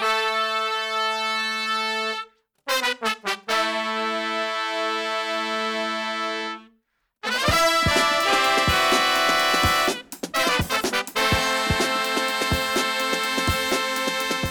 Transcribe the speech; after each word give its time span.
Thank 0.00 0.02
you. 0.02 0.23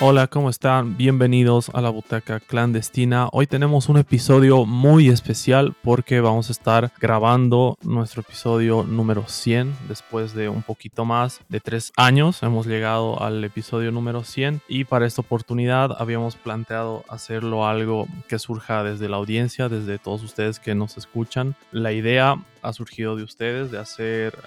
Hola, 0.06 0.28
¿cómo 0.28 0.50
están? 0.50 0.98
Bienvenidos 0.98 1.70
a 1.74 1.80
la 1.80 1.90
Butaca 1.90 2.42
Clandestina. 2.42 3.30
Hoy 3.32 3.48
tenemos 3.48 3.88
un 3.88 3.96
episodio 3.96 4.66
muy 4.66 5.08
especial 5.08 5.78
porque 5.82 6.20
vamos 6.20 6.50
a 6.50 6.52
estar 6.52 6.92
grabando 7.00 7.78
nuestro 7.84 8.20
episodio 8.20 8.84
número 8.84 9.24
100 9.26 9.74
después 9.88 10.34
de 10.34 10.50
un 10.50 10.62
poquito 10.62 11.06
más 11.06 11.40
de 11.48 11.62
tres 11.62 11.94
años. 11.96 12.44
Hemos 12.44 12.68
llegado 12.68 13.24
al 13.24 13.42
episodio 13.46 13.94
número 13.94 14.26
100 14.26 14.60
y 14.68 14.84
para 14.84 15.06
esta 15.06 15.22
oportunidad 15.22 15.96
habíamos 15.98 16.36
planteado 16.36 17.06
hacerlo 17.08 17.66
algo 17.66 18.06
que 18.28 18.40
surja 18.40 18.84
desde 18.84 19.08
la 19.08 19.16
audiencia, 19.16 19.70
desde 19.70 20.00
todos 20.00 20.22
ustedes 20.22 20.60
que 20.60 20.76
nos 20.76 20.98
escuchan. 20.98 21.56
La 21.72 21.94
idea 21.94 22.36
ha 22.62 22.74
surgido 22.74 23.16
de 23.16 23.24
ustedes 23.24 23.72
de 23.72 23.80
hacer 23.80 24.38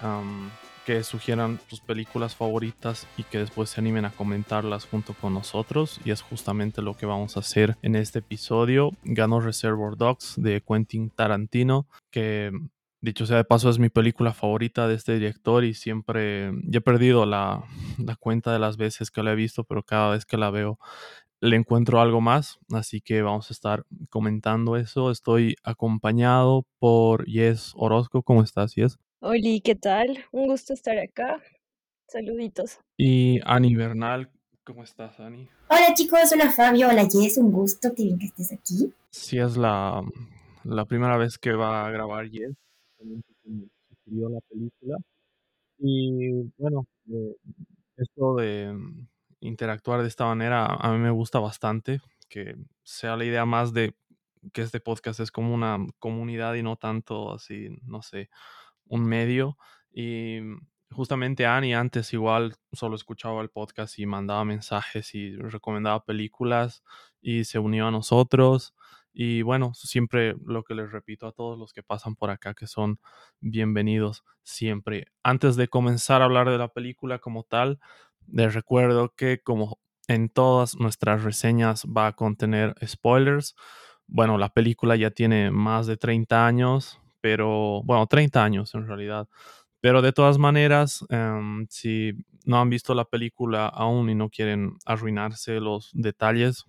que 0.87 1.03
sugieran 1.03 1.59
sus 1.67 1.81
películas 1.81 2.33
favoritas 2.33 3.07
y 3.17 3.23
que 3.23 3.39
después 3.39 3.69
se 3.69 3.81
animen 3.81 4.05
a 4.05 4.11
comentarlas 4.11 4.85
junto 4.85 5.13
con 5.15 5.33
nosotros. 5.33 5.99
Y 6.05 6.11
es 6.11 6.21
justamente 6.21 6.81
lo 6.81 6.95
que 6.95 7.05
vamos 7.05 7.35
a 7.35 7.41
hacer 7.41 7.75
en 7.81 7.97
este 7.97 8.19
episodio. 8.19 8.91
Ganó 9.03 9.41
Reservoir 9.41 9.97
Dogs 9.97 10.35
de 10.37 10.63
Quentin 10.65 11.09
Tarantino, 11.09 11.87
que 12.09 12.53
dicho 13.01 13.25
sea 13.25 13.35
de 13.35 13.43
paso 13.43 13.69
es 13.69 13.79
mi 13.79 13.89
película 13.89 14.31
favorita 14.31 14.87
de 14.87 14.95
este 14.95 15.15
director 15.15 15.65
y 15.65 15.73
siempre 15.73 16.53
ya 16.63 16.77
he 16.77 16.81
perdido 16.81 17.25
la, 17.25 17.65
la 17.97 18.15
cuenta 18.15 18.53
de 18.53 18.59
las 18.59 18.77
veces 18.77 19.11
que 19.11 19.23
la 19.23 19.33
he 19.33 19.35
visto, 19.35 19.65
pero 19.65 19.83
cada 19.83 20.11
vez 20.11 20.25
que 20.25 20.37
la 20.37 20.51
veo 20.51 20.79
le 21.41 21.57
encuentro 21.57 21.99
algo 21.99 22.21
más, 22.21 22.59
así 22.71 23.01
que 23.01 23.21
vamos 23.23 23.51
a 23.51 23.53
estar 23.53 23.83
comentando 24.09 24.77
eso. 24.77 25.11
Estoy 25.11 25.57
acompañado 25.63 26.65
por 26.79 27.25
Yes 27.25 27.73
Orozco. 27.75 28.23
¿Cómo 28.23 28.41
estás, 28.41 28.73
Yes? 28.75 28.97
Hola, 29.19 29.59
¿qué 29.63 29.73
tal? 29.73 30.25
Un 30.31 30.45
gusto 30.45 30.73
estar 30.73 30.95
acá. 30.99 31.41
Saluditos. 32.07 32.79
Y 32.97 33.39
Ani 33.45 33.75
Bernal, 33.75 34.29
¿cómo 34.63 34.83
estás, 34.83 35.19
Ani? 35.19 35.49
Hola 35.69 35.95
chicos, 35.95 36.31
hola 36.31 36.51
Fabio, 36.51 36.87
hola 36.87 37.07
Jess, 37.09 37.39
un 37.39 37.51
gusto, 37.51 37.95
que 37.95 38.03
bien 38.03 38.19
que 38.19 38.27
estés 38.27 38.53
aquí. 38.53 38.93
Sí, 39.09 39.39
es 39.39 39.57
la, 39.57 40.03
la 40.63 40.85
primera 40.85 41.17
vez 41.17 41.39
que 41.39 41.53
va 41.53 41.87
a 41.87 41.89
grabar 41.89 42.29
Jess, 42.29 42.55
también 42.99 43.23
sugirió 44.05 44.29
la 44.29 44.39
película. 44.41 44.97
Y 45.79 46.51
bueno, 46.59 46.85
eh, 47.11 47.35
esto 47.97 48.35
de 48.35 48.71
interactuar 49.39 50.03
de 50.03 50.09
esta 50.09 50.25
manera 50.25 50.67
a 50.67 50.91
mí 50.91 50.99
me 50.99 51.09
gusta 51.09 51.39
bastante, 51.39 52.01
que 52.29 52.55
sea 52.83 53.17
la 53.17 53.25
idea 53.25 53.45
más 53.45 53.73
de 53.73 53.95
que 54.53 54.61
este 54.61 54.79
podcast 54.79 55.19
es 55.21 55.31
como 55.31 55.55
una 55.55 55.79
comunidad 55.97 56.53
y 56.53 56.61
no 56.61 56.75
tanto 56.75 57.33
así, 57.33 57.69
no 57.81 58.03
sé, 58.03 58.29
un 58.89 59.05
medio 59.05 59.57
y 59.91 60.39
justamente 60.91 61.45
Annie 61.45 61.73
antes 61.73 62.13
igual 62.13 62.55
solo 62.71 62.95
escuchaba 62.95 63.41
el 63.41 63.49
podcast 63.49 63.99
y 63.99 64.05
mandaba 64.05 64.45
mensajes 64.45 65.13
y 65.15 65.35
recomendaba 65.35 66.05
películas 66.05 66.83
y 67.21 67.43
se 67.43 67.59
unió 67.59 67.87
a 67.87 67.91
nosotros. 67.91 68.73
Y 69.13 69.41
bueno, 69.41 69.73
siempre 69.73 70.35
lo 70.45 70.63
que 70.63 70.75
les 70.75 70.91
repito 70.91 71.27
a 71.27 71.31
todos 71.31 71.57
los 71.57 71.73
que 71.73 71.81
pasan 71.81 72.15
por 72.15 72.29
acá, 72.29 72.53
que 72.53 72.67
son 72.67 72.99
bienvenidos 73.39 74.23
siempre. 74.43 75.07
Antes 75.23 75.55
de 75.55 75.67
comenzar 75.67 76.21
a 76.21 76.25
hablar 76.25 76.49
de 76.49 76.59
la 76.59 76.67
película 76.67 77.17
como 77.19 77.43
tal, 77.43 77.79
les 78.27 78.53
recuerdo 78.53 79.13
que 79.15 79.41
como 79.41 79.79
en 80.07 80.29
todas 80.29 80.75
nuestras 80.75 81.23
reseñas 81.23 81.85
va 81.85 82.07
a 82.07 82.13
contener 82.13 82.75
spoilers. 82.85 83.55
Bueno, 84.05 84.37
la 84.37 84.49
película 84.49 84.95
ya 84.95 85.11
tiene 85.11 85.51
más 85.51 85.87
de 85.87 85.97
30 85.97 86.45
años, 86.45 87.01
pero 87.27 87.81
bueno, 87.83 88.07
30 88.07 88.41
años 88.41 88.73
en 88.73 88.87
realidad. 88.87 89.27
Pero 89.81 90.01
de 90.01 90.13
todas 90.13 90.37
maneras, 90.37 91.05
em, 91.09 91.67
si 91.69 92.13
no 92.45 92.61
han 92.61 92.69
visto 92.69 92.95
la 92.95 93.03
película 93.03 93.67
aún 93.67 94.09
y 94.09 94.15
no 94.15 94.29
quieren 94.29 94.77
arruinarse 94.85 95.59
los 95.59 95.91
detalles 95.93 96.63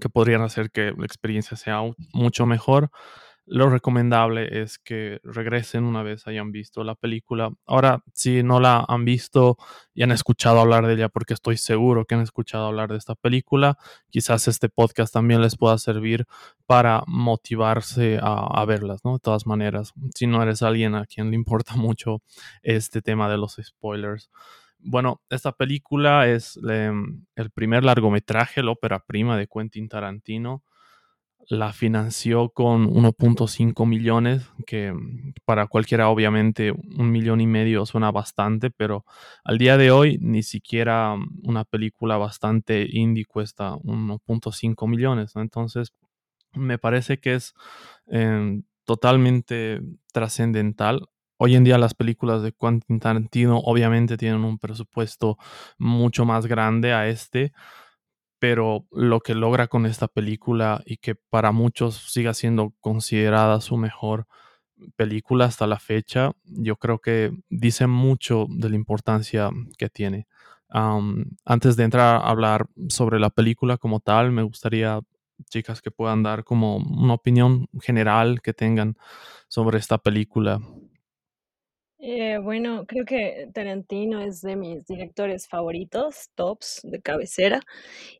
que 0.00 0.08
podrían 0.08 0.42
hacer 0.42 0.70
que 0.70 0.92
la 0.96 1.04
experiencia 1.04 1.56
sea 1.56 1.80
mucho 2.12 2.46
mejor, 2.46 2.90
lo 3.50 3.68
recomendable 3.68 4.62
es 4.62 4.78
que 4.78 5.20
regresen 5.24 5.82
una 5.82 6.04
vez 6.04 6.28
hayan 6.28 6.52
visto 6.52 6.84
la 6.84 6.94
película. 6.94 7.50
Ahora, 7.66 8.04
si 8.12 8.44
no 8.44 8.60
la 8.60 8.84
han 8.86 9.04
visto 9.04 9.58
y 9.92 10.04
han 10.04 10.12
escuchado 10.12 10.60
hablar 10.60 10.86
de 10.86 10.94
ella, 10.94 11.08
porque 11.08 11.34
estoy 11.34 11.56
seguro 11.56 12.04
que 12.04 12.14
han 12.14 12.20
escuchado 12.20 12.66
hablar 12.66 12.90
de 12.90 12.98
esta 12.98 13.16
película, 13.16 13.76
quizás 14.08 14.46
este 14.46 14.68
podcast 14.68 15.12
también 15.12 15.42
les 15.42 15.56
pueda 15.56 15.78
servir 15.78 16.26
para 16.66 17.02
motivarse 17.08 18.20
a, 18.22 18.64
verlas, 18.66 19.04
¿no? 19.04 19.14
De 19.14 19.18
todas 19.18 19.46
maneras, 19.46 19.94
si 20.14 20.28
no 20.28 20.40
eres 20.44 20.62
alguien 20.62 20.94
a 20.94 21.06
quien 21.06 21.30
le 21.30 21.34
importa 21.34 21.74
mucho 21.76 22.22
este 22.62 23.02
tema 23.02 23.28
de 23.28 23.36
los 23.36 23.56
spoilers. 23.60 24.30
Bueno, 24.78 25.22
esta 25.28 25.50
película 25.50 26.28
es 26.28 26.56
em, 26.68 27.26
el 27.34 27.50
primer 27.50 27.84
largometraje, 27.84 28.62
la 28.62 28.70
ópera 28.70 29.00
prima 29.00 29.36
de 29.36 29.48
Quentin 29.48 29.88
Tarantino 29.88 30.62
la 31.50 31.72
financió 31.72 32.50
con 32.50 32.86
1.5 32.86 33.84
millones, 33.84 34.48
que 34.66 34.94
para 35.44 35.66
cualquiera 35.66 36.08
obviamente 36.08 36.70
un 36.70 37.10
millón 37.10 37.40
y 37.40 37.48
medio 37.48 37.84
suena 37.86 38.12
bastante, 38.12 38.70
pero 38.70 39.04
al 39.42 39.58
día 39.58 39.76
de 39.76 39.90
hoy 39.90 40.16
ni 40.20 40.44
siquiera 40.44 41.16
una 41.42 41.64
película 41.64 42.18
bastante 42.18 42.86
indie 42.88 43.24
cuesta 43.24 43.72
1.5 43.72 44.88
millones. 44.88 45.34
Entonces, 45.34 45.92
me 46.54 46.78
parece 46.78 47.18
que 47.18 47.34
es 47.34 47.52
em, 48.06 48.62
totalmente 48.84 49.80
trascendental. 50.12 51.08
Hoy 51.36 51.56
en 51.56 51.64
día 51.64 51.78
las 51.78 51.94
películas 51.94 52.42
de 52.42 52.52
Quentin 52.52 53.00
Tarantino 53.00 53.58
obviamente 53.58 54.16
tienen 54.16 54.44
un 54.44 54.58
presupuesto 54.60 55.36
mucho 55.78 56.24
más 56.24 56.46
grande 56.46 56.92
a 56.92 57.08
este, 57.08 57.52
pero 58.40 58.86
lo 58.90 59.20
que 59.20 59.34
logra 59.36 59.68
con 59.68 59.86
esta 59.86 60.08
película 60.08 60.82
y 60.86 60.96
que 60.98 61.14
para 61.14 61.52
muchos 61.52 61.96
siga 62.12 62.34
siendo 62.34 62.74
considerada 62.80 63.60
su 63.60 63.76
mejor 63.76 64.26
película 64.96 65.46
hasta 65.46 65.66
la 65.66 65.78
fecha, 65.78 66.32
yo 66.44 66.76
creo 66.76 67.00
que 67.00 67.32
dice 67.50 67.86
mucho 67.86 68.46
de 68.50 68.70
la 68.70 68.76
importancia 68.76 69.50
que 69.78 69.90
tiene. 69.90 70.26
antes 71.44 71.76
de 71.76 71.84
entrar 71.84 72.16
a 72.16 72.28
hablar 72.30 72.66
sobre 72.88 73.18
la 73.20 73.30
película 73.30 73.76
como 73.78 74.00
tal, 74.00 74.32
me 74.32 74.42
gustaría, 74.42 75.00
chicas, 75.50 75.82
que 75.82 75.90
puedan 75.90 76.22
dar 76.22 76.44
como 76.44 76.76
una 76.78 77.14
opinión 77.14 77.68
general 77.80 78.40
que 78.42 78.54
tengan 78.54 78.96
sobre 79.48 79.78
esta 79.78 79.98
película. 79.98 80.60
Eh, 82.02 82.38
bueno, 82.38 82.86
creo 82.86 83.04
que 83.04 83.48
Tarantino 83.52 84.22
es 84.22 84.40
de 84.40 84.56
mis 84.56 84.86
directores 84.86 85.46
favoritos, 85.48 86.30
tops 86.34 86.80
de 86.82 87.02
cabecera. 87.02 87.60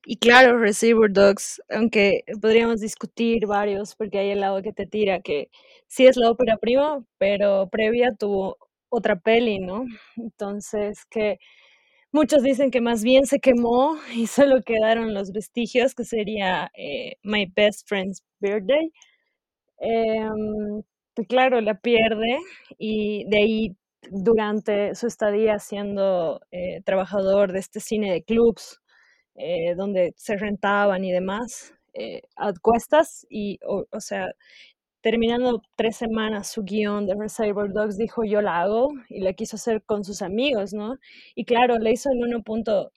Y 0.05 0.19
claro, 0.19 0.59
Receiver 0.59 1.11
Dogs, 1.11 1.63
aunque 1.71 2.25
podríamos 2.43 2.81
discutir 2.81 3.47
varios, 3.47 3.95
porque 3.97 4.19
hay 4.19 4.31
el 4.31 4.41
lado 4.41 4.63
que 4.63 4.73
te 4.75 4.87
tira 4.87 5.21
que 5.23 5.51
sí 5.89 6.07
es 6.07 6.17
la 6.19 6.31
ópera 6.31 6.59
prima, 6.59 7.05
pero 7.19 7.69
previa 7.71 8.15
tuvo 8.19 8.59
otra 8.91 9.19
peli, 9.21 9.61
¿no? 9.61 9.87
Entonces, 10.17 11.07
que 11.07 11.39
muchos 12.13 12.43
dicen 12.43 12.71
que 12.71 12.81
más 12.83 13.03
bien 13.05 13.27
se 13.27 13.41
quemó 13.41 13.99
y 14.15 14.27
solo 14.29 14.63
quedaron 14.63 15.15
los 15.15 15.33
vestigios, 15.33 15.95
que 15.95 16.05
sería 16.05 16.71
eh, 16.77 17.17
My 17.23 17.47
Best 17.57 17.89
Friend's 17.89 18.23
Birthday. 18.41 18.93
Em, 19.81 20.83
claro, 21.29 21.61
la 21.61 21.75
pierde 21.81 22.39
y 22.79 23.25
de 23.29 23.37
ahí 23.39 23.77
durante 24.11 24.95
su 24.95 25.07
estadía 25.07 25.59
siendo 25.59 26.41
eh, 26.51 26.83
trabajador 26.85 27.53
de 27.53 27.61
este 27.61 27.81
cine 27.81 28.13
de 28.13 28.23
clubs, 28.23 28.81
eh, 29.37 29.75
donde 29.77 30.13
se 30.17 30.37
rentaban 30.37 31.05
y 31.05 31.13
demás, 31.13 31.75
eh, 31.95 32.23
a 32.37 32.53
cuestas 32.61 33.27
y, 33.31 33.59
o, 33.65 34.01
sea, 34.01 34.29
terminando 35.03 35.63
tres 35.77 35.97
semanas 35.97 36.51
su 36.51 36.63
guion 36.65 37.07
de 37.07 37.15
Reservoir 37.19 37.73
Dogs, 37.73 37.97
dijo 37.99 38.25
yo 38.25 38.43
la 38.43 38.61
hago 38.63 38.91
y 39.09 39.21
la 39.23 39.33
quiso 39.35 39.57
hacer 39.57 39.83
con 39.85 40.05
sus 40.05 40.23
amigos, 40.23 40.73
¿no? 40.75 40.97
Y 41.35 41.45
claro, 41.45 41.79
le 41.79 41.93
hizo 41.93 42.11
en 42.13 42.23
uno 42.25 42.43
punto, 42.43 42.93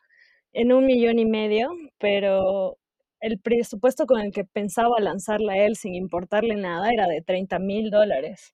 en 0.53 0.73
un 0.73 0.85
millón 0.85 1.19
y 1.19 1.25
medio, 1.25 1.69
pero 1.99 2.77
el 3.23 3.39
presupuesto 3.39 4.05
con 4.05 4.19
el 4.19 4.33
que 4.33 4.43
pensaba 4.43 4.99
lanzarla 4.99 5.57
él 5.57 5.77
sin 5.77 5.95
importarle 5.95 6.55
nada 6.57 6.89
era 6.91 7.07
de 7.07 7.21
30 7.21 7.57
mil 7.59 7.89
dólares. 7.89 8.53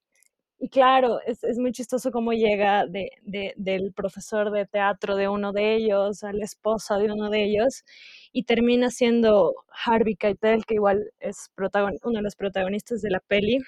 Y 0.60 0.70
claro, 0.70 1.20
es, 1.26 1.44
es 1.44 1.58
muy 1.58 1.72
chistoso 1.72 2.12
cómo 2.12 2.34
llega 2.34 2.86
de, 2.86 3.12
de, 3.24 3.54
del 3.58 3.94
profesor 3.94 4.52
de 4.52 4.66
teatro 4.68 5.16
de 5.16 5.28
uno 5.28 5.54
de 5.54 5.76
ellos 5.76 6.24
a 6.24 6.34
la 6.34 6.44
esposa 6.46 6.98
de 6.98 7.12
uno 7.12 7.30
de 7.30 7.46
ellos 7.46 7.84
y 8.32 8.44
termina 8.44 8.92
siendo 8.92 9.56
Harvey 9.86 10.16
Keitel, 10.16 10.66
que 10.66 10.76
igual 10.76 11.12
es 11.20 11.50
uno 12.04 12.18
de 12.20 12.22
los 12.22 12.36
protagonistas 12.36 13.02
de 13.02 13.10
la 13.10 13.22
peli, 13.22 13.60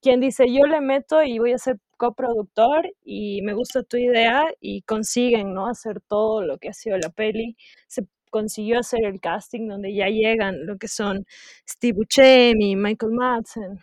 quien 0.00 0.20
dice, 0.20 0.44
yo 0.48 0.66
le 0.66 0.80
meto 0.80 1.22
y 1.22 1.38
voy 1.38 1.52
a 1.52 1.58
ser 1.58 1.78
coproductor 1.96 2.88
y 3.04 3.42
me 3.42 3.54
gusta 3.54 3.82
tu 3.82 3.96
idea 3.96 4.44
y 4.60 4.82
consiguen, 4.82 5.54
¿no? 5.54 5.66
Hacer 5.66 6.00
todo 6.02 6.42
lo 6.42 6.58
que 6.58 6.68
ha 6.68 6.72
sido 6.74 6.98
la 6.98 7.10
peli. 7.10 7.56
Se 7.88 8.02
consiguió 8.30 8.78
hacer 8.78 9.04
el 9.04 9.20
casting 9.20 9.68
donde 9.68 9.94
ya 9.94 10.08
llegan 10.08 10.66
lo 10.66 10.78
que 10.78 10.88
son 10.88 11.26
Steve 11.68 11.94
Buscemi, 11.96 12.76
Michael 12.76 13.12
Madsen, 13.12 13.80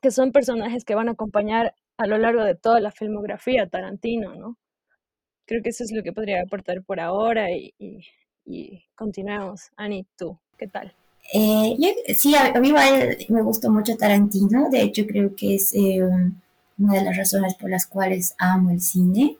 que 0.00 0.10
son 0.10 0.32
personajes 0.32 0.84
que 0.84 0.94
van 0.94 1.08
a 1.08 1.12
acompañar 1.12 1.74
a 1.98 2.06
lo 2.06 2.18
largo 2.18 2.44
de 2.44 2.54
toda 2.54 2.80
la 2.80 2.90
filmografía 2.90 3.68
Tarantino, 3.68 4.34
¿no? 4.34 4.56
Creo 5.46 5.62
que 5.62 5.70
eso 5.70 5.84
es 5.84 5.92
lo 5.92 6.02
que 6.02 6.12
podría 6.12 6.42
aportar 6.42 6.82
por 6.82 7.00
ahora 7.00 7.50
y, 7.52 7.72
y, 8.44 8.84
continuemos. 8.94 9.70
Ani, 9.76 10.06
tú, 10.16 10.38
¿qué 10.58 10.66
tal? 10.66 10.92
Eh, 11.32 11.76
sí, 12.14 12.34
a, 12.34 12.58
mí 12.60 12.72
me 13.28 13.42
gustó 13.42 13.70
mucho 13.70 13.96
Tarantino, 13.96 14.68
de 14.70 14.82
hecho 14.82 15.06
creo 15.06 15.34
que 15.34 15.56
es 15.56 15.74
eh, 15.74 16.00
una 16.78 16.94
de 16.94 17.04
las 17.04 17.16
razones 17.16 17.54
por 17.54 17.70
las 17.70 17.86
cuales 17.86 18.34
amo 18.38 18.70
el 18.70 18.80
cine, 18.80 19.36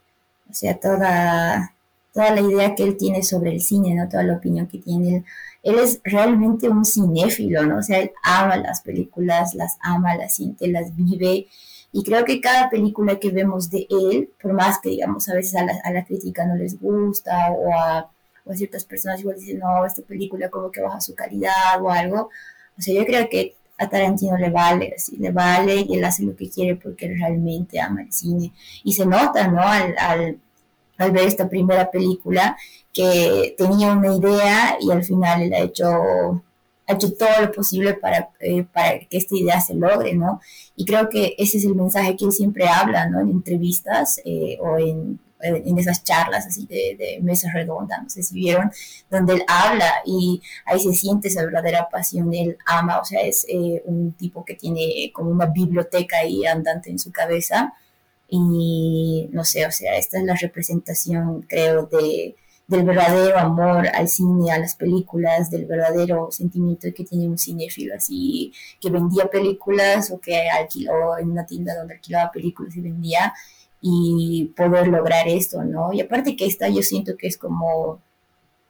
o 0.50 0.54
sea, 0.54 0.78
toda, 0.78 1.75
toda 2.16 2.30
la 2.30 2.40
idea 2.40 2.74
que 2.74 2.82
él 2.82 2.96
tiene 2.96 3.22
sobre 3.22 3.50
el 3.50 3.60
cine, 3.60 3.94
¿no? 3.94 4.08
Toda 4.08 4.22
la 4.22 4.36
opinión 4.38 4.66
que 4.66 4.78
tiene. 4.78 5.16
Él, 5.16 5.24
él 5.62 5.78
es 5.78 6.00
realmente 6.02 6.66
un 6.70 6.86
cinéfilo, 6.86 7.66
¿no? 7.66 7.80
O 7.80 7.82
sea, 7.82 7.98
él 7.98 8.12
ama 8.22 8.56
las 8.56 8.80
películas, 8.80 9.54
las 9.54 9.76
ama, 9.82 10.16
las 10.16 10.34
siente, 10.34 10.66
las 10.66 10.96
vive. 10.96 11.46
Y 11.92 12.04
creo 12.04 12.24
que 12.24 12.40
cada 12.40 12.70
película 12.70 13.18
que 13.18 13.30
vemos 13.30 13.68
de 13.68 13.86
él, 13.90 14.30
por 14.40 14.54
más 14.54 14.78
que 14.78 14.88
digamos 14.88 15.28
a 15.28 15.34
veces 15.34 15.56
a 15.56 15.64
la, 15.64 15.74
a 15.84 15.90
la 15.92 16.06
crítica 16.06 16.46
no 16.46 16.54
les 16.56 16.80
gusta 16.80 17.50
o 17.50 17.70
a, 17.74 17.98
a, 17.98 18.54
ciertas 18.54 18.86
personas 18.86 19.20
igual 19.20 19.36
dicen, 19.38 19.58
no, 19.58 19.84
esta 19.84 20.00
película 20.00 20.48
como 20.48 20.70
que 20.70 20.80
baja 20.80 21.02
su 21.02 21.14
calidad 21.14 21.82
o 21.82 21.90
algo, 21.90 22.30
o 22.78 22.80
sea, 22.80 22.94
yo 22.94 23.04
creo 23.04 23.28
que 23.28 23.56
a 23.76 23.90
Tarantino 23.90 24.38
le 24.38 24.48
vale, 24.48 24.94
así, 24.96 25.16
le 25.18 25.32
vale 25.32 25.84
y 25.86 25.96
él 25.96 26.04
hace 26.04 26.22
lo 26.22 26.34
que 26.34 26.48
quiere 26.48 26.76
porque 26.76 27.06
él 27.06 27.18
realmente 27.18 27.78
ama 27.78 28.02
el 28.02 28.12
cine. 28.12 28.52
Y 28.84 28.94
se 28.94 29.04
nota, 29.04 29.48
¿no? 29.48 29.60
Al, 29.60 29.94
al 29.98 30.38
al 30.98 31.12
ver 31.12 31.26
esta 31.26 31.48
primera 31.48 31.90
película 31.90 32.56
que 32.92 33.54
tenía 33.58 33.92
una 33.92 34.14
idea 34.14 34.78
y 34.80 34.90
al 34.90 35.04
final 35.04 35.42
él 35.42 35.52
ha 35.54 35.58
hecho, 35.58 35.86
ha 36.86 36.92
hecho 36.92 37.12
todo 37.12 37.28
lo 37.42 37.52
posible 37.52 37.94
para, 37.94 38.30
eh, 38.40 38.64
para 38.64 39.00
que 39.00 39.18
esta 39.18 39.36
idea 39.36 39.60
se 39.60 39.74
logre, 39.74 40.14
¿no? 40.14 40.40
Y 40.76 40.84
creo 40.86 41.08
que 41.08 41.34
ese 41.38 41.58
es 41.58 41.64
el 41.64 41.74
mensaje 41.74 42.16
que 42.16 42.24
él 42.24 42.32
siempre 42.32 42.66
habla, 42.68 43.08
¿no? 43.08 43.20
En 43.20 43.28
entrevistas 43.30 44.20
eh, 44.24 44.56
o 44.60 44.78
en, 44.78 45.20
en, 45.40 45.78
esas 45.78 46.04
charlas 46.04 46.46
así 46.46 46.66
de, 46.66 46.96
de 46.98 47.20
mesa 47.22 47.50
redonda, 47.52 48.00
no 48.00 48.08
sé 48.08 48.22
si 48.22 48.34
vieron, 48.34 48.70
donde 49.10 49.34
él 49.34 49.42
habla 49.46 49.92
y 50.06 50.40
ahí 50.64 50.80
se 50.80 50.94
siente 50.94 51.28
esa 51.28 51.44
verdadera 51.44 51.88
pasión, 51.90 52.32
él 52.32 52.56
ama, 52.64 53.00
o 53.00 53.04
sea, 53.04 53.20
es 53.20 53.44
eh, 53.48 53.82
un 53.84 54.12
tipo 54.12 54.44
que 54.44 54.54
tiene 54.54 55.10
como 55.12 55.30
una 55.30 55.46
biblioteca 55.46 56.18
ahí 56.18 56.46
andante 56.46 56.90
en 56.90 56.98
su 56.98 57.12
cabeza 57.12 57.74
y 58.28 59.28
no 59.32 59.44
sé, 59.44 59.66
o 59.66 59.70
sea, 59.70 59.96
esta 59.96 60.18
es 60.18 60.24
la 60.24 60.34
representación, 60.34 61.42
creo, 61.42 61.86
de, 61.86 62.36
del 62.66 62.84
verdadero 62.84 63.38
amor 63.38 63.88
al 63.88 64.08
cine, 64.08 64.50
a 64.50 64.58
las 64.58 64.74
películas, 64.74 65.50
del 65.50 65.66
verdadero 65.66 66.30
sentimiento 66.30 66.88
que 66.94 67.04
tiene 67.04 67.28
un 67.28 67.38
cinéfilo, 67.38 67.94
así 67.94 68.52
que 68.80 68.90
vendía 68.90 69.26
películas 69.26 70.10
o 70.10 70.20
que 70.20 70.48
alquiló 70.48 71.18
en 71.18 71.30
una 71.30 71.46
tienda 71.46 71.76
donde 71.76 71.94
alquilaba 71.94 72.32
películas 72.32 72.76
y 72.76 72.80
vendía 72.80 73.32
y 73.80 74.52
poder 74.56 74.88
lograr 74.88 75.28
esto, 75.28 75.62
¿no? 75.62 75.92
Y 75.92 76.00
aparte 76.00 76.34
que 76.36 76.46
esta 76.46 76.68
yo 76.68 76.82
siento 76.82 77.16
que 77.16 77.28
es 77.28 77.38
como 77.38 78.00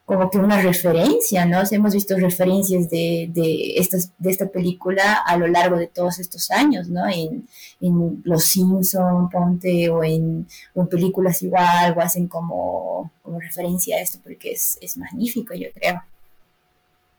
como 0.07 0.29
que 0.29 0.37
una 0.37 0.61
referencia, 0.61 1.45
¿no? 1.45 1.59
hemos 1.69 1.93
visto 1.93 2.15
referencias 2.15 2.89
de, 2.89 3.29
de, 3.29 3.73
estas, 3.75 4.13
de 4.17 4.29
esta 4.29 4.47
película 4.47 5.15
a 5.15 5.35
lo 5.35 5.47
largo 5.47 5.75
de 5.75 5.87
todos 5.87 6.19
estos 6.19 6.49
años, 6.49 6.87
¿no? 6.87 7.05
En, 7.09 7.45
en 7.81 8.21
Los 8.23 8.45
Simpson, 8.45 9.29
ponte, 9.29 9.89
o 9.89 10.05
en, 10.05 10.47
en, 10.75 10.87
películas 10.87 11.43
igual, 11.43 11.93
o 11.97 11.99
hacen 11.99 12.29
como, 12.29 13.11
como 13.21 13.41
referencia 13.41 13.97
a 13.97 13.99
esto, 13.99 14.19
porque 14.23 14.53
es, 14.53 14.77
es 14.79 14.95
magnífico, 14.95 15.53
yo 15.53 15.67
creo. 15.73 16.01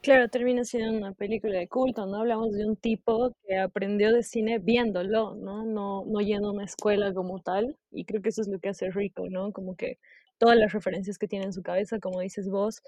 Claro, 0.01 0.27
termina 0.27 0.63
siendo 0.63 0.97
una 0.97 1.11
película 1.11 1.59
de 1.59 1.67
culto, 1.67 2.07
¿no? 2.07 2.21
Hablamos 2.21 2.53
de 2.53 2.65
un 2.65 2.75
tipo 2.75 3.35
que 3.45 3.59
aprendió 3.59 4.11
de 4.11 4.23
cine 4.23 4.57
viéndolo, 4.57 5.35
¿no? 5.35 5.63
No, 5.63 6.05
no 6.05 6.21
yendo 6.21 6.49
a 6.49 6.53
una 6.53 6.65
escuela 6.65 7.13
como 7.13 7.39
tal, 7.39 7.77
y 7.91 8.05
creo 8.05 8.23
que 8.23 8.29
eso 8.29 8.41
es 8.41 8.47
lo 8.47 8.57
que 8.57 8.69
hace 8.69 8.89
rico, 8.89 9.29
¿no? 9.29 9.51
Como 9.51 9.75
que 9.75 9.99
todas 10.39 10.57
las 10.57 10.73
referencias 10.73 11.19
que 11.19 11.27
tiene 11.27 11.45
en 11.45 11.53
su 11.53 11.61
cabeza, 11.61 11.99
como 11.99 12.21
dices 12.21 12.49
vos, 12.49 12.81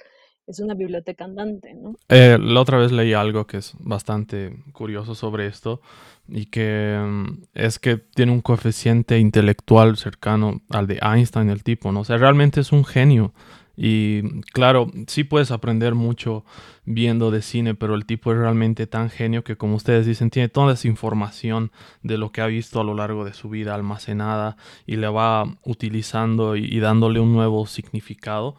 es 0.48 0.60
una 0.60 0.74
biblioteca 0.74 1.26
andante, 1.26 1.74
¿no? 1.76 1.96
Eh, 2.10 2.38
la 2.40 2.60
otra 2.62 2.78
vez 2.80 2.92
leí 2.92 3.14
algo 3.14 3.46
que 3.46 3.58
es 3.58 3.74
bastante 3.80 4.56
curioso 4.74 5.14
sobre 5.14 5.46
esto 5.46 5.82
y 6.28 6.48
que 6.48 6.98
mm, 7.00 7.44
es 7.54 7.78
que 7.78 7.98
tiene 7.98 8.32
un 8.32 8.42
coeficiente 8.42 9.20
intelectual 9.20 9.98
cercano 9.98 10.62
al 10.70 10.88
de 10.88 11.00
Einstein, 11.02 11.50
el 11.50 11.64
tipo, 11.64 11.92
¿no? 11.92 12.00
O 12.02 12.06
sea, 12.06 12.18
realmente 12.18 12.60
es 12.62 12.72
un 12.72 12.86
genio. 12.86 13.34
Y 13.76 14.42
claro, 14.54 14.92
sí 15.08 15.24
puedes 15.24 15.52
aprender 15.52 15.96
mucho 15.96 16.46
viendo 16.86 17.32
de 17.32 17.42
cine, 17.42 17.74
pero 17.76 17.96
el 17.96 18.06
tipo 18.06 18.32
es 18.32 18.38
realmente 18.38 18.88
tan 18.88 19.10
genio 19.10 19.44
que 19.44 19.56
como 19.56 19.76
ustedes 19.76 20.06
dicen, 20.06 20.30
tiene 20.30 20.50
toda 20.50 20.74
esa 20.74 20.88
información 20.88 21.72
de 22.04 22.18
lo 22.18 22.32
que 22.32 22.42
ha 22.42 22.48
visto 22.48 22.82
a 22.82 22.84
lo 22.84 22.94
largo 22.94 23.26
de 23.26 23.34
su 23.34 23.50
vida 23.50 23.76
almacenada 23.76 24.58
y 24.86 24.98
le 24.98 25.08
va 25.08 25.58
utilizando 25.64 26.56
y, 26.56 26.80
dándole 26.80 27.20
un 27.20 27.34
nuevo 27.34 27.66
significado. 27.66 28.56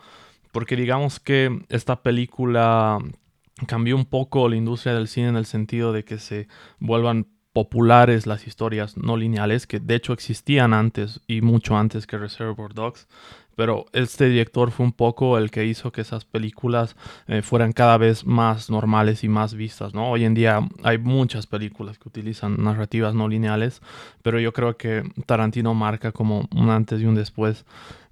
Porque 0.52 0.76
digamos 0.76 1.20
que 1.20 1.64
esta 1.68 2.02
película 2.02 2.98
cambió 3.66 3.96
un 3.96 4.06
poco 4.06 4.48
la 4.48 4.56
industria 4.56 4.94
del 4.94 5.08
cine 5.08 5.28
en 5.28 5.36
el 5.36 5.46
sentido 5.46 5.92
de 5.92 6.04
que 6.04 6.18
se 6.18 6.48
vuelvan 6.78 7.26
populares 7.52 8.26
las 8.26 8.46
historias 8.46 8.96
no 8.96 9.16
lineales, 9.16 9.66
que 9.66 9.78
de 9.78 9.94
hecho 9.94 10.12
existían 10.12 10.72
antes 10.72 11.20
y 11.26 11.42
mucho 11.42 11.76
antes 11.76 12.06
que 12.06 12.16
Reservoir 12.16 12.72
Dogs, 12.72 13.06
pero 13.56 13.86
este 13.92 14.28
director 14.28 14.70
fue 14.70 14.86
un 14.86 14.92
poco 14.92 15.38
el 15.38 15.50
que 15.50 15.64
hizo 15.64 15.92
que 15.92 16.00
esas 16.00 16.24
películas 16.24 16.96
eh, 17.26 17.42
fueran 17.42 17.72
cada 17.72 17.98
vez 17.98 18.26
más 18.26 18.70
normales 18.70 19.24
y 19.24 19.28
más 19.28 19.54
vistas, 19.54 19.94
¿no? 19.94 20.10
Hoy 20.10 20.24
en 20.24 20.34
día 20.34 20.60
hay 20.82 20.98
muchas 20.98 21.46
películas 21.46 21.98
que 21.98 22.08
utilizan 22.08 22.62
narrativas 22.62 23.14
no 23.14 23.28
lineales, 23.28 23.80
pero 24.22 24.40
yo 24.40 24.52
creo 24.52 24.76
que 24.76 25.02
Tarantino 25.26 25.74
marca 25.74 26.12
como 26.12 26.48
un 26.54 26.70
antes 26.70 27.00
y 27.00 27.06
un 27.06 27.14
después 27.14 27.64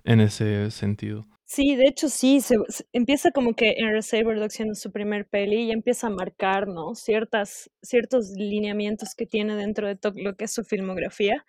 en 0.04 0.20
ese 0.20 0.70
sentido. 0.70 1.26
Sí, 1.52 1.74
de 1.74 1.88
hecho 1.88 2.08
sí, 2.08 2.40
se, 2.40 2.54
empieza 2.92 3.32
como 3.32 3.54
que 3.54 3.74
en 3.78 3.90
Reservoir 3.90 4.38
Dogs 4.38 4.54
siendo 4.54 4.76
su 4.76 4.92
primer 4.92 5.26
peli 5.26 5.62
y 5.62 5.72
empieza 5.72 6.06
a 6.06 6.10
marcar, 6.10 6.68
¿no? 6.68 6.94
Ciertas, 6.94 7.72
ciertos 7.82 8.30
lineamientos 8.36 9.16
que 9.16 9.26
tiene 9.26 9.56
dentro 9.56 9.88
de 9.88 9.96
todo 9.96 10.12
lo 10.14 10.36
que 10.36 10.44
es 10.44 10.52
su 10.52 10.62
filmografía 10.62 11.44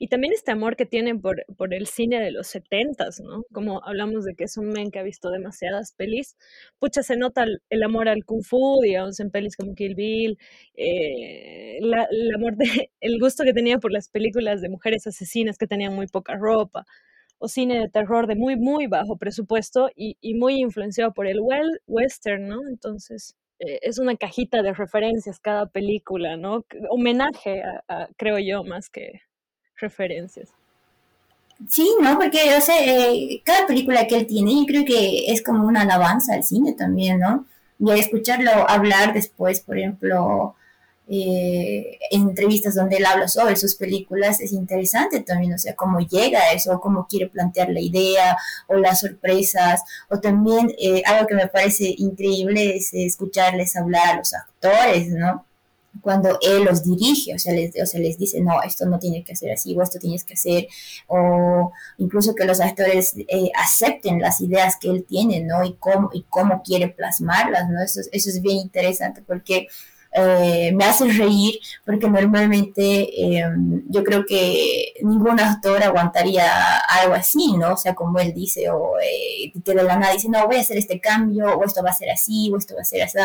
y 0.00 0.08
también 0.08 0.32
este 0.32 0.50
amor 0.50 0.74
que 0.74 0.86
tiene 0.86 1.14
por, 1.14 1.44
por 1.56 1.72
el 1.72 1.86
cine 1.86 2.20
de 2.20 2.32
los 2.32 2.48
setentas, 2.48 3.20
¿no? 3.20 3.44
Como 3.52 3.80
hablamos 3.84 4.24
de 4.24 4.34
que 4.34 4.42
es 4.42 4.56
un 4.56 4.70
men 4.70 4.90
que 4.90 4.98
ha 4.98 5.04
visto 5.04 5.30
demasiadas 5.30 5.92
pelis, 5.92 6.36
pucha, 6.80 7.04
se 7.04 7.16
nota 7.16 7.44
el, 7.70 7.82
amor 7.84 8.08
al 8.08 8.24
kung 8.24 8.42
fu, 8.42 8.80
digamos, 8.82 9.20
en 9.20 9.30
pelis 9.30 9.56
como 9.56 9.76
Kill 9.76 9.94
Bill, 9.94 10.36
eh, 10.74 11.78
el 11.78 12.34
amor 12.34 12.56
de, 12.56 12.90
el 13.00 13.20
gusto 13.20 13.44
que 13.44 13.52
tenía 13.52 13.78
por 13.78 13.92
las 13.92 14.08
películas 14.08 14.60
de 14.62 14.68
mujeres 14.68 15.06
asesinas 15.06 15.58
que 15.58 15.68
tenían 15.68 15.94
muy 15.94 16.08
poca 16.08 16.34
ropa, 16.34 16.86
o 17.44 17.48
cine 17.48 17.78
de 17.78 17.88
terror 17.90 18.26
de 18.26 18.36
muy, 18.36 18.56
muy 18.56 18.86
bajo 18.86 19.16
presupuesto 19.16 19.90
y, 19.94 20.16
muy 20.34 20.60
influenciado 20.60 21.12
por 21.12 21.26
el 21.26 21.40
western, 21.86 22.48
¿no? 22.48 22.60
Entonces, 22.66 23.36
eh, 23.58 23.80
es 23.82 23.98
una 23.98 24.16
cajita 24.16 24.62
de 24.62 24.72
referencias 24.72 25.40
cada 25.40 25.66
película, 25.66 26.38
¿no? 26.38 26.64
Homenaje, 26.88 27.62
a, 27.62 28.08
creo 28.16 28.38
yo, 28.38 28.64
más 28.64 28.88
que 28.88 29.20
referencias. 29.76 30.48
Sí, 31.68 31.86
¿no? 32.00 32.16
Porque, 32.16 32.38
yo 32.50 32.62
sé, 32.62 32.72
eh, 32.86 33.42
cada 33.44 33.66
película 33.66 34.06
que 34.06 34.16
él 34.16 34.26
tiene, 34.26 34.54
yo 34.54 34.64
creo 34.66 34.84
que 34.86 35.30
es 35.30 35.42
como 35.42 35.66
una 35.66 35.82
alabanza 35.82 36.32
al 36.32 36.44
cine 36.44 36.72
también, 36.72 37.20
¿no? 37.20 37.44
Y 37.78 37.90
escucharlo 37.90 38.50
hablar 38.70 39.12
después, 39.12 39.60
por 39.60 39.76
ejemplo, 39.76 40.56
eh, 41.06 41.98
en 42.10 42.22
entrevistas 42.22 42.74
donde 42.74 42.96
él 42.96 43.04
habla 43.04 43.28
sobre 43.28 43.56
sus 43.56 43.74
películas 43.74 44.40
es 44.40 44.52
interesante 44.52 45.20
también, 45.20 45.52
o 45.52 45.58
sea, 45.58 45.74
cómo 45.74 46.00
llega 46.00 46.40
a 46.40 46.52
eso, 46.52 46.80
cómo 46.80 47.06
quiere 47.06 47.28
plantear 47.28 47.68
la 47.68 47.80
idea 47.80 48.38
o 48.68 48.74
las 48.76 49.00
sorpresas, 49.00 49.82
o 50.08 50.18
también 50.20 50.74
eh, 50.78 51.02
algo 51.04 51.26
que 51.26 51.34
me 51.34 51.48
parece 51.48 51.94
increíble 51.98 52.76
es 52.76 52.94
escucharles 52.94 53.76
hablar 53.76 54.14
a 54.14 54.16
los 54.16 54.32
actores, 54.32 55.08
¿no? 55.08 55.44
Cuando 56.00 56.38
él 56.42 56.64
los 56.64 56.82
dirige, 56.82 57.34
o 57.34 57.38
sea, 57.38 57.52
les, 57.52 57.80
o 57.80 57.86
sea, 57.86 58.00
les 58.00 58.18
dice, 58.18 58.40
no, 58.40 58.62
esto 58.62 58.86
no 58.86 58.98
tiene 58.98 59.22
que 59.22 59.34
hacer 59.34 59.52
así, 59.52 59.76
o 59.76 59.82
esto 59.82 59.98
tienes 59.98 60.24
que 60.24 60.34
hacer, 60.34 60.68
o 61.06 61.70
incluso 61.98 62.34
que 62.34 62.46
los 62.46 62.60
actores 62.60 63.14
eh, 63.28 63.50
acepten 63.54 64.20
las 64.20 64.40
ideas 64.40 64.76
que 64.80 64.88
él 64.88 65.04
tiene, 65.06 65.40
¿no? 65.40 65.64
Y 65.64 65.74
cómo, 65.74 66.10
y 66.14 66.24
cómo 66.30 66.62
quiere 66.62 66.88
plasmarlas, 66.88 67.68
¿no? 67.68 67.82
Eso, 67.82 68.00
eso 68.10 68.30
es 68.30 68.40
bien 68.40 68.56
interesante 68.56 69.22
porque 69.24 69.68
eh, 70.16 70.70
me 70.72 70.84
hace 70.84 71.10
reír 71.10 71.58
porque 71.84 72.08
normalmente 72.08 73.36
em, 73.38 73.82
yo 73.88 74.04
creo 74.04 74.24
que 74.24 74.94
ningún 75.02 75.40
actor 75.40 75.82
aguantaría 75.82 76.78
algo 76.78 77.14
así, 77.14 77.52
¿no? 77.56 77.72
O 77.72 77.76
sea, 77.76 77.94
como 77.96 78.20
él 78.20 78.32
dice, 78.32 78.70
o 78.70 78.98
eh, 79.00 79.52
que 79.64 79.74
de 79.74 79.82
la 79.82 79.96
nada 79.96 80.12
dice, 80.12 80.28
no, 80.28 80.46
voy 80.46 80.56
a 80.56 80.60
hacer 80.60 80.78
este 80.78 81.00
cambio, 81.00 81.46
o 81.56 81.64
esto 81.64 81.82
va 81.82 81.90
a 81.90 81.94
ser 81.94 82.10
así, 82.10 82.50
o 82.52 82.58
esto 82.58 82.76
va 82.76 82.82
a 82.82 82.84
ser 82.84 83.02
así. 83.02 83.18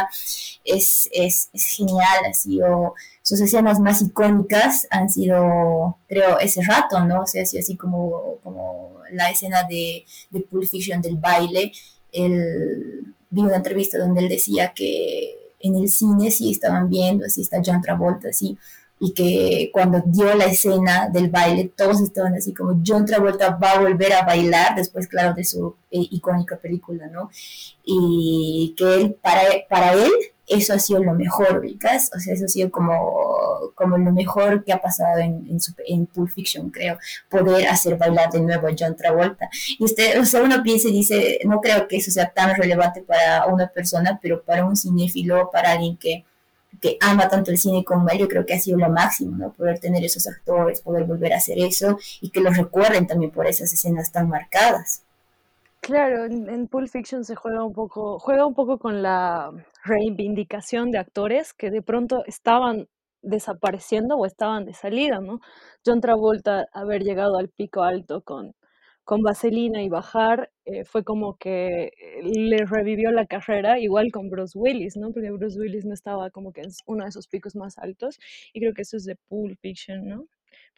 Es, 0.65 1.09
es, 1.13 1.49
es 1.53 1.65
genial, 1.65 2.25
así, 2.27 2.59
o 2.61 2.95
sus 3.21 3.39
escenas 3.41 3.79
más 3.79 4.01
icónicas 4.01 4.87
han 4.89 5.09
sido, 5.09 5.97
creo, 6.07 6.39
ese 6.39 6.61
rato, 6.63 7.05
¿no? 7.05 7.21
O 7.21 7.27
sea, 7.27 7.43
así, 7.43 7.59
así 7.59 7.77
como, 7.77 8.37
como 8.43 8.95
la 9.11 9.29
escena 9.29 9.63
de, 9.63 10.05
de 10.31 10.39
Pulp 10.41 10.67
Fiction 10.67 11.01
del 11.01 11.17
baile, 11.17 11.71
el 12.11 13.13
vi 13.29 13.41
una 13.41 13.57
entrevista 13.57 13.97
donde 13.99 14.21
él 14.21 14.29
decía 14.29 14.73
que 14.73 15.35
en 15.59 15.75
el 15.75 15.89
cine 15.89 16.31
sí 16.31 16.51
estaban 16.51 16.89
viendo, 16.89 17.25
así 17.25 17.41
está 17.41 17.61
John 17.65 17.81
Travolta, 17.81 18.29
así, 18.29 18.57
y 18.99 19.13
que 19.13 19.69
cuando 19.71 20.01
dio 20.05 20.33
la 20.35 20.45
escena 20.45 21.09
del 21.09 21.29
baile, 21.29 21.71
todos 21.75 22.01
estaban 22.01 22.35
así 22.35 22.53
como 22.53 22.81
John 22.85 23.05
Travolta 23.05 23.55
va 23.55 23.71
a 23.71 23.79
volver 23.79 24.13
a 24.13 24.25
bailar, 24.25 24.75
después, 24.75 25.07
claro, 25.07 25.33
de 25.33 25.45
su 25.45 25.75
eh, 25.89 26.05
icónica 26.11 26.57
película, 26.57 27.07
¿no? 27.07 27.29
Y 27.83 28.75
que 28.77 28.95
él, 28.95 29.17
para, 29.21 29.41
para 29.69 29.93
él, 29.93 30.11
eso 30.49 30.73
ha 30.73 30.79
sido 30.79 31.03
lo 31.03 31.13
mejor, 31.13 31.59
¿ubicas? 31.59 32.09
O 32.15 32.19
sea, 32.19 32.33
eso 32.33 32.45
ha 32.45 32.47
sido 32.47 32.71
como, 32.71 33.71
como 33.75 33.97
lo 33.97 34.11
mejor 34.11 34.63
que 34.63 34.73
ha 34.73 34.81
pasado 34.81 35.19
en, 35.19 35.47
en, 35.47 35.59
en, 35.85 36.05
Pulp 36.07 36.29
Fiction, 36.29 36.71
creo, 36.71 36.97
poder 37.29 37.67
hacer 37.67 37.97
bailar 37.97 38.31
de 38.31 38.41
nuevo 38.41 38.67
a 38.67 38.71
John 38.77 38.95
Travolta. 38.95 39.49
Y 39.77 39.83
usted, 39.83 40.19
o 40.19 40.25
sea, 40.25 40.41
uno 40.41 40.61
piensa 40.63 40.89
y 40.89 40.93
dice, 40.93 41.39
no 41.45 41.61
creo 41.61 41.87
que 41.87 41.97
eso 41.97 42.11
sea 42.11 42.29
tan 42.31 42.55
relevante 42.55 43.01
para 43.01 43.45
una 43.45 43.67
persona, 43.67 44.19
pero 44.21 44.41
para 44.41 44.65
un 44.65 44.75
cinéfilo, 44.75 45.49
para 45.51 45.73
alguien 45.73 45.97
que, 45.97 46.25
que 46.81 46.97
ama 46.99 47.29
tanto 47.29 47.51
el 47.51 47.57
cine 47.57 47.83
como 47.83 48.09
él, 48.09 48.17
yo 48.17 48.27
creo 48.27 48.45
que 48.45 48.55
ha 48.55 48.59
sido 48.59 48.77
lo 48.77 48.89
máximo, 48.89 49.37
¿no? 49.37 49.53
Poder 49.53 49.79
tener 49.79 50.03
esos 50.03 50.27
actores, 50.27 50.81
poder 50.81 51.03
volver 51.03 51.33
a 51.33 51.37
hacer 51.37 51.59
eso 51.59 51.99
y 52.21 52.29
que 52.31 52.41
los 52.41 52.57
recuerden 52.57 53.05
también 53.05 53.31
por 53.31 53.45
esas 53.45 53.71
escenas 53.71 54.11
tan 54.11 54.29
marcadas. 54.29 55.03
Claro, 55.81 56.25
en, 56.25 56.49
en 56.49 56.67
Pulp 56.67 56.89
Fiction 56.89 57.23
se 57.23 57.35
juega 57.35 57.63
un 57.63 57.73
poco, 57.73 58.19
juega 58.19 58.45
un 58.45 58.53
poco 58.53 58.77
con 58.79 59.01
la 59.01 59.51
reivindicación 59.83 60.91
de 60.91 60.97
actores 60.99 61.53
que 61.53 61.71
de 61.71 61.81
pronto 61.81 62.23
estaban 62.25 62.87
desapareciendo 63.21 64.15
o 64.17 64.25
estaban 64.25 64.65
de 64.65 64.73
salida, 64.73 65.19
¿no? 65.21 65.39
John 65.85 66.01
Travolta 66.01 66.65
haber 66.73 67.03
llegado 67.03 67.37
al 67.37 67.49
pico 67.49 67.83
alto 67.83 68.21
con, 68.23 68.53
con 69.03 69.21
Vaselina 69.23 69.81
y 69.81 69.89
bajar 69.89 70.51
eh, 70.65 70.83
fue 70.85 71.03
como 71.03 71.37
que 71.37 71.91
le 72.23 72.65
revivió 72.65 73.11
la 73.11 73.25
carrera, 73.25 73.79
igual 73.79 74.11
con 74.11 74.29
Bruce 74.29 74.57
Willis, 74.59 74.97
¿no? 74.97 75.11
Porque 75.11 75.31
Bruce 75.31 75.59
Willis 75.59 75.85
no 75.85 75.93
estaba 75.93 76.29
como 76.29 76.51
que 76.51 76.61
en 76.61 76.69
uno 76.87 77.03
de 77.03 77.09
esos 77.09 77.27
picos 77.27 77.55
más 77.55 77.77
altos 77.77 78.19
y 78.53 78.59
creo 78.59 78.73
que 78.73 78.83
eso 78.83 78.97
es 78.97 79.05
de 79.05 79.15
Pulp 79.27 79.57
Fiction, 79.61 80.05
¿no? 80.07 80.25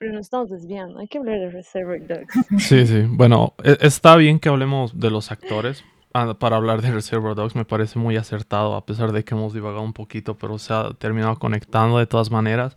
Pero 0.02 0.14
nos 0.14 0.26
estamos 0.26 0.50
desviando, 0.50 0.98
hay 1.00 1.08
que 1.08 1.20
hablar 1.20 1.40
de 1.40 1.52
Reservoir 1.52 2.08
Dogs. 2.08 2.34
Sí, 2.58 2.88
sí, 2.88 3.04
bueno, 3.08 3.54
e, 3.64 3.78
está 3.82 4.16
bien 4.16 4.40
que 4.40 4.50
hablemos 4.50 5.00
de 5.00 5.12
los 5.12 5.32
actores, 5.32 5.84
Ah, 6.14 6.34
para 6.38 6.58
hablar 6.58 6.82
de 6.82 6.92
Reservoir 6.92 7.36
Dogs 7.36 7.56
me 7.56 7.64
parece 7.64 7.98
muy 7.98 8.18
acertado, 8.18 8.76
a 8.76 8.86
pesar 8.86 9.14
de 9.14 9.24
que 9.24 9.34
hemos 9.34 9.54
divagado 9.54 9.84
un 9.84 9.94
poquito, 9.94 10.38
pero 10.38 10.58
se 10.58 10.74
ha 10.74 10.90
terminado 10.98 11.38
conectando 11.40 12.00
de 12.00 12.06
todas 12.06 12.32
maneras, 12.32 12.76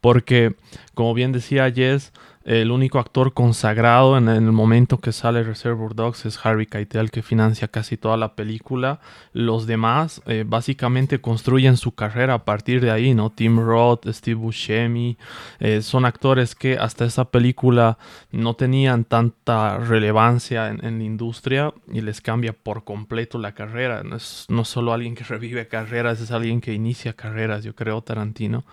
porque, 0.00 0.54
como 0.94 1.12
bien 1.12 1.32
decía 1.32 1.70
Jess, 1.70 2.12
el 2.44 2.70
único 2.70 2.98
actor 2.98 3.32
consagrado 3.34 4.18
en, 4.18 4.28
el 4.28 4.52
momento 4.52 4.98
que 4.98 5.12
sale 5.12 5.42
Reservoir 5.42 5.94
Dogs 5.94 6.26
es 6.26 6.44
Harvey 6.44 6.66
Keitel, 6.66 7.10
que 7.10 7.22
financia 7.22 7.68
casi 7.68 7.96
toda 7.96 8.16
la 8.16 8.34
película. 8.34 9.00
Los 9.32 9.66
demás 9.66 10.22
eh, 10.26 10.44
básicamente 10.46 11.20
construyen 11.20 11.76
su 11.76 11.94
carrera 11.94 12.34
a 12.34 12.44
partir 12.44 12.80
de 12.80 12.90
ahí, 12.90 13.14
¿no? 13.14 13.30
Tim 13.30 13.60
Roth, 13.60 14.06
Steve 14.08 14.34
Buscemi, 14.34 15.16
eh, 15.60 15.82
son 15.82 16.04
actores 16.04 16.54
que 16.54 16.78
hasta 16.78 17.04
esa 17.04 17.26
película 17.26 17.98
no 18.32 18.54
tenían 18.54 19.04
tanta 19.04 19.78
relevancia 19.78 20.68
en, 20.68 20.98
la 20.98 21.04
industria 21.04 21.72
y 21.92 22.00
les 22.00 22.20
cambia 22.20 22.52
por 22.52 22.84
completo 22.84 23.38
la 23.38 23.52
carrera. 23.52 24.02
No 24.02 24.16
es 24.16 24.46
no 24.48 24.64
solo 24.64 24.92
alguien 24.92 25.14
que 25.14 25.24
revive 25.32 25.68
carreras, 25.68 26.20
es 26.20 26.30
alguien 26.32 26.60
que 26.60 26.72
inicia 26.72 27.12
carreras, 27.12 27.64
yo 27.64 27.74
creo, 27.74 28.02
Tarantino. 28.02 28.64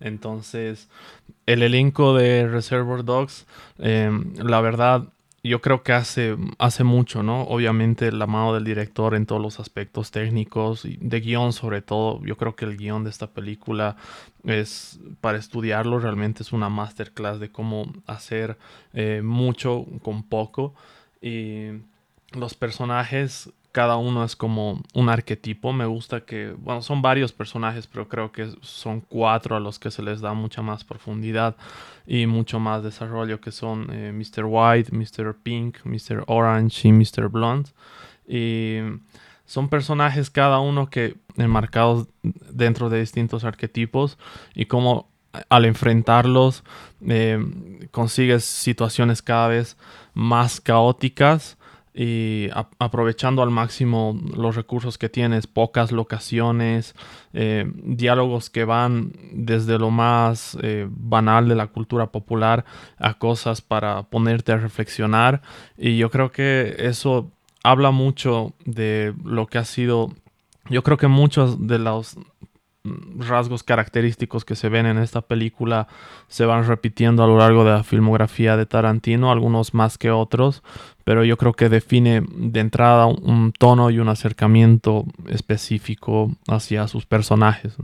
Entonces, 0.00 0.88
el 1.46 1.62
elenco 1.62 2.14
de 2.14 2.46
Reservoir 2.48 3.04
Dogs, 3.04 3.46
em, 3.78 4.34
la 4.36 4.60
verdad, 4.60 5.08
yo 5.44 5.60
creo 5.60 5.82
que 5.82 5.92
hace, 5.92 6.36
hace 6.58 6.84
mucho, 6.84 7.24
¿no? 7.24 7.42
Obviamente 7.42 8.12
la 8.12 8.28
mano 8.28 8.54
del 8.54 8.62
director 8.64 9.14
en 9.16 9.26
todos 9.26 9.42
los 9.42 9.58
aspectos 9.58 10.12
técnicos 10.12 10.82
de 10.84 11.20
guion 11.20 11.52
sobre 11.52 11.82
todo. 11.82 12.24
Yo 12.24 12.36
creo 12.36 12.54
que 12.54 12.64
el 12.64 12.76
guion 12.76 13.02
de 13.02 13.10
esta 13.10 13.26
película 13.26 13.96
es 14.44 15.00
para 15.20 15.38
estudiarlo, 15.38 15.98
realmente 15.98 16.44
es 16.44 16.52
una 16.52 16.68
masterclass 16.68 17.40
de 17.40 17.50
cómo 17.50 17.92
hacer 18.06 18.56
eh, 18.92 19.20
mucho 19.24 19.84
con 20.02 20.22
poco. 20.22 20.74
Y 21.20 21.70
los 22.32 22.54
personajes 22.54 23.50
cada 23.72 23.96
uno 23.96 24.22
es 24.22 24.36
como 24.36 24.82
un 24.94 25.08
arquetipo. 25.08 25.72
Me 25.72 25.86
gusta 25.86 26.20
que, 26.20 26.54
bueno, 26.58 26.82
son 26.82 27.00
varios 27.02 27.32
personajes, 27.32 27.86
pero 27.86 28.06
creo 28.06 28.30
que 28.30 28.50
son 28.60 29.00
cuatro 29.00 29.56
a 29.56 29.60
los 29.60 29.78
que 29.78 29.90
se 29.90 30.02
les 30.02 30.20
da 30.20 30.34
mucha 30.34 30.60
más 30.62 30.84
profundidad 30.84 31.56
y 32.06 32.26
mucho 32.26 32.60
más 32.60 32.82
desarrollo, 32.82 33.40
que 33.40 33.50
son 33.50 33.88
eh, 33.90 34.12
Mr. 34.12 34.44
White, 34.44 34.94
Mr. 34.94 35.34
Pink, 35.42 35.78
Mr. 35.84 36.24
Orange 36.26 36.88
y 36.88 36.92
Mr. 36.92 37.28
Blonde. 37.28 37.70
Y 38.28 38.78
son 39.46 39.68
personajes 39.68 40.30
cada 40.30 40.60
uno 40.60 40.90
que 40.90 41.16
enmarcados 41.36 42.08
dentro 42.22 42.90
de 42.90 43.00
distintos 43.00 43.44
arquetipos 43.44 44.18
y 44.54 44.66
como 44.66 45.10
al 45.48 45.64
enfrentarlos 45.64 46.62
eh, 47.06 47.42
consigues 47.90 48.44
situaciones 48.44 49.22
cada 49.22 49.48
vez 49.48 49.78
más 50.12 50.60
caóticas 50.60 51.56
y 51.94 52.48
aprovechando 52.78 53.42
al 53.42 53.50
máximo 53.50 54.18
los 54.34 54.56
recursos 54.56 54.96
que 54.96 55.10
tienes, 55.10 55.46
pocas 55.46 55.92
locaciones, 55.92 56.94
eh, 57.34 57.70
diálogos 57.74 58.48
que 58.48 58.64
van 58.64 59.12
desde 59.32 59.78
lo 59.78 59.90
más 59.90 60.56
eh, 60.62 60.88
banal 60.90 61.48
de 61.48 61.54
la 61.54 61.66
cultura 61.66 62.06
popular 62.06 62.64
a 62.96 63.14
cosas 63.14 63.60
para 63.60 64.04
ponerte 64.04 64.52
a 64.52 64.56
reflexionar. 64.56 65.42
Y 65.76 65.98
yo 65.98 66.10
creo 66.10 66.32
que 66.32 66.76
eso 66.78 67.30
habla 67.62 67.90
mucho 67.90 68.54
de 68.64 69.14
lo 69.22 69.46
que 69.46 69.58
ha 69.58 69.64
sido, 69.64 70.12
yo 70.70 70.82
creo 70.82 70.96
que 70.96 71.08
muchos 71.08 71.66
de 71.66 71.78
los 71.78 72.16
rasgos 72.84 73.62
característicos 73.62 74.44
que 74.44 74.56
se 74.56 74.68
ven 74.68 74.86
en 74.86 74.98
esta 74.98 75.20
película 75.20 75.86
se 76.28 76.44
van 76.44 76.66
repitiendo 76.66 77.22
a 77.22 77.26
lo 77.28 77.38
largo 77.38 77.64
de 77.64 77.70
la 77.70 77.84
filmografía 77.84 78.56
de 78.56 78.66
Tarantino, 78.66 79.30
algunos 79.30 79.72
más 79.72 79.98
que 79.98 80.10
otros, 80.10 80.62
pero 81.04 81.24
yo 81.24 81.36
creo 81.36 81.52
que 81.52 81.68
define 81.68 82.22
de 82.28 82.60
entrada 82.60 83.06
un 83.06 83.52
tono 83.56 83.90
y 83.90 83.98
un 83.98 84.08
acercamiento 84.08 85.04
específico 85.28 86.32
hacia 86.48 86.88
sus 86.88 87.06
personajes. 87.06 87.74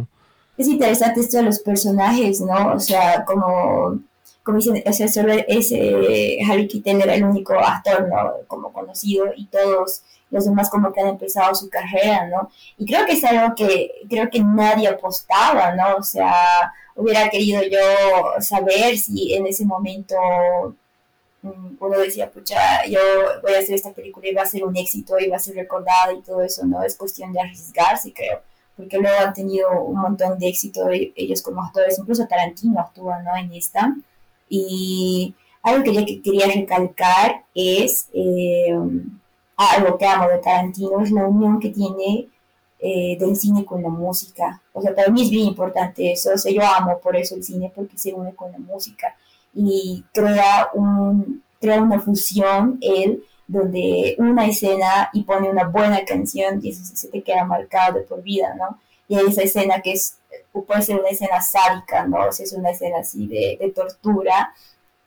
Es 0.56 0.66
interesante 0.66 1.20
esto 1.20 1.36
de 1.36 1.44
los 1.44 1.60
personajes, 1.60 2.40
¿no? 2.40 2.74
O 2.74 2.80
sea, 2.80 3.24
como, 3.24 4.00
como 4.42 4.58
dicen, 4.58 4.82
o 4.84 4.92
sea, 4.92 5.06
solo 5.06 5.32
ese 5.46 6.38
Harry 6.48 6.66
Keitel 6.66 7.02
era 7.02 7.14
el 7.14 7.22
único 7.22 7.54
actor, 7.54 8.08
¿no? 8.08 8.32
Como 8.48 8.72
conocido 8.72 9.26
y 9.36 9.46
todos 9.46 10.02
los 10.30 10.44
demás 10.44 10.68
como 10.70 10.92
que 10.92 11.00
han 11.00 11.08
empezado 11.08 11.54
su 11.54 11.68
carrera, 11.68 12.26
¿no? 12.26 12.50
Y 12.76 12.86
creo 12.86 13.06
que 13.06 13.12
es 13.12 13.24
algo 13.24 13.54
que 13.54 13.90
creo 14.08 14.28
que 14.30 14.40
nadie 14.40 14.88
apostaba, 14.88 15.74
¿no? 15.74 15.96
O 15.96 16.02
sea, 16.02 16.72
hubiera 16.94 17.28
querido 17.30 17.62
yo 17.62 18.40
saber 18.40 18.96
si 18.98 19.34
en 19.34 19.46
ese 19.46 19.64
momento 19.64 20.16
mm, 21.42 21.76
uno 21.80 21.98
decía, 21.98 22.30
pucha, 22.30 22.84
yo 22.86 23.00
voy 23.42 23.54
a 23.54 23.58
hacer 23.60 23.74
esta 23.74 23.92
película 23.92 24.28
y 24.28 24.34
va 24.34 24.42
a 24.42 24.46
ser 24.46 24.64
un 24.64 24.76
éxito 24.76 25.18
y 25.18 25.28
va 25.28 25.36
a 25.36 25.40
ser 25.40 25.54
recordada 25.56 26.12
y 26.12 26.22
todo 26.22 26.42
eso, 26.42 26.66
¿no? 26.66 26.82
Es 26.82 26.96
cuestión 26.96 27.32
de 27.32 27.40
arriesgarse, 27.40 28.12
creo, 28.12 28.42
porque 28.76 28.98
luego 28.98 29.18
han 29.18 29.32
tenido 29.34 29.82
un 29.82 30.00
montón 30.00 30.38
de 30.38 30.48
éxito 30.48 30.88
ellos 30.90 31.42
como 31.42 31.62
actores, 31.62 31.98
incluso 31.98 32.26
Tarantino 32.26 32.80
actúa, 32.80 33.22
¿no? 33.22 33.36
En 33.36 33.52
esta. 33.52 33.94
Y 34.48 35.34
algo 35.62 35.84
que 35.84 35.94
yo 35.94 36.04
quería 36.22 36.46
recalcar 36.46 37.44
es... 37.54 38.08
Eh, 38.12 38.76
algo 39.58 39.98
que 39.98 40.06
amo 40.06 40.28
de 40.28 40.38
Tarantino 40.38 41.00
es 41.00 41.10
la 41.10 41.26
unión 41.26 41.58
que 41.58 41.70
tiene 41.70 42.28
eh, 42.78 43.16
del 43.18 43.36
cine 43.36 43.64
con 43.64 43.82
la 43.82 43.88
música. 43.88 44.62
O 44.72 44.80
sea, 44.80 44.94
para 44.94 45.10
mí 45.10 45.22
es 45.22 45.30
bien 45.30 45.48
importante 45.48 46.12
eso. 46.12 46.30
O 46.32 46.38
sea, 46.38 46.52
yo 46.52 46.62
amo 46.62 46.98
por 47.00 47.16
eso 47.16 47.34
el 47.34 47.42
cine, 47.42 47.72
porque 47.74 47.98
se 47.98 48.14
une 48.14 48.34
con 48.34 48.52
la 48.52 48.58
música 48.58 49.16
y 49.52 50.04
crea, 50.12 50.68
un, 50.74 51.42
crea 51.60 51.82
una 51.82 51.98
fusión 51.98 52.78
él 52.80 53.24
donde 53.48 54.14
una 54.18 54.46
escena 54.46 55.10
y 55.12 55.24
pone 55.24 55.50
una 55.50 55.64
buena 55.64 56.04
canción 56.04 56.60
y 56.62 56.70
eso 56.70 56.82
se 56.94 57.08
te 57.08 57.22
queda 57.22 57.44
marcado 57.44 57.98
de 57.98 58.04
por 58.04 58.22
vida, 58.22 58.54
¿no? 58.54 58.78
Y 59.08 59.16
hay 59.16 59.26
esa 59.26 59.42
escena 59.42 59.80
que 59.80 59.92
es, 59.92 60.18
puede 60.52 60.82
ser 60.82 61.00
una 61.00 61.08
escena 61.08 61.40
sádica, 61.40 62.06
¿no? 62.06 62.26
O 62.28 62.32
sea, 62.32 62.44
es 62.44 62.52
una 62.52 62.70
escena 62.70 62.98
así 62.98 63.26
de, 63.26 63.56
de 63.58 63.70
tortura, 63.70 64.54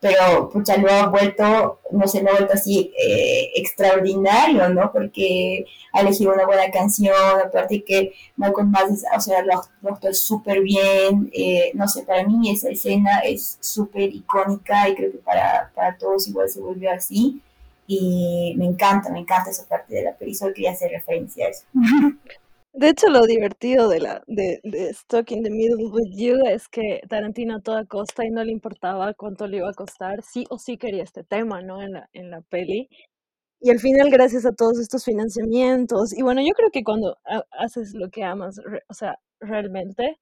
pero 0.01 0.50
pucha, 0.50 0.77
lo 0.77 0.89
ha 0.89 1.08
vuelto, 1.08 1.79
no 1.91 2.08
sé, 2.08 2.24
lo 2.24 2.31
ha 2.31 2.34
vuelto 2.34 2.53
así 2.53 2.91
eh, 2.98 3.51
extraordinario, 3.55 4.67
¿no? 4.70 4.91
Porque 4.91 5.63
ha 5.93 6.01
elegido 6.01 6.34
una 6.34 6.48
buena 6.48 6.72
canción, 6.72 7.15
aparte 7.46 7.84
que 7.84 8.12
Malcolm 8.36 8.72
más, 8.72 8.89
o 9.15 9.22
sea, 9.22 9.43
lo, 9.43 9.62
lo 9.84 10.13
súper 10.15 10.62
bien, 10.62 11.29
eh, 11.31 11.72
no 11.75 11.88
sé, 11.88 12.01
para 12.01 12.25
mí 12.27 12.50
esa 12.50 12.70
escena 12.70 13.20
es 13.20 13.60
súper 13.62 14.10
icónica 14.13 14.89
y 14.89 14.96
creo 14.96 15.12
que 15.12 15.20
para, 15.20 15.72
para 15.75 15.96
todos 15.98 16.27
igual 16.27 16.50
se 16.50 16.60
volvió 16.60 16.91
así. 16.91 17.39
Y 17.86 18.55
me 18.58 18.65
encanta, 18.65 19.10
me 19.12 19.20
encanta 19.20 19.51
esa 19.51 19.67
parte 19.67 19.93
de 19.93 20.03
la 20.03 20.15
película, 20.15 20.53
quería 20.53 20.72
hacer 20.72 20.91
referencia 20.91 21.46
a 21.46 21.50
eso. 21.50 21.65
De 22.73 22.89
hecho, 22.89 23.07
lo 23.09 23.25
divertido 23.25 23.89
de 23.89 23.99
la 23.99 24.23
de, 24.27 24.59
de 24.63 24.93
Stuck 24.93 25.31
in 25.31 25.43
the 25.43 25.49
Middle 25.49 25.87
with 25.91 26.15
You 26.15 26.45
es 26.47 26.67
que 26.69 27.01
Tarantino 27.09 27.55
a 27.57 27.61
toda 27.61 27.85
costa 27.85 28.25
y 28.25 28.29
no 28.29 28.43
le 28.43 28.51
importaba 28.51 29.13
cuánto 29.13 29.45
le 29.47 29.57
iba 29.57 29.69
a 29.69 29.73
costar, 29.73 30.21
sí 30.23 30.45
o 30.49 30.57
sí 30.57 30.77
quería 30.77 31.03
este 31.03 31.23
tema, 31.23 31.61
¿no? 31.61 31.81
En 31.81 31.91
la, 31.93 32.09
en 32.13 32.31
la 32.31 32.41
peli. 32.41 32.87
y 33.61 33.69
al 33.71 33.79
final, 33.79 34.09
gracias 34.11 34.45
a 34.45 34.53
todos 34.53 34.79
estos 34.79 35.05
financiamientos, 35.05 36.13
y 36.17 36.23
bueno, 36.23 36.41
yo 36.41 36.53
creo 36.55 36.71
que 36.71 36.83
cuando 36.83 37.17
haces 37.51 37.93
lo 37.95 38.09
que 38.09 38.23
amas, 38.23 38.57
o 38.89 38.93
sea, 38.93 39.17
realmente, 39.39 40.17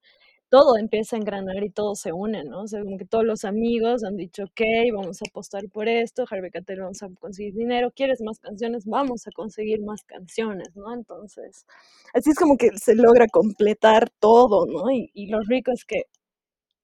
todo 0.50 0.76
empieza 0.78 1.16
a 1.16 1.20
engranar 1.20 1.62
y 1.64 1.70
todo 1.70 1.94
se 1.94 2.12
une, 2.12 2.44
¿no? 2.44 2.62
O 2.62 2.66
sea, 2.68 2.82
como 2.82 2.98
que 2.98 3.06
todos 3.06 3.24
los 3.24 3.44
amigos 3.44 4.04
han 4.04 4.16
dicho, 4.16 4.44
ok, 4.44 4.60
vamos 4.94 5.22
a 5.22 5.26
apostar 5.30 5.68
por 5.70 5.88
esto, 5.88 6.24
Harvey 6.30 6.50
Keitel, 6.50 6.80
vamos 6.80 7.02
a 7.02 7.08
conseguir 7.20 7.54
dinero, 7.54 7.92
¿quieres 7.94 8.20
más 8.22 8.40
canciones? 8.40 8.84
Vamos 8.86 9.26
a 9.28 9.30
conseguir 9.32 9.80
más 9.82 10.02
canciones, 10.04 10.74
¿no? 10.76 10.92
Entonces, 10.94 11.66
así 12.14 12.30
es 12.30 12.36
como 12.38 12.56
que 12.58 12.70
se 12.78 12.94
logra 12.96 13.28
completar 13.28 14.10
todo, 14.20 14.66
¿no? 14.66 14.90
Y, 14.90 15.10
y 15.14 15.28
lo 15.28 15.40
rico 15.42 15.72
es 15.72 15.84
que 15.84 16.04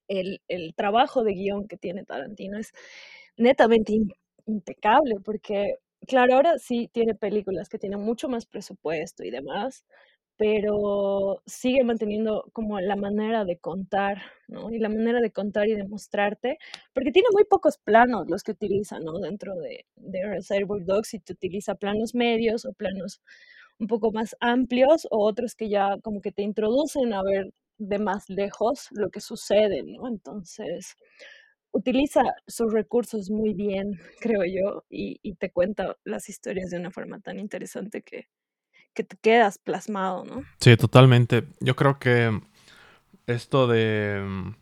el, 0.08 0.40
el 0.49 0.75
trabajo 0.75 1.25
de 1.25 1.32
guion 1.35 1.66
que 1.68 1.76
tiene 1.76 2.04
Tarantino 2.04 2.58
es 2.58 2.73
netamente 3.37 3.94
impecable, 4.46 5.16
porque, 5.25 5.76
claro, 6.06 6.35
ahora 6.37 6.58
sí 6.58 6.88
tiene 6.92 7.14
películas 7.14 7.68
que 7.68 7.78
tienen 7.78 8.00
mucho 8.00 8.28
más 8.28 8.46
presupuesto 8.46 9.25
y 9.25 9.30
demás, 9.30 9.85
pero 10.38 11.43
sigue 11.47 11.83
manteniendo 11.85 12.45
como 12.52 12.81
la 12.81 12.97
manera 12.97 13.45
de 13.45 13.59
contar, 13.59 14.23
¿no? 14.49 14.71
Y 14.71 14.78
la 14.78 14.88
manera 14.90 15.21
de 15.21 15.31
contar 15.33 15.69
y 15.69 15.75
de 15.75 15.85
mostrarte, 15.88 16.59
porque 16.95 17.12
tiene 17.12 17.28
muy 17.33 17.45
pocos 17.45 17.78
planos 17.78 18.28
los 18.28 18.43
que 18.43 18.52
utiliza, 18.52 18.99
¿no? 19.00 19.19
Dentro 19.19 19.55
de, 19.57 19.87
de 19.97 20.26
Reservoir 20.26 20.85
Dogs, 20.85 21.09
si 21.09 21.21
te 21.21 21.33
utiliza 21.33 21.75
planos 21.76 22.14
medios 22.14 22.64
o 22.66 22.73
planos 22.75 23.21
un 23.78 23.87
poco 23.88 24.12
más 24.12 24.37
amplios, 24.40 25.07
o 25.11 25.25
otros 25.26 25.55
que 25.55 25.69
ya 25.69 25.97
como 26.02 26.21
que 26.21 26.33
te 26.33 26.43
introducen 26.43 27.12
a 27.14 27.23
ver 27.23 27.52
de 27.78 27.99
más 27.99 28.28
lejos 28.31 28.88
lo 28.93 29.11
que 29.11 29.21
sucede, 29.21 29.83
¿no? 29.85 30.09
Entonces, 30.09 30.97
utiliza 31.73 32.23
sus 32.47 32.73
recursos 32.73 33.31
muy 33.31 33.55
bien, 33.55 34.00
creo 34.21 34.45
yo, 34.45 34.85
y, 34.90 35.19
y 35.23 35.35
te 35.37 35.50
cuenta 35.52 35.97
las 36.05 36.28
historias 36.28 36.71
de 36.71 36.78
una 36.78 36.90
forma 36.90 37.21
tan 37.21 37.38
interesante 37.38 38.02
que, 38.02 38.28
que 38.97 39.05
te 39.05 39.17
quedas 39.17 39.59
plasmado, 39.59 40.25
¿no? 40.25 40.43
Sí, 40.59 40.76
totalmente. 40.76 41.45
Yo 41.61 41.76
creo 41.76 42.00
que 42.00 42.41
esto 43.26 43.69
de 43.69 44.25
mm, 44.26 44.55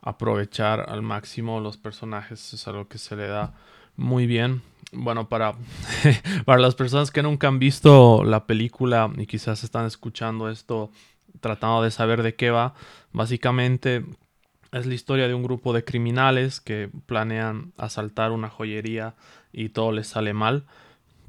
aprovechar 0.00 0.88
al 0.88 1.02
máximo 1.02 1.60
los 1.60 1.76
personajes 1.76 2.54
es 2.54 2.68
algo 2.68 2.88
que 2.88 2.98
se 2.98 3.16
le 3.16 3.26
da 3.26 3.52
muy 3.96 4.26
bien. 4.26 4.62
Bueno, 4.92 5.28
para, 5.28 5.54
para 6.46 6.60
las 6.60 6.74
personas 6.74 7.10
que 7.10 7.22
nunca 7.22 7.48
han 7.48 7.58
visto 7.58 8.24
la 8.24 8.46
película 8.46 9.10
y 9.16 9.26
quizás 9.26 9.64
están 9.64 9.84
escuchando 9.86 10.48
esto 10.48 10.90
tratando 11.40 11.82
de 11.82 11.90
saber 11.90 12.22
de 12.22 12.36
qué 12.36 12.50
va, 12.50 12.74
básicamente 13.12 14.04
es 14.70 14.86
la 14.86 14.94
historia 14.94 15.26
de 15.26 15.34
un 15.34 15.42
grupo 15.42 15.72
de 15.72 15.84
criminales 15.84 16.60
que 16.60 16.88
planean 17.06 17.72
asaltar 17.76 18.30
una 18.30 18.48
joyería 18.48 19.14
y 19.52 19.70
todo 19.70 19.92
les 19.92 20.06
sale 20.06 20.34
mal 20.34 20.66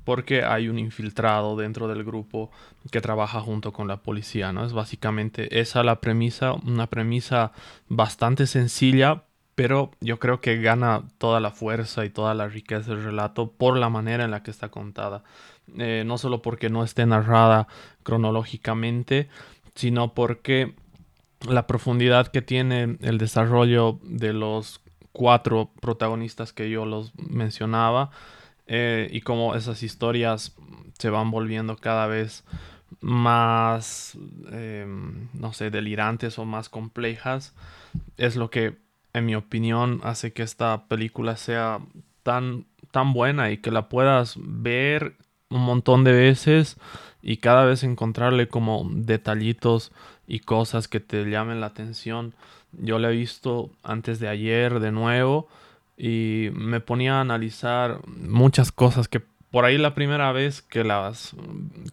porque 0.03 0.43
hay 0.43 0.67
un 0.67 0.79
infiltrado 0.79 1.55
dentro 1.55 1.87
del 1.87 2.03
grupo 2.03 2.51
que 2.91 3.01
trabaja 3.01 3.39
junto 3.39 3.71
con 3.71 3.87
la 3.87 3.97
policía, 3.97 4.51
¿no? 4.51 4.65
Es 4.65 4.73
básicamente 4.73 5.59
esa 5.59 5.83
la 5.83 6.01
premisa, 6.01 6.53
una 6.53 6.87
premisa 6.87 7.51
bastante 7.87 8.47
sencilla, 8.47 9.23
pero 9.55 9.91
yo 10.01 10.19
creo 10.19 10.41
que 10.41 10.61
gana 10.61 11.03
toda 11.17 11.39
la 11.39 11.51
fuerza 11.51 12.05
y 12.05 12.09
toda 12.09 12.33
la 12.33 12.47
riqueza 12.47 12.91
del 12.91 13.03
relato 13.03 13.51
por 13.51 13.77
la 13.77 13.89
manera 13.89 14.25
en 14.25 14.31
la 14.31 14.43
que 14.43 14.51
está 14.51 14.69
contada. 14.69 15.23
Eh, 15.77 16.03
no 16.05 16.17
solo 16.17 16.41
porque 16.41 16.69
no 16.69 16.83
esté 16.83 17.05
narrada 17.05 17.67
cronológicamente, 18.03 19.29
sino 19.75 20.13
porque 20.13 20.75
la 21.47 21.67
profundidad 21.67 22.27
que 22.27 22.41
tiene 22.41 22.97
el 23.01 23.17
desarrollo 23.17 23.99
de 24.03 24.33
los 24.33 24.81
cuatro 25.11 25.71
protagonistas 25.81 26.53
que 26.53 26.69
yo 26.69 26.85
los 26.85 27.13
mencionaba, 27.15 28.09
eh, 28.67 29.09
y 29.11 29.21
como 29.21 29.55
esas 29.55 29.83
historias 29.83 30.55
se 30.97 31.09
van 31.09 31.31
volviendo 31.31 31.75
cada 31.75 32.07
vez 32.07 32.43
más, 33.01 34.17
em, 34.51 35.27
no 35.33 35.53
sé, 35.53 35.69
delirantes 35.69 36.39
o 36.39 36.45
más 36.45 36.69
complejas, 36.69 37.53
es 38.17 38.35
lo 38.35 38.49
que, 38.49 38.77
en 39.13 39.25
mi 39.25 39.35
opinión, 39.35 39.99
hace 40.03 40.33
que 40.33 40.43
esta 40.43 40.85
película 40.87 41.35
sea 41.35 41.79
tan, 42.23 42.65
tan 42.91 43.13
buena 43.13 43.51
y 43.51 43.57
que 43.57 43.71
la 43.71 43.89
puedas 43.89 44.35
ver 44.37 45.15
un 45.49 45.61
montón 45.61 46.03
de 46.03 46.13
veces 46.13 46.77
y 47.21 47.37
cada 47.37 47.65
vez 47.65 47.83
encontrarle 47.83 48.47
como 48.47 48.87
detallitos 48.91 49.91
y 50.27 50.39
cosas 50.39 50.87
que 50.87 50.99
te 50.99 51.23
llamen 51.25 51.61
la 51.61 51.67
atención. 51.67 52.33
Yo 52.71 52.99
la 52.99 53.11
he 53.11 53.15
visto 53.15 53.69
antes 53.83 54.19
de 54.19 54.29
ayer 54.29 54.79
de 54.79 54.91
nuevo 54.91 55.47
y 55.97 56.49
me 56.53 56.79
ponía 56.79 57.17
a 57.17 57.21
analizar 57.21 57.99
muchas 58.07 58.71
cosas 58.71 59.07
que 59.07 59.21
por 59.51 59.65
ahí 59.65 59.77
la 59.77 59.93
primera 59.93 60.31
vez 60.31 60.63
que 60.63 60.83
las 60.83 61.35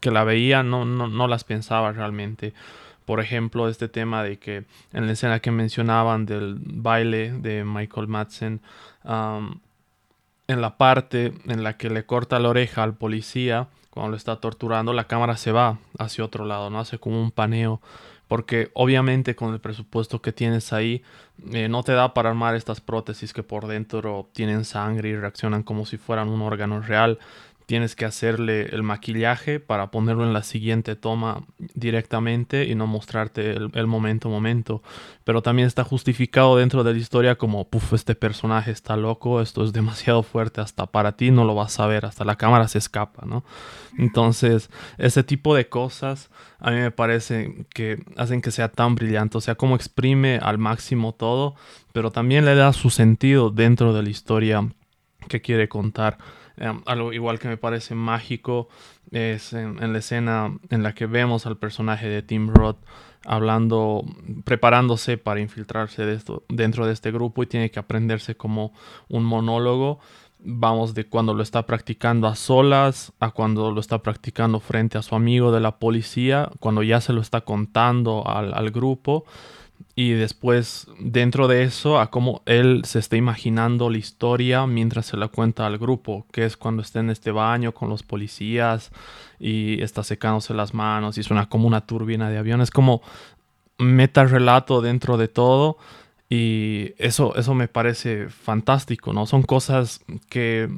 que 0.00 0.10
la 0.10 0.24
veía 0.24 0.62
no, 0.62 0.84
no, 0.86 1.28
las 1.28 1.44
pensaba 1.44 1.92
realmente. 1.92 2.54
Por 3.04 3.20
ejemplo, 3.20 3.68
este 3.68 3.88
tema 3.88 4.22
de 4.22 4.38
que 4.38 4.64
en 4.92 5.06
la 5.06 5.12
escena 5.12 5.40
que 5.40 5.50
mencionaban 5.50 6.24
del 6.24 6.56
baile 6.58 7.32
de 7.32 7.64
Michael 7.64 8.08
Madsen, 8.08 8.60
en 9.04 10.60
la 10.60 10.76
parte 10.78 11.34
en 11.46 11.62
la 11.62 11.76
que 11.76 11.90
le 11.90 12.06
corta 12.06 12.38
la 12.38 12.48
oreja 12.48 12.82
al 12.82 12.94
policía 12.94 13.68
cuando 13.90 14.12
lo 14.12 14.16
está 14.16 14.36
torturando, 14.36 14.92
la 14.92 15.04
cámara 15.04 15.36
se 15.36 15.52
va 15.52 15.78
hacia 15.98 16.24
otro 16.24 16.44
lado, 16.46 16.70
¿no? 16.70 16.80
Hace 16.80 16.98
como 16.98 17.20
un 17.20 17.30
paneo 17.30 17.82
porque 18.30 18.70
obviamente 18.74 19.34
con 19.34 19.52
el 19.52 19.58
presupuesto 19.58 20.22
que 20.22 20.30
tienes 20.30 20.72
ahí 20.72 21.02
eh, 21.52 21.68
no 21.68 21.82
te 21.82 21.94
da 21.94 22.14
para 22.14 22.28
armar 22.28 22.54
estas 22.54 22.80
prótesis 22.80 23.32
que 23.32 23.42
por 23.42 23.66
dentro 23.66 24.28
tienen 24.32 24.64
sangre 24.64 25.08
y 25.08 25.16
reaccionan 25.16 25.64
como 25.64 25.84
si 25.84 25.96
fueran 25.96 26.28
un 26.28 26.40
órgano 26.40 26.80
real 26.80 27.18
tienes 27.70 27.94
que 27.94 28.04
hacerle 28.04 28.62
el 28.72 28.82
maquillaje 28.82 29.60
para 29.60 29.92
ponerlo 29.92 30.24
en 30.24 30.32
la 30.32 30.42
siguiente 30.42 30.96
toma 30.96 31.44
directamente 31.56 32.64
y 32.64 32.74
no 32.74 32.88
mostrarte 32.88 33.52
el, 33.52 33.86
momento 33.86 34.28
momento. 34.28 34.82
Pero 35.22 35.40
también 35.40 35.68
está 35.68 35.84
justificado 35.84 36.56
dentro 36.56 36.82
de 36.82 36.94
la 36.94 36.98
historia 36.98 37.36
como, 37.36 37.68
puff, 37.68 37.92
este 37.92 38.16
personaje 38.16 38.72
está 38.72 38.96
loco, 38.96 39.40
esto 39.40 39.62
es 39.62 39.72
demasiado 39.72 40.24
fuerte, 40.24 40.60
hasta 40.60 40.86
para 40.86 41.12
ti 41.12 41.30
no 41.30 41.44
lo 41.44 41.54
vas 41.54 41.78
a 41.78 41.86
ver, 41.86 42.06
hasta 42.06 42.24
la 42.24 42.34
cámara 42.34 42.66
se 42.66 42.78
escapa, 42.78 43.24
¿no? 43.24 43.44
Entonces, 43.96 44.68
ese 44.98 45.22
tipo 45.22 45.54
de 45.54 45.68
cosas 45.68 46.28
a 46.58 46.72
mí 46.72 46.78
me 46.78 46.90
parece 46.90 47.66
que 47.72 48.02
hacen 48.16 48.42
que 48.42 48.50
sea 48.50 48.72
tan 48.72 48.96
brillante, 48.96 49.38
o 49.38 49.40
sea, 49.40 49.54
como 49.54 49.76
exprime 49.76 50.40
al 50.42 50.58
máximo 50.58 51.14
todo, 51.14 51.54
pero 51.92 52.10
también 52.10 52.44
le 52.44 52.56
da 52.56 52.72
su 52.72 52.90
sentido 52.90 53.50
dentro 53.50 53.92
de 53.92 54.02
la 54.02 54.10
historia 54.10 54.68
que 55.28 55.40
quiere 55.40 55.68
contar. 55.68 56.18
Em, 56.60 56.82
algo 56.84 57.12
igual 57.14 57.38
que 57.38 57.48
me 57.48 57.56
parece 57.56 57.94
mágico 57.94 58.68
es 59.10 59.54
en, 59.54 59.92
la 59.92 59.98
escena 59.98 60.54
en 60.68 60.82
la 60.82 60.94
que 60.94 61.06
vemos 61.06 61.46
al 61.46 61.56
personaje 61.56 62.06
de 62.06 62.22
Tim 62.22 62.48
Roth 62.48 62.76
hablando, 63.24 64.04
preparándose 64.44 65.16
para 65.16 65.40
infiltrarse 65.40 66.04
de 66.04 66.14
esto, 66.14 66.44
dentro 66.48 66.86
de 66.86 66.92
este 66.92 67.10
grupo 67.10 67.42
y 67.42 67.46
tiene 67.46 67.70
que 67.70 67.78
aprenderse 67.78 68.36
como 68.36 68.74
un 69.08 69.24
monólogo. 69.24 70.00
Vamos 70.38 70.92
de 70.92 71.06
cuando 71.06 71.32
lo 71.32 71.42
está 71.42 71.64
practicando 71.64 72.26
a 72.26 72.34
solas 72.34 73.12
a 73.20 73.30
cuando 73.30 73.72
lo 73.72 73.80
está 73.80 74.02
practicando 74.02 74.60
frente 74.60 74.98
a 74.98 75.02
su 75.02 75.14
amigo 75.14 75.52
de 75.52 75.60
la 75.60 75.78
policía, 75.78 76.50
cuando 76.60 76.82
ya 76.82 77.00
se 77.00 77.14
lo 77.14 77.22
está 77.22 77.40
contando 77.40 78.26
al, 78.26 78.52
al 78.52 78.70
grupo 78.70 79.24
y 79.94 80.12
después 80.12 80.86
dentro 80.98 81.48
de 81.48 81.62
eso 81.62 82.00
a 82.00 82.10
cómo 82.10 82.42
él 82.46 82.82
se 82.84 82.98
está 82.98 83.16
imaginando 83.16 83.90
la 83.90 83.98
historia 83.98 84.66
mientras 84.66 85.06
se 85.06 85.16
la 85.16 85.28
cuenta 85.28 85.66
al 85.66 85.78
grupo, 85.78 86.26
que 86.32 86.44
es 86.44 86.56
cuando 86.56 86.82
está 86.82 87.00
en 87.00 87.10
este 87.10 87.30
baño 87.30 87.72
con 87.72 87.88
los 87.88 88.02
policías 88.02 88.90
y 89.38 89.82
está 89.82 90.02
secándose 90.02 90.54
las 90.54 90.74
manos 90.74 91.18
y 91.18 91.22
suena 91.22 91.48
como 91.48 91.66
una 91.66 91.86
turbina 91.86 92.30
de 92.30 92.38
avión, 92.38 92.60
es 92.60 92.70
como 92.70 93.02
meta 93.78 94.24
relato 94.24 94.80
dentro 94.82 95.16
de 95.16 95.28
todo 95.28 95.78
y 96.32 96.94
eso, 96.98 97.34
eso 97.34 97.54
me 97.54 97.66
parece 97.66 98.28
fantástico, 98.28 99.12
¿no? 99.12 99.26
Son 99.26 99.42
cosas 99.42 100.00
que 100.28 100.68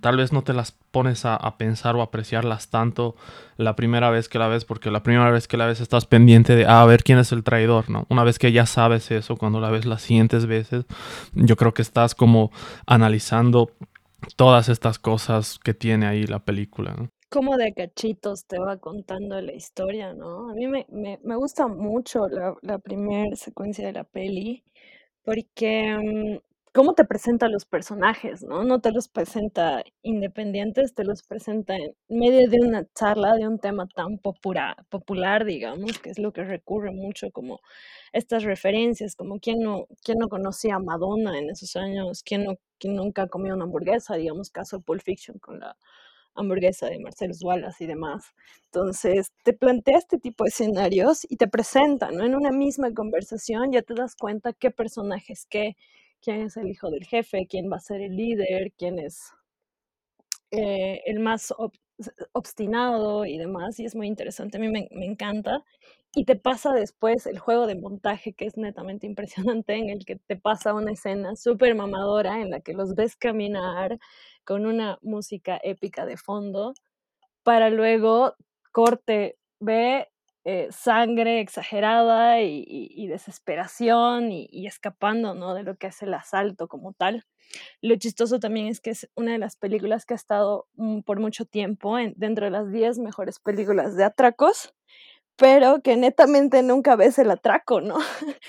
tal 0.00 0.16
vez 0.16 0.32
no 0.32 0.44
te 0.44 0.52
las 0.52 0.70
pones 0.92 1.24
a, 1.24 1.58
pensar 1.58 1.96
o 1.96 2.02
apreciarlas 2.02 2.70
tanto 2.70 3.16
la 3.56 3.74
primera 3.74 4.10
vez 4.10 4.28
que 4.28 4.38
la 4.38 4.46
ves, 4.46 4.64
porque 4.64 4.92
la 4.92 5.02
primera 5.02 5.28
vez 5.32 5.48
que 5.48 5.56
la 5.56 5.66
ves 5.66 5.80
estás 5.80 6.06
pendiente 6.06 6.54
de 6.54 6.66
a 6.66 6.84
ver 6.84 7.02
quién 7.02 7.18
es 7.18 7.32
el 7.32 7.42
traidor, 7.42 7.90
¿no? 7.90 8.06
Una 8.10 8.22
vez 8.22 8.38
que 8.38 8.52
ya 8.52 8.64
sabes 8.64 9.10
eso, 9.10 9.36
cuando 9.36 9.58
la 9.58 9.70
ves 9.70 9.86
las 9.86 10.02
siguientes 10.02 10.46
veces, 10.46 10.84
yo 11.32 11.56
creo 11.56 11.74
que 11.74 11.82
estás 11.82 12.14
como 12.14 12.52
analizando 12.86 13.72
todas 14.36 14.68
estas 14.68 15.00
cosas 15.00 15.58
que 15.64 15.74
tiene 15.74 16.06
ahí 16.06 16.28
la 16.28 16.38
película, 16.38 16.94
¿no? 16.96 17.08
Como 17.34 17.56
de 17.56 17.74
cachitos 17.74 18.46
te 18.46 18.60
va 18.60 18.76
contando 18.78 19.40
la 19.40 19.52
historia, 19.52 20.14
¿no? 20.14 20.50
A 20.50 20.54
mí 20.54 20.68
me, 20.68 20.86
me, 20.88 21.18
me 21.24 21.34
gusta 21.34 21.66
mucho 21.66 22.28
la, 22.28 22.54
la 22.62 22.78
primera 22.78 23.34
secuencia 23.34 23.84
de 23.88 23.92
la 23.92 24.04
peli, 24.04 24.62
porque 25.24 25.96
mm, 25.98 26.38
cómo 26.72 26.94
te 26.94 27.04
presenta 27.04 27.48
los 27.48 27.64
personajes, 27.66 28.44
¿no? 28.44 28.62
No 28.64 28.80
te 28.80 28.92
los 28.92 29.08
presenta 29.08 29.82
independientes, 30.02 30.94
te 30.94 31.02
los 31.04 31.24
presenta 31.24 31.74
en 31.76 31.94
medio 32.08 32.48
de 32.48 32.60
una 32.60 32.86
charla 32.94 33.34
de 33.34 33.48
un 33.48 33.58
tema 33.58 33.88
tan 33.88 34.18
popular, 34.18 34.76
popular, 34.88 35.44
digamos, 35.44 35.98
que 35.98 36.10
es 36.10 36.20
lo 36.20 36.32
que 36.32 36.44
recurre 36.44 36.92
mucho 36.92 37.32
como 37.32 37.58
estas 38.12 38.44
referencias, 38.44 39.16
como 39.16 39.40
quién 39.40 39.58
no, 39.60 39.88
quién 40.04 40.18
no 40.18 40.28
conocía 40.28 40.76
a 40.76 40.78
Madonna 40.78 41.36
en 41.36 41.50
esos 41.50 41.74
años, 41.74 42.22
quién, 42.22 42.44
no, 42.44 42.58
quién 42.78 42.94
nunca 42.94 43.26
comió 43.28 43.54
una 43.54 43.64
hamburguesa, 43.64 44.14
digamos, 44.16 44.50
caso 44.50 44.80
Pulp 44.80 45.02
Fiction 45.02 45.38
con 45.40 45.58
la 45.60 45.76
hamburguesa 46.34 46.88
de 46.88 46.98
Marcelo 46.98 47.34
Wallace 47.42 47.84
y 47.84 47.86
demás. 47.86 48.24
Entonces, 48.66 49.32
te 49.44 49.52
plantea 49.52 49.98
este 49.98 50.18
tipo 50.18 50.44
de 50.44 50.48
escenarios 50.48 51.26
y 51.28 51.36
te 51.36 51.48
presenta, 51.48 52.10
¿no? 52.10 52.24
En 52.24 52.34
una 52.34 52.50
misma 52.50 52.92
conversación 52.92 53.72
ya 53.72 53.82
te 53.82 53.94
das 53.94 54.16
cuenta 54.16 54.52
qué 54.52 54.70
personajes 54.70 55.46
qué, 55.48 55.76
quién 56.20 56.42
es 56.42 56.56
el 56.56 56.68
hijo 56.68 56.90
del 56.90 57.04
jefe, 57.04 57.46
quién 57.48 57.70
va 57.70 57.76
a 57.76 57.80
ser 57.80 58.00
el 58.00 58.16
líder, 58.16 58.72
quién 58.76 58.98
es 58.98 59.32
eh, 60.50 61.02
el 61.06 61.20
más 61.20 61.52
obstinado 62.32 63.24
y 63.26 63.38
demás, 63.38 63.78
y 63.78 63.84
es 63.84 63.94
muy 63.94 64.06
interesante, 64.06 64.56
a 64.56 64.60
mí 64.60 64.68
me, 64.68 64.88
me, 64.92 65.06
encanta. 65.06 65.64
Y 66.16 66.24
te 66.24 66.36
pasa 66.36 66.72
después 66.72 67.26
el 67.26 67.38
juego 67.38 67.66
de 67.66 67.74
montaje, 67.74 68.34
que 68.34 68.46
es 68.46 68.56
netamente 68.56 69.06
impresionante, 69.06 69.74
en 69.74 69.90
el 69.90 70.04
que 70.04 70.16
te 70.16 70.36
pasa 70.36 70.74
una 70.74 70.92
escena 70.92 71.34
súper 71.36 71.74
mamadora 71.74 72.40
en 72.40 72.50
la 72.50 72.60
que 72.60 72.72
los 72.72 72.94
ves 72.94 73.16
caminar 73.16 73.98
con 74.44 74.64
una 74.66 74.98
música 75.02 75.58
épica 75.62 76.06
de 76.06 76.16
fondo, 76.16 76.74
para 77.42 77.70
luego 77.70 78.36
corte, 78.72 79.38
ve 79.60 80.08
eh, 80.44 80.68
sangre 80.70 81.40
exagerada 81.40 82.42
y, 82.42 83.06
desesperación 83.08 84.30
y, 84.30 84.66
escapando 84.66 85.34
¿no? 85.34 85.54
de 85.54 85.62
lo 85.62 85.76
que 85.76 85.86
es 85.88 86.02
el 86.02 86.12
asalto 86.14 86.68
como 86.68 86.92
tal. 86.92 87.24
Lo 87.80 87.96
chistoso 87.96 88.38
también 88.40 88.68
es 88.68 88.80
que 88.80 88.90
es 88.90 89.08
una 89.14 89.32
de 89.32 89.38
las 89.38 89.56
películas 89.56 90.06
que 90.06 90.14
ha 90.14 90.16
estado 90.16 90.66
mm, 90.74 91.00
por 91.00 91.18
mucho 91.20 91.44
tiempo 91.46 91.98
en, 91.98 92.14
dentro 92.16 92.44
de 92.44 92.50
las 92.50 92.70
10 92.70 92.98
mejores 92.98 93.38
películas 93.40 93.96
de 93.96 94.04
atracos, 94.04 94.74
pero 95.36 95.82
que 95.82 95.96
netamente 95.96 96.62
nunca 96.62 96.96
ves 96.96 97.18
el 97.18 97.30
atraco, 97.30 97.80
¿no? 97.80 97.96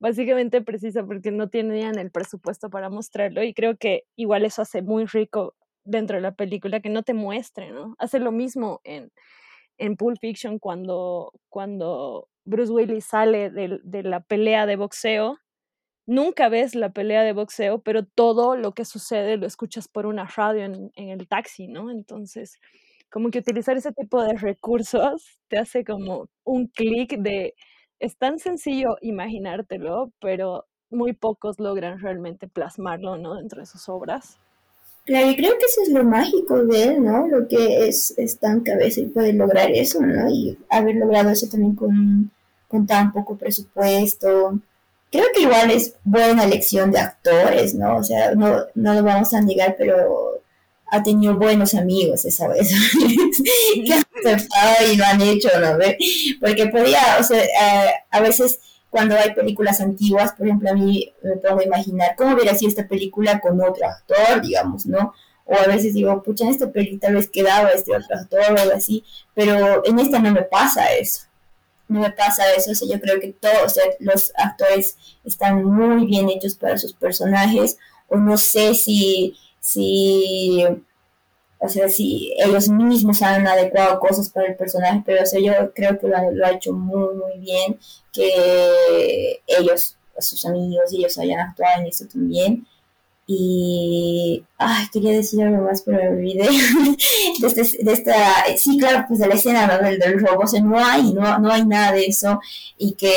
Básicamente 0.00 0.62
precisa 0.62 1.04
porque 1.04 1.30
no 1.30 1.48
tenían 1.48 1.98
el 1.98 2.10
presupuesto 2.10 2.70
para 2.70 2.90
mostrarlo 2.90 3.42
y 3.42 3.54
creo 3.54 3.76
que 3.76 4.04
igual 4.16 4.44
eso 4.44 4.62
hace 4.62 4.82
muy 4.82 5.06
rico 5.06 5.54
dentro 5.84 6.16
de 6.16 6.22
la 6.22 6.34
película 6.34 6.80
que 6.80 6.90
no 6.90 7.02
te 7.02 7.14
muestre, 7.14 7.70
¿no? 7.70 7.94
Hace 7.98 8.18
lo 8.18 8.32
mismo 8.32 8.80
en, 8.84 9.12
en 9.78 9.96
Pulp 9.96 10.18
Fiction 10.20 10.58
cuando, 10.58 11.32
cuando 11.48 12.28
Bruce 12.44 12.72
Willis 12.72 13.06
sale 13.06 13.50
de, 13.50 13.80
de, 13.82 14.02
la 14.02 14.20
pelea 14.20 14.66
de 14.66 14.76
boxeo. 14.76 15.38
Nunca 16.06 16.48
ves 16.48 16.74
la 16.74 16.92
pelea 16.92 17.22
de 17.22 17.32
boxeo, 17.32 17.80
pero 17.82 18.04
todo 18.04 18.56
lo 18.56 18.72
que 18.72 18.84
sucede 18.84 19.36
lo 19.36 19.46
escuchas 19.46 19.88
por 19.88 20.06
una 20.06 20.26
radio 20.26 20.64
en, 20.64 20.90
en 20.96 21.10
el 21.10 21.28
taxi, 21.28 21.68
¿no? 21.68 21.90
Entonces, 21.90 22.58
como 23.12 23.30
que 23.30 23.40
utilizar 23.40 23.76
ese 23.76 23.92
tipo 23.92 24.22
de 24.22 24.32
recursos 24.32 25.38
te 25.48 25.58
hace 25.58 25.84
como 25.84 26.28
un 26.44 26.66
clic 26.68 27.18
de, 27.18 27.54
es 28.00 28.16
tan 28.16 28.38
sencillo 28.38 28.96
imaginártelo, 29.02 30.12
pero 30.18 30.64
muy 30.90 31.12
pocos 31.12 31.60
logran 31.60 32.00
realmente 32.00 32.48
plasmarlo, 32.48 33.18
¿no? 33.18 33.36
Dentro 33.36 33.60
de 33.60 33.66
sus 33.66 33.88
obras. 33.90 34.38
Claro, 35.04 35.30
y 35.30 35.36
creo 35.36 35.52
que 35.58 35.66
eso 35.66 35.82
es 35.82 35.90
lo 35.90 36.04
mágico 36.04 36.64
de 36.64 36.84
él, 36.84 37.04
¿no? 37.04 37.26
Lo 37.26 37.46
que 37.48 37.86
es, 37.86 38.14
es 38.16 38.38
tan 38.38 38.60
cabeza 38.60 39.00
y 39.00 39.06
puede 39.06 39.34
lograr 39.34 39.70
eso, 39.70 40.00
¿no? 40.00 40.30
Y 40.30 40.56
haber 40.70 40.96
logrado 40.96 41.30
eso 41.30 41.48
también 41.50 41.74
con, 41.74 42.30
con 42.66 42.86
tan 42.86 43.12
poco 43.12 43.36
presupuesto. 43.36 44.58
Creo 45.10 45.26
que 45.34 45.42
igual 45.42 45.70
es 45.70 45.96
buena 46.04 46.44
elección 46.44 46.90
de 46.90 47.00
actores, 47.00 47.74
¿no? 47.74 47.96
O 47.96 48.02
sea, 48.02 48.34
no, 48.34 48.64
no 48.74 48.94
lo 48.94 49.02
vamos 49.02 49.34
a 49.34 49.42
negar, 49.42 49.74
pero 49.76 50.31
ha 50.92 51.02
tenido 51.02 51.34
buenos 51.36 51.74
amigos 51.74 52.26
esa 52.26 52.48
vez 52.48 52.70
que 53.86 53.94
han 53.94 54.04
aceptado 54.22 54.92
y 54.92 54.96
lo 54.96 55.04
han 55.06 55.22
hecho, 55.22 55.48
¿no? 55.58 55.78
Porque 56.38 56.66
podía, 56.66 57.16
o 57.18 57.22
sea, 57.22 57.42
eh, 57.42 57.94
a 58.10 58.20
veces 58.20 58.60
cuando 58.90 59.16
hay 59.16 59.32
películas 59.32 59.80
antiguas, 59.80 60.32
por 60.32 60.46
ejemplo, 60.46 60.68
a 60.68 60.74
mí 60.74 61.10
me 61.22 61.36
puedo 61.36 61.62
imaginar 61.62 62.14
cómo 62.14 62.34
hubiera 62.34 62.54
sido 62.54 62.68
esta 62.68 62.86
película 62.86 63.40
con 63.40 63.58
otro 63.62 63.88
actor, 63.88 64.42
digamos, 64.42 64.84
¿no? 64.84 65.14
O 65.46 65.56
a 65.56 65.66
veces 65.66 65.94
digo, 65.94 66.22
pucha, 66.22 66.44
en 66.44 66.50
esta 66.50 66.70
película 66.70 67.00
tal 67.00 67.14
vez 67.14 67.30
quedaba 67.30 67.70
este 67.70 67.96
otro 67.96 68.14
actor 68.14 68.40
o 68.40 68.60
algo 68.60 68.74
así, 68.74 69.02
pero 69.32 69.82
en 69.86 69.98
esta 69.98 70.18
no 70.18 70.30
me 70.30 70.42
pasa 70.42 70.92
eso. 70.92 71.22
No 71.88 72.00
me 72.00 72.10
pasa 72.10 72.42
eso, 72.54 72.70
o 72.70 72.74
sea, 72.74 72.86
yo 72.86 73.00
creo 73.00 73.18
que 73.18 73.32
todos 73.32 73.78
los 73.98 74.32
actores 74.36 74.98
están 75.24 75.64
muy 75.64 76.04
bien 76.04 76.28
hechos 76.28 76.54
para 76.54 76.76
sus 76.76 76.92
personajes, 76.92 77.78
o 78.08 78.18
no 78.18 78.36
sé 78.36 78.74
si, 78.74 79.38
si 79.62 80.66
o 81.64 81.68
sea, 81.68 81.88
si 81.88 82.34
ellos 82.44 82.68
mismos 82.68 83.22
han 83.22 83.46
adecuado 83.46 84.00
cosas 84.00 84.28
para 84.30 84.48
el 84.48 84.56
personaje, 84.56 85.00
pero 85.06 85.22
o 85.22 85.26
sea, 85.26 85.40
yo 85.40 85.72
creo 85.72 85.96
que 85.96 86.08
lo, 86.08 86.16
ha 86.44 86.50
hecho 86.50 86.72
muy, 86.72 87.14
muy 87.14 87.38
bien, 87.38 87.78
que 88.12 89.40
ellos, 89.46 89.96
sus 90.18 90.44
amigos, 90.44 90.92
ellos 90.92 91.16
hayan 91.18 91.38
actuado 91.38 91.80
en 91.80 91.86
esto 91.86 92.06
también. 92.08 92.66
Y, 93.28 94.44
ay, 94.58 94.86
quería 94.92 95.12
decir 95.12 95.40
algo 95.40 95.62
más, 95.62 95.82
pero 95.82 95.98
me 95.98 96.08
olvidé 96.08 96.48
de, 97.40 97.46
este, 97.46 97.84
de, 97.84 97.92
esta, 97.92 98.56
sí, 98.56 98.76
claro, 98.76 99.04
pues 99.06 99.20
de 99.20 99.28
la 99.28 99.34
escena 99.34 99.78
del, 99.78 100.00
del, 100.00 100.18
robo, 100.18 100.42
o 100.42 100.46
sea, 100.48 100.60
no 100.60 100.76
hay, 100.84 101.12
no, 101.12 101.38
no 101.38 101.52
hay 101.52 101.64
nada 101.64 101.92
de 101.92 102.06
eso, 102.06 102.40
y 102.76 102.94
que 102.94 103.14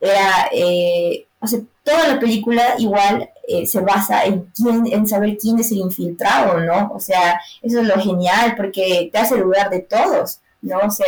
era, 0.00 0.48
eh, 0.52 1.26
o 1.40 1.48
sea, 1.48 1.58
toda 1.82 2.06
la 2.06 2.20
película 2.20 2.76
igual 2.78 3.28
eh, 3.50 3.66
se 3.66 3.80
basa 3.80 4.26
en, 4.26 4.52
quién, 4.54 4.86
en 4.92 5.08
saber 5.08 5.38
quién 5.38 5.58
es 5.58 5.72
el 5.72 5.78
infiltrado, 5.78 6.60
¿no? 6.60 6.92
O 6.92 7.00
sea, 7.00 7.40
eso 7.62 7.80
es 7.80 7.86
lo 7.86 7.98
genial 7.98 8.54
porque 8.58 9.08
te 9.10 9.18
hace 9.18 9.38
dudar 9.38 9.70
de 9.70 9.80
todos, 9.80 10.40
¿no? 10.60 10.80
O 10.80 10.90
sea, 10.90 11.06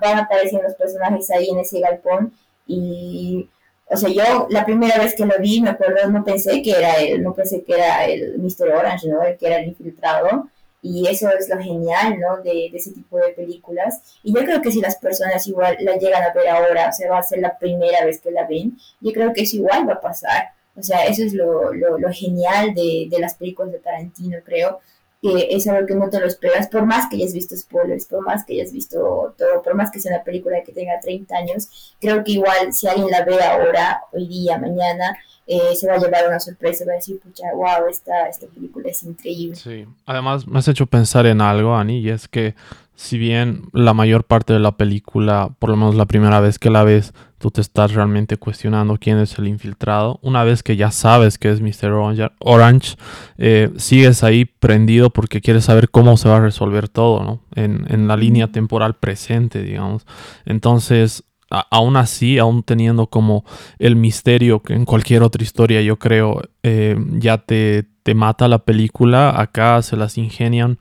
van 0.00 0.18
apareciendo 0.18 0.66
los 0.66 0.74
personajes 0.74 1.30
ahí 1.30 1.48
en 1.48 1.60
ese 1.60 1.78
galpón 1.78 2.32
y, 2.66 3.48
o 3.88 3.96
sea, 3.96 4.08
yo 4.08 4.48
la 4.50 4.64
primera 4.64 4.98
vez 4.98 5.14
que 5.14 5.26
lo 5.26 5.38
vi, 5.38 5.60
me 5.60 5.70
acuerdo, 5.70 6.10
no 6.10 6.24
pensé 6.24 6.60
que 6.60 6.72
era 6.72 6.96
él, 6.96 7.22
no 7.22 7.32
pensé 7.34 7.62
que 7.62 7.74
era 7.74 8.04
el 8.04 8.36
Mr. 8.38 8.68
Orange, 8.74 9.06
¿no? 9.08 9.22
El 9.22 9.36
que 9.36 9.46
era 9.46 9.58
el 9.58 9.68
infiltrado. 9.68 10.48
Y 10.82 11.06
eso 11.08 11.28
es 11.30 11.48
lo 11.48 11.58
genial, 11.60 12.18
¿no? 12.18 12.38
De, 12.38 12.68
de, 12.70 12.78
ese 12.78 12.90
tipo 12.90 13.16
de 13.18 13.28
películas. 13.28 14.18
Y 14.24 14.34
yo 14.34 14.44
creo 14.44 14.60
que 14.60 14.72
si 14.72 14.80
las 14.80 14.96
personas 14.96 15.46
igual 15.46 15.76
la 15.80 15.96
llegan 15.96 16.22
a 16.24 16.32
ver 16.32 16.48
ahora, 16.48 16.88
o 16.88 16.92
sea, 16.92 17.10
va 17.10 17.18
a 17.18 17.22
ser 17.22 17.38
la 17.38 17.56
primera 17.58 18.04
vez 18.04 18.20
que 18.20 18.32
la 18.32 18.46
ven, 18.46 18.76
yo 19.00 19.12
creo 19.12 19.32
que 19.32 19.42
eso 19.42 19.56
igual 19.56 19.88
va 19.88 19.94
a 19.94 20.00
pasar. 20.00 20.55
O 20.76 20.82
sea, 20.82 21.06
eso 21.06 21.22
es 21.22 21.32
lo, 21.32 21.72
lo, 21.72 21.98
lo 21.98 22.12
genial 22.12 22.74
de, 22.74 23.08
de, 23.10 23.18
las 23.18 23.34
películas 23.34 23.72
de 23.72 23.78
Tarantino, 23.78 24.38
creo. 24.44 24.80
Que 25.22 25.48
es 25.50 25.66
algo 25.66 25.86
que 25.86 25.94
no 25.94 26.10
te 26.10 26.20
lo 26.20 26.26
esperas, 26.26 26.68
por 26.68 26.84
más 26.84 27.08
que 27.08 27.16
hayas 27.16 27.32
visto 27.32 27.56
spoilers, 27.56 28.06
por 28.06 28.22
más 28.22 28.44
que 28.44 28.52
hayas 28.54 28.70
visto 28.70 29.34
todo, 29.36 29.62
por 29.62 29.74
más 29.74 29.90
que 29.90 29.98
sea 29.98 30.14
una 30.14 30.24
película 30.24 30.62
que 30.62 30.72
tenga 30.72 31.00
30 31.00 31.34
años, 31.34 31.96
creo 31.98 32.22
que 32.22 32.32
igual 32.32 32.72
si 32.74 32.86
alguien 32.86 33.10
la 33.10 33.24
ve 33.24 33.42
ahora, 33.42 34.02
hoy 34.12 34.28
día, 34.28 34.58
mañana, 34.58 35.16
eh, 35.46 35.74
se 35.76 35.86
va 35.86 35.94
a 35.94 35.98
llevar 35.98 36.26
una 36.26 36.40
sorpresa, 36.40 36.84
va 36.86 36.92
a 36.92 36.96
decir, 36.96 37.20
pucha, 37.20 37.44
wow, 37.54 37.88
esta, 37.88 38.28
esta 38.28 38.46
película 38.46 38.88
es 38.88 39.02
increíble. 39.02 39.56
Sí, 39.56 39.86
además 40.04 40.46
me 40.46 40.58
has 40.58 40.68
hecho 40.68 40.86
pensar 40.86 41.26
en 41.26 41.40
algo, 41.40 41.76
Ani, 41.76 42.00
y 42.00 42.10
es 42.10 42.28
que 42.28 42.54
si 42.96 43.18
bien 43.18 43.68
la 43.72 43.92
mayor 43.92 44.24
parte 44.24 44.54
de 44.54 44.58
la 44.58 44.72
película, 44.72 45.50
por 45.58 45.70
lo 45.70 45.76
menos 45.76 45.94
la 45.94 46.06
primera 46.06 46.40
vez 46.40 46.58
que 46.58 46.70
la 46.70 46.82
ves, 46.82 47.12
tú 47.38 47.50
te 47.50 47.60
estás 47.60 47.92
realmente 47.92 48.38
cuestionando 48.38 48.96
quién 48.96 49.18
es 49.18 49.38
el 49.38 49.46
infiltrado. 49.46 50.18
Una 50.22 50.44
vez 50.44 50.62
que 50.62 50.76
ya 50.76 50.90
sabes 50.90 51.36
que 51.36 51.50
es 51.50 51.60
Mr. 51.60 52.30
Orange, 52.38 52.96
eh, 53.36 53.70
sigues 53.76 54.24
ahí 54.24 54.46
prendido 54.46 55.10
porque 55.10 55.42
quieres 55.42 55.64
saber 55.64 55.90
cómo 55.90 56.16
se 56.16 56.30
va 56.30 56.38
a 56.38 56.40
resolver 56.40 56.88
todo, 56.88 57.22
¿no? 57.22 57.42
En, 57.54 57.84
en 57.90 58.08
la 58.08 58.16
línea 58.16 58.48
temporal 58.48 58.94
presente, 58.94 59.62
digamos. 59.62 60.06
Entonces, 60.46 61.22
aún 61.50 61.96
así, 61.96 62.38
aún 62.38 62.62
teniendo 62.62 63.06
como 63.06 63.44
el 63.78 63.96
misterio 63.96 64.62
que 64.62 64.74
en 64.74 64.84
cualquier 64.84 65.22
otra 65.22 65.42
historia, 65.42 65.80
yo 65.82 65.98
creo, 65.98 66.42
eh, 66.62 66.96
ya 67.18 67.38
te, 67.38 67.84
te 68.02 68.14
mata 68.14 68.48
la 68.48 68.58
película, 68.58 69.40
acá 69.40 69.80
se 69.82 69.96
las 69.96 70.18
ingenian 70.18 70.78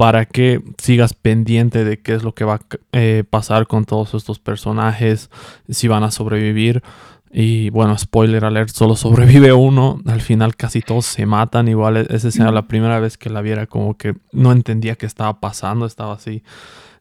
para 0.00 0.24
que 0.24 0.62
sigas 0.78 1.12
pendiente 1.12 1.84
de 1.84 2.00
qué 2.00 2.14
es 2.14 2.22
lo 2.22 2.34
que 2.34 2.44
va 2.44 2.54
a 2.54 2.60
eh, 2.92 3.22
pasar 3.28 3.66
con 3.66 3.84
todos 3.84 4.14
estos 4.14 4.38
personajes, 4.38 5.28
si 5.68 5.88
van 5.88 6.04
a 6.04 6.10
sobrevivir. 6.10 6.82
Y 7.30 7.68
bueno, 7.68 7.96
spoiler 7.98 8.46
alert, 8.46 8.70
solo 8.70 8.96
sobrevive 8.96 9.52
uno. 9.52 10.00
Al 10.06 10.22
final 10.22 10.56
casi 10.56 10.80
todos 10.80 11.04
se 11.04 11.26
matan. 11.26 11.68
Igual 11.68 11.98
e-, 11.98 12.06
esa 12.08 12.28
escena 12.28 12.50
la 12.50 12.66
primera 12.66 12.98
vez 12.98 13.18
que 13.18 13.28
la 13.28 13.42
viera 13.42 13.66
como 13.66 13.98
que 13.98 14.14
no 14.32 14.52
entendía 14.52 14.96
qué 14.96 15.04
estaba 15.04 15.38
pasando. 15.38 15.84
Estaba 15.84 16.14
así 16.14 16.42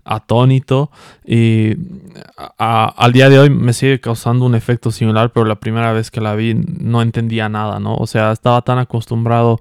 atónito. 0.10 0.92
Y 1.26 1.76
al 2.58 3.14
día 3.14 3.30
de 3.30 3.40
hoy 3.40 3.50
me 3.50 3.74
sigue 3.74 4.00
causando 4.00 4.46
un 4.46 4.56
efecto 4.56 4.92
similar, 4.92 5.32
pero 5.32 5.46
la 5.46 5.60
primera 5.60 5.94
vez 5.94 6.10
que 6.12 6.20
la 6.20 6.36
vi 6.36 6.56
no 6.56 7.02
entendía 7.02 7.48
nada, 7.48 7.80
¿no? 7.80 7.96
O 7.96 8.08
sea, 8.08 8.32
estaba 8.32 8.62
tan 8.64 8.80
acostumbrado 8.80 9.60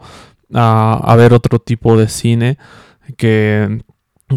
a, 0.54 1.00
a 1.04 1.16
ver 1.16 1.34
otro 1.34 1.58
tipo 1.58 1.96
de 1.96 2.08
cine 2.08 2.56
que, 3.16 3.82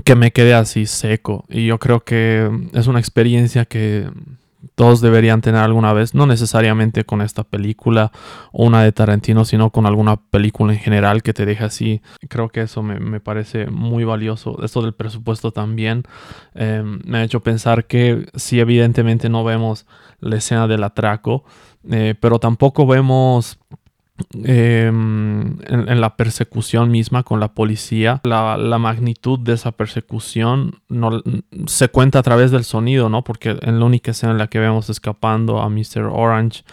que 0.04 0.15
me 0.15 0.32
quedé 0.32 0.54
así 0.54 0.86
seco. 0.86 1.45
Y 1.50 1.65
yo 1.65 1.80
creo 1.80 2.02
que 2.02 2.50
es 2.74 2.88
una 2.88 3.00
experiencia 3.00 3.65
que 3.65 4.10
todos 4.76 5.02
deberían 5.02 5.41
tener 5.41 5.62
alguna 5.62 5.93
vez, 5.93 6.13
no 6.13 6.26
necesariamente 6.26 7.04
con 7.04 7.21
esta 7.21 7.43
película 7.43 8.12
o 8.52 8.65
una 8.65 8.84
de 8.84 8.91
Tarantino, 8.91 9.45
sino 9.45 9.71
con 9.71 9.86
alguna 9.86 10.17
película 10.17 10.74
en 10.74 10.80
general 10.80 11.24
que 11.24 11.34
te 11.34 11.45
deje 11.45 11.63
así. 11.63 12.02
Creo 12.30 12.50
que 12.50 12.62
eso 12.62 12.84
me, 12.84 13.19
parece 13.19 13.67
muy 13.67 14.04
valioso. 14.04 14.63
Esto 14.63 14.82
del 14.82 14.93
presupuesto 14.93 15.52
también 15.52 16.04
em, 16.54 17.00
me 17.06 17.19
ha 17.19 17.24
hecho 17.24 17.41
pensar 17.41 17.86
que 17.86 18.28
si 18.36 18.60
evidentemente 18.60 19.30
no 19.30 19.43
vemos 19.43 19.86
la 20.19 20.38
escena 20.38 20.67
del 20.67 20.84
atraco, 20.84 21.43
eh, 21.89 22.15
pero 22.19 22.39
tampoco 22.39 22.86
vemos 22.86 23.60
em, 24.44 25.58
en, 25.68 26.02
la 26.02 26.16
persecución 26.16 26.92
misma 26.92 27.24
con 27.24 27.40
la 27.40 27.54
policía. 27.54 28.22
La, 28.24 28.58
magnitud 28.78 29.40
de 29.40 29.54
esa 29.54 29.72
persecución 29.72 30.82
no, 30.90 31.22
se 31.68 31.90
cuenta 31.90 32.20
a 32.20 32.24
través 32.24 32.52
del 32.52 32.64
sonido, 32.64 33.10
¿no? 33.10 33.24
Porque 33.24 33.58
en 33.62 33.80
la 33.80 33.86
única 33.86 34.12
escena 34.12 34.34
en 34.34 34.38
la 34.38 34.48
que 34.48 34.60
vemos 34.60 34.90
escapando 34.90 35.62
a 35.62 35.70
Mr. 35.70 36.10
Orange 36.12 36.64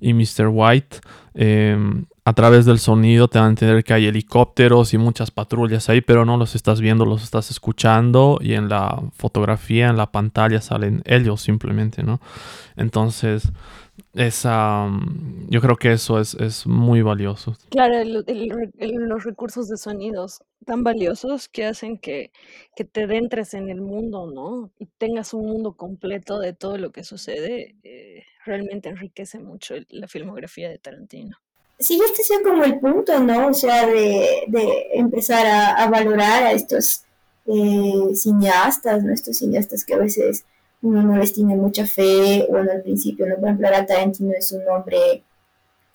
y 0.00 0.14
Mr. 0.14 0.48
White, 0.50 0.98
em, 1.34 2.06
a 2.28 2.34
través 2.34 2.66
del 2.66 2.78
sonido 2.78 3.26
te 3.28 3.38
van 3.38 3.46
a 3.46 3.50
entender 3.50 3.82
que 3.82 3.94
hay 3.94 4.06
helicópteros 4.06 4.92
y 4.92 4.98
muchas 4.98 5.30
patrullas 5.30 5.88
ahí, 5.88 6.02
pero 6.02 6.26
no 6.26 6.36
los 6.36 6.54
estás 6.54 6.78
viendo, 6.78 7.06
los 7.06 7.22
estás 7.22 7.50
escuchando 7.50 8.38
y 8.42 8.52
en 8.52 8.68
la 8.68 9.00
fotografía, 9.16 9.88
en 9.88 9.96
la 9.96 10.12
pantalla 10.12 10.60
salen 10.60 11.02
ellos 11.06 11.40
simplemente, 11.40 12.02
¿no? 12.02 12.20
Entonces, 12.76 13.50
esa, 14.14 14.88
yo 15.48 15.60
creo 15.60 15.76
que 15.76 15.92
eso 15.92 16.20
es, 16.20 16.66
muy 16.66 17.02
valioso. 17.02 17.56
Claro, 17.70 18.02
los 18.04 19.24
recursos 19.24 19.68
de 19.68 19.76
sonidos 19.76 20.42
tan 20.64 20.84
valiosos 20.84 21.48
que 21.48 21.64
hacen 21.66 21.98
que, 21.98 22.30
te 22.74 23.02
adentres 23.04 23.54
en 23.54 23.70
el 23.70 23.80
mundo, 23.80 24.30
¿no? 24.30 24.70
Y 24.78 24.86
tengas 24.98 25.34
un 25.34 25.46
mundo 25.46 25.72
completo 25.72 26.38
de 26.38 26.52
todo 26.52 26.78
lo 26.78 26.92
que 26.92 27.04
sucede, 27.04 27.76
eh, 27.82 28.24
realmente 28.44 28.88
enriquece 28.88 29.38
mucho 29.38 29.74
la 29.90 30.08
filmografía 30.08 30.68
de 30.68 30.78
Tarantino 30.78 31.38
sí, 31.78 32.00
este 32.04 32.24
sea 32.24 32.38
como 32.42 32.64
el 32.64 32.78
punto, 32.78 33.18
¿no? 33.20 33.48
O 33.48 33.54
sea, 33.54 33.86
de, 33.86 34.46
empezar 34.94 35.46
a, 35.46 35.88
valorar 35.88 36.44
a 36.44 36.52
estos 36.52 37.04
eh, 37.46 38.14
cineastas, 38.14 39.02
¿no? 39.02 39.12
Estos 39.12 39.38
cineastas 39.38 39.84
que 39.84 39.94
a 39.94 39.98
veces 39.98 40.44
uno 40.82 41.02
no 41.02 41.16
les 41.16 41.32
tiene 41.32 41.56
mucha 41.56 41.86
fe, 41.86 42.46
bueno, 42.50 42.70
al 42.72 42.82
principio, 42.82 43.26
¿no? 43.26 43.36
Por 43.36 43.44
ejemplo, 43.48 43.68
Tarantino 43.86 44.32
es 44.32 44.52
un 44.52 44.64
nombre, 44.64 45.24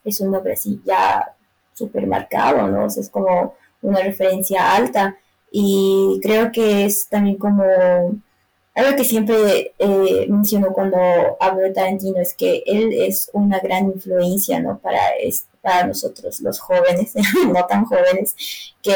es 0.04 0.20
un 0.20 0.32
nombre 0.32 0.54
así 0.54 0.82
ya 0.86 1.36
súper 1.74 2.06
marcado, 2.08 2.68
¿no? 2.68 2.88
Es 2.88 3.10
como 3.10 3.56
una 3.82 4.00
referencia 4.02 4.76
alta 4.76 5.18
y 5.52 6.20
creo 6.22 6.52
que 6.52 6.86
es 6.86 7.08
también 7.10 7.38
como 7.38 7.64
algo 8.76 8.98
que 8.98 9.04
siempre 9.04 9.74
eh, 9.78 10.26
menciono 10.28 10.74
cuando 10.74 10.98
hablo 11.40 11.62
de 11.62 11.72
Tarantino 11.72 12.20
es 12.20 12.34
que 12.34 12.64
él 12.66 12.92
es 12.92 13.30
una 13.34 13.60
gran 13.60 13.86
influencia, 13.86 14.60
¿no? 14.60 14.80
Para, 14.80 15.00
para 15.62 15.88
nosotros 15.88 16.42
los 16.42 16.60
jóvenes, 16.60 17.14
no 17.54 17.66
tan 17.68 17.86
jóvenes, 17.86 18.36
que 18.82 18.96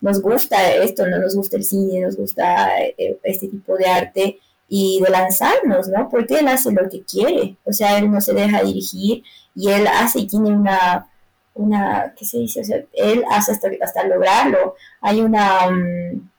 nos 0.00 0.22
gusta 0.22 0.72
esto, 0.74 1.06
no 1.06 1.18
nos 1.18 1.34
gusta 1.34 1.56
el 1.56 1.64
cine, 1.64 2.00
nos 2.00 2.16
gusta 2.16 2.80
eh, 2.80 3.18
este 3.24 3.48
tipo 3.48 3.76
de 3.76 3.86
arte 3.86 4.38
y 4.74 5.02
de 5.02 5.10
lanzarnos, 5.10 5.88
¿no? 5.88 6.08
Porque 6.08 6.38
él 6.38 6.48
hace 6.48 6.72
lo 6.72 6.88
que 6.88 7.02
quiere, 7.02 7.56
o 7.66 7.74
sea, 7.74 7.98
él 7.98 8.10
no 8.10 8.22
se 8.22 8.32
deja 8.32 8.62
dirigir 8.62 9.22
y 9.54 9.68
él 9.70 9.86
hace 9.86 10.20
y 10.20 10.26
tiene 10.26 10.48
una, 10.50 11.10
una 11.52 12.14
¿qué 12.16 12.24
se 12.24 12.38
dice? 12.38 12.62
O 12.62 12.64
sea, 12.64 12.78
él 12.94 13.22
hace 13.30 13.52
hasta, 13.52 13.68
hasta 13.82 14.04
lograrlo. 14.04 14.74
Hay 15.02 15.20
una... 15.20 15.68
Um, 15.68 16.30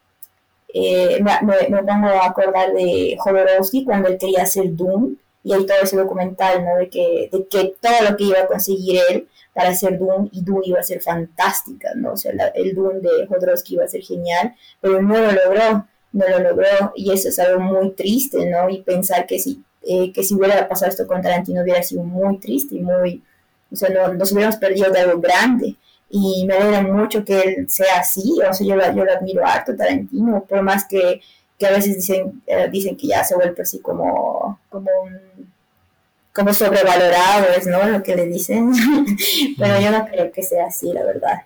eh, 0.74 1.22
me, 1.22 1.32
me, 1.70 1.84
pongo 1.84 2.08
a 2.08 2.26
acordar 2.26 2.74
de 2.74 3.16
Jodorowsky 3.20 3.86
cuando 3.86 4.08
él 4.10 4.18
quería 4.18 4.42
hacer 4.42 4.76
Doom 4.76 5.16
y 5.44 5.54
hay 5.54 5.68
todo 5.68 5.78
ese 5.84 5.96
documental, 5.96 6.66
¿no? 6.66 6.78
De 6.78 6.90
que, 6.90 7.30
de 7.32 7.48
que 7.48 7.76
todo 7.80 8.10
lo 8.10 8.18
que 8.18 8.24
iba 8.24 8.40
a 8.40 8.48
conseguir 8.48 9.00
él 9.12 9.28
para 9.54 9.70
hacer 9.70 10.00
Doom 10.00 10.30
y 10.32 10.44
Doom 10.44 10.62
iba 10.64 10.80
a 10.80 10.84
ser 10.84 11.02
fantástica, 11.04 11.92
¿no? 11.96 12.14
O 12.14 12.18
sea, 12.18 12.32
el 12.56 12.74
Doom 12.74 13.00
de 13.02 13.28
Jodorowsky 13.28 13.76
iba 13.76 13.84
a 13.84 13.88
ser 13.88 14.02
genial, 14.02 14.56
pero 14.82 15.04
no 15.04 15.20
lo 15.20 15.32
logró, 15.32 15.86
no 16.14 16.28
lo 16.30 16.40
logró 16.40 16.94
y 16.96 17.12
eso 17.12 17.30
es 17.30 17.40
algo 17.40 17.60
muy 17.60 17.92
triste, 17.92 18.50
¿no? 18.50 18.70
Y 18.70 18.82
pensar 18.82 19.26
que 19.26 19.40
si, 19.40 19.64
eh, 19.82 20.12
que 20.14 20.24
si 20.24 20.36
hubiera 20.36 20.68
pasado 20.68 20.92
esto 20.92 21.06
con 21.06 21.22
Tarantino 21.22 21.62
hubiera 21.62 21.84
sido 21.84 22.04
muy 22.04 22.38
triste 22.38 22.76
y 22.76 22.80
muy, 22.80 23.22
o 23.72 23.76
sea, 23.76 23.90
nos 23.90 24.32
hubiéramos 24.32 24.58
perdido 24.58 24.92
de 24.92 25.00
algo 25.00 25.20
grande 25.20 25.76
y 26.10 26.46
me 26.46 26.54
alegra 26.56 26.82
mucho 26.84 27.26
que 27.26 27.42
él 27.42 27.70
sea 27.70 28.00
así, 28.00 28.40
o 28.48 28.54
sea, 28.54 28.66
yo, 28.66 28.76
yo 28.96 29.04
lo 29.04 29.12
admiro 29.12 29.46
harto, 29.46 29.76
Tarantino, 29.76 30.46
por 30.48 30.62
más 30.62 30.88
que, 30.88 31.20
que 31.58 31.66
a 31.66 31.72
veces 31.72 31.96
dicen, 31.96 32.42
eh, 32.46 32.70
dicen 32.72 32.96
que 32.96 33.08
ya 33.08 33.24
se 33.24 33.36
vuelve 33.36 33.62
así 33.62 33.80
como, 33.80 34.60
como 34.70 34.90
como 36.34 36.52
sobrevalorado 36.52 37.46
es, 37.56 37.68
¿no? 37.68 37.88
Lo 37.88 38.02
que 38.02 38.16
le 38.16 38.26
dicen, 38.26 38.72
pero 39.58 39.80
yo 39.80 39.92
no 39.92 40.06
creo 40.08 40.32
que 40.32 40.42
sea 40.42 40.66
así, 40.66 40.92
la 40.92 41.04
verdad. 41.04 41.44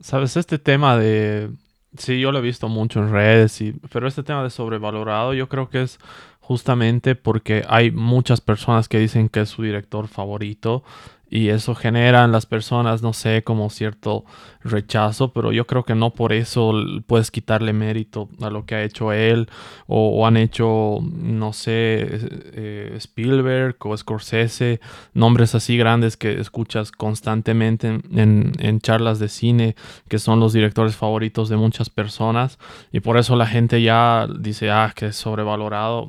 Sabes, 0.00 0.36
este 0.36 0.58
tema 0.58 0.98
de, 0.98 1.50
sí, 1.96 2.20
yo 2.20 2.32
lo 2.32 2.38
he 2.38 2.42
visto 2.42 2.68
mucho 2.68 3.00
en 3.00 3.10
redes, 3.10 3.60
y, 3.60 3.72
pero 3.92 4.06
este 4.08 4.22
tema 4.22 4.42
de 4.42 4.50
sobrevalorado 4.50 5.34
yo 5.34 5.48
creo 5.48 5.68
que 5.68 5.82
es 5.82 5.98
justamente 6.40 7.14
porque 7.14 7.64
hay 7.68 7.90
muchas 7.90 8.40
personas 8.40 8.88
que 8.88 8.98
dicen 8.98 9.28
que 9.28 9.40
es 9.40 9.48
su 9.48 9.62
director 9.62 10.08
favorito 10.08 10.82
y 11.30 11.50
eso 11.50 11.76
genera 11.76 12.24
en 12.24 12.32
las 12.32 12.44
personas, 12.44 13.02
no 13.02 13.12
sé, 13.12 13.44
como 13.44 13.70
cierto 13.70 14.24
rechazo, 14.62 15.32
pero 15.32 15.52
yo 15.52 15.66
creo 15.66 15.84
que 15.84 15.94
no 15.94 16.10
por 16.10 16.32
eso 16.32 16.74
puedes 17.06 17.30
quitarle 17.30 17.72
mérito 17.72 18.28
a 18.42 18.50
lo 18.50 18.66
que 18.66 18.74
ha 18.74 18.82
hecho 18.82 19.12
él 19.12 19.48
o, 19.86 20.26
han 20.26 20.36
hecho, 20.36 20.98
no 21.00 21.52
sé, 21.52 22.08
eh, 22.52 22.94
Spielberg 22.96 23.76
o 23.80 23.96
Scorsese, 23.96 24.80
nombres 25.14 25.54
así 25.54 25.76
grandes 25.76 26.16
que 26.16 26.40
escuchas 26.40 26.90
constantemente 26.90 27.86
en, 27.88 28.52
en, 28.58 28.80
charlas 28.80 29.18
de 29.18 29.28
cine, 29.28 29.76
que 30.08 30.18
son 30.18 30.40
los 30.40 30.52
directores 30.52 30.96
favoritos 30.96 31.48
de 31.48 31.56
muchas 31.56 31.90
personas 31.90 32.58
y 32.92 33.00
por 33.00 33.18
eso 33.18 33.36
la 33.36 33.46
gente 33.46 33.80
ya 33.82 34.26
dice, 34.40 34.70
ah, 34.70 34.92
que 34.94 35.06
es 35.06 35.16
sobrevalorado. 35.16 36.08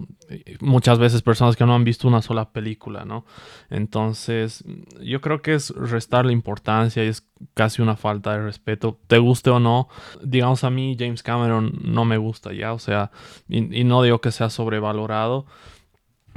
Muchas 0.59 0.99
veces 0.99 1.21
personas 1.21 1.55
que 1.55 1.65
no 1.65 1.75
han 1.75 1.83
visto 1.83 2.07
una 2.07 2.21
sola 2.21 2.51
película, 2.51 3.05
¿no? 3.05 3.25
Entonces, 3.69 4.63
yo 5.01 5.21
creo 5.21 5.41
que 5.41 5.53
es 5.53 5.69
restarle 5.71 6.33
importancia 6.33 7.03
y 7.03 7.07
es 7.07 7.27
casi 7.53 7.81
una 7.81 7.95
falta 7.95 8.33
de 8.33 8.43
respeto, 8.43 8.99
te 9.07 9.17
guste 9.17 9.49
o 9.49 9.59
no. 9.59 9.89
Digamos 10.23 10.63
a 10.63 10.69
mí, 10.69 10.95
James 10.97 11.23
Cameron 11.23 11.79
no 11.83 12.05
me 12.05 12.17
gusta 12.17 12.53
ya, 12.53 12.73
o 12.73 12.79
sea, 12.79 13.11
y, 13.49 13.83
no 13.83 14.03
digo 14.03 14.21
que 14.21 14.31
sea 14.31 14.49
sobrevalorado, 14.49 15.45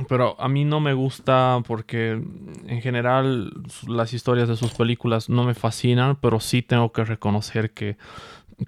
pero 0.09 0.41
a 0.41 0.49
mí 0.49 0.65
no 0.65 0.81
me 0.81 0.93
gusta 0.93 1.63
porque 1.67 2.11
en 2.13 2.83
general 2.83 3.53
las 3.87 4.13
historias 4.13 4.49
de 4.49 4.57
sus 4.57 4.73
películas 4.73 5.29
no 5.29 5.45
me 5.45 5.55
fascinan, 5.55 6.17
pero 6.17 6.41
sí 6.41 6.63
tengo 6.63 6.93
que 6.93 7.05
reconocer 7.05 7.73
que 7.73 7.97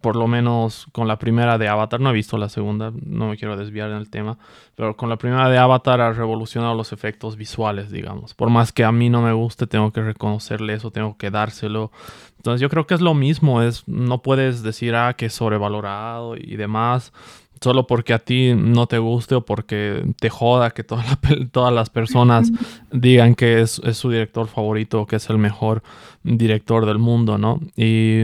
por 0.00 0.16
lo 0.16 0.26
menos 0.26 0.86
con 0.92 1.08
la 1.08 1.18
primera 1.18 1.58
de 1.58 1.68
Avatar, 1.68 2.00
no 2.00 2.10
he 2.10 2.12
visto 2.12 2.38
la 2.38 2.48
segunda, 2.48 2.92
no 3.04 3.28
me 3.28 3.36
quiero 3.36 3.56
desviar 3.56 3.90
en 3.90 3.96
el 3.96 4.10
tema, 4.10 4.38
pero 4.74 4.96
con 4.96 5.08
la 5.08 5.16
primera 5.16 5.48
de 5.48 5.58
Avatar 5.58 6.00
ha 6.00 6.12
revolucionado 6.12 6.74
los 6.74 6.92
efectos 6.92 7.36
visuales, 7.36 7.90
digamos. 7.90 8.34
Por 8.34 8.50
más 8.50 8.72
que 8.72 8.84
a 8.84 8.92
mí 8.92 9.10
no 9.10 9.22
me 9.22 9.32
guste, 9.32 9.66
tengo 9.66 9.92
que 9.92 10.02
reconocerle 10.02 10.74
eso, 10.74 10.90
tengo 10.90 11.16
que 11.16 11.30
dárselo. 11.30 11.90
Entonces 12.36 12.60
yo 12.60 12.68
creo 12.68 12.86
que 12.86 12.94
es 12.94 13.00
lo 13.00 13.14
mismo, 13.14 13.62
es 13.62 13.86
no 13.86 14.22
puedes 14.22 14.62
decir 14.62 14.94
ah 14.94 15.14
que 15.14 15.26
es 15.26 15.34
sobrevalorado 15.34 16.36
y 16.36 16.56
demás 16.56 17.12
solo 17.60 17.86
porque 17.86 18.12
a 18.12 18.18
ti 18.18 18.52
no 18.54 18.86
te 18.86 18.98
guste 18.98 19.36
o 19.36 19.44
porque 19.44 20.04
te 20.20 20.28
joda 20.28 20.70
que 20.70 20.84
todas 21.50 21.72
las 21.72 21.90
personas 21.90 22.52
digan 22.92 23.34
que 23.34 23.60
es, 23.60 23.80
es, 23.84 23.96
su 23.96 24.10
director 24.10 24.46
favorito 24.46 25.00
o 25.00 25.06
que 25.06 25.16
es 25.16 25.30
el 25.30 25.38
mejor 25.38 25.82
director 26.22 26.86
del 26.86 26.98
mundo, 26.98 27.38
¿no? 27.38 27.60
Y 27.76 28.20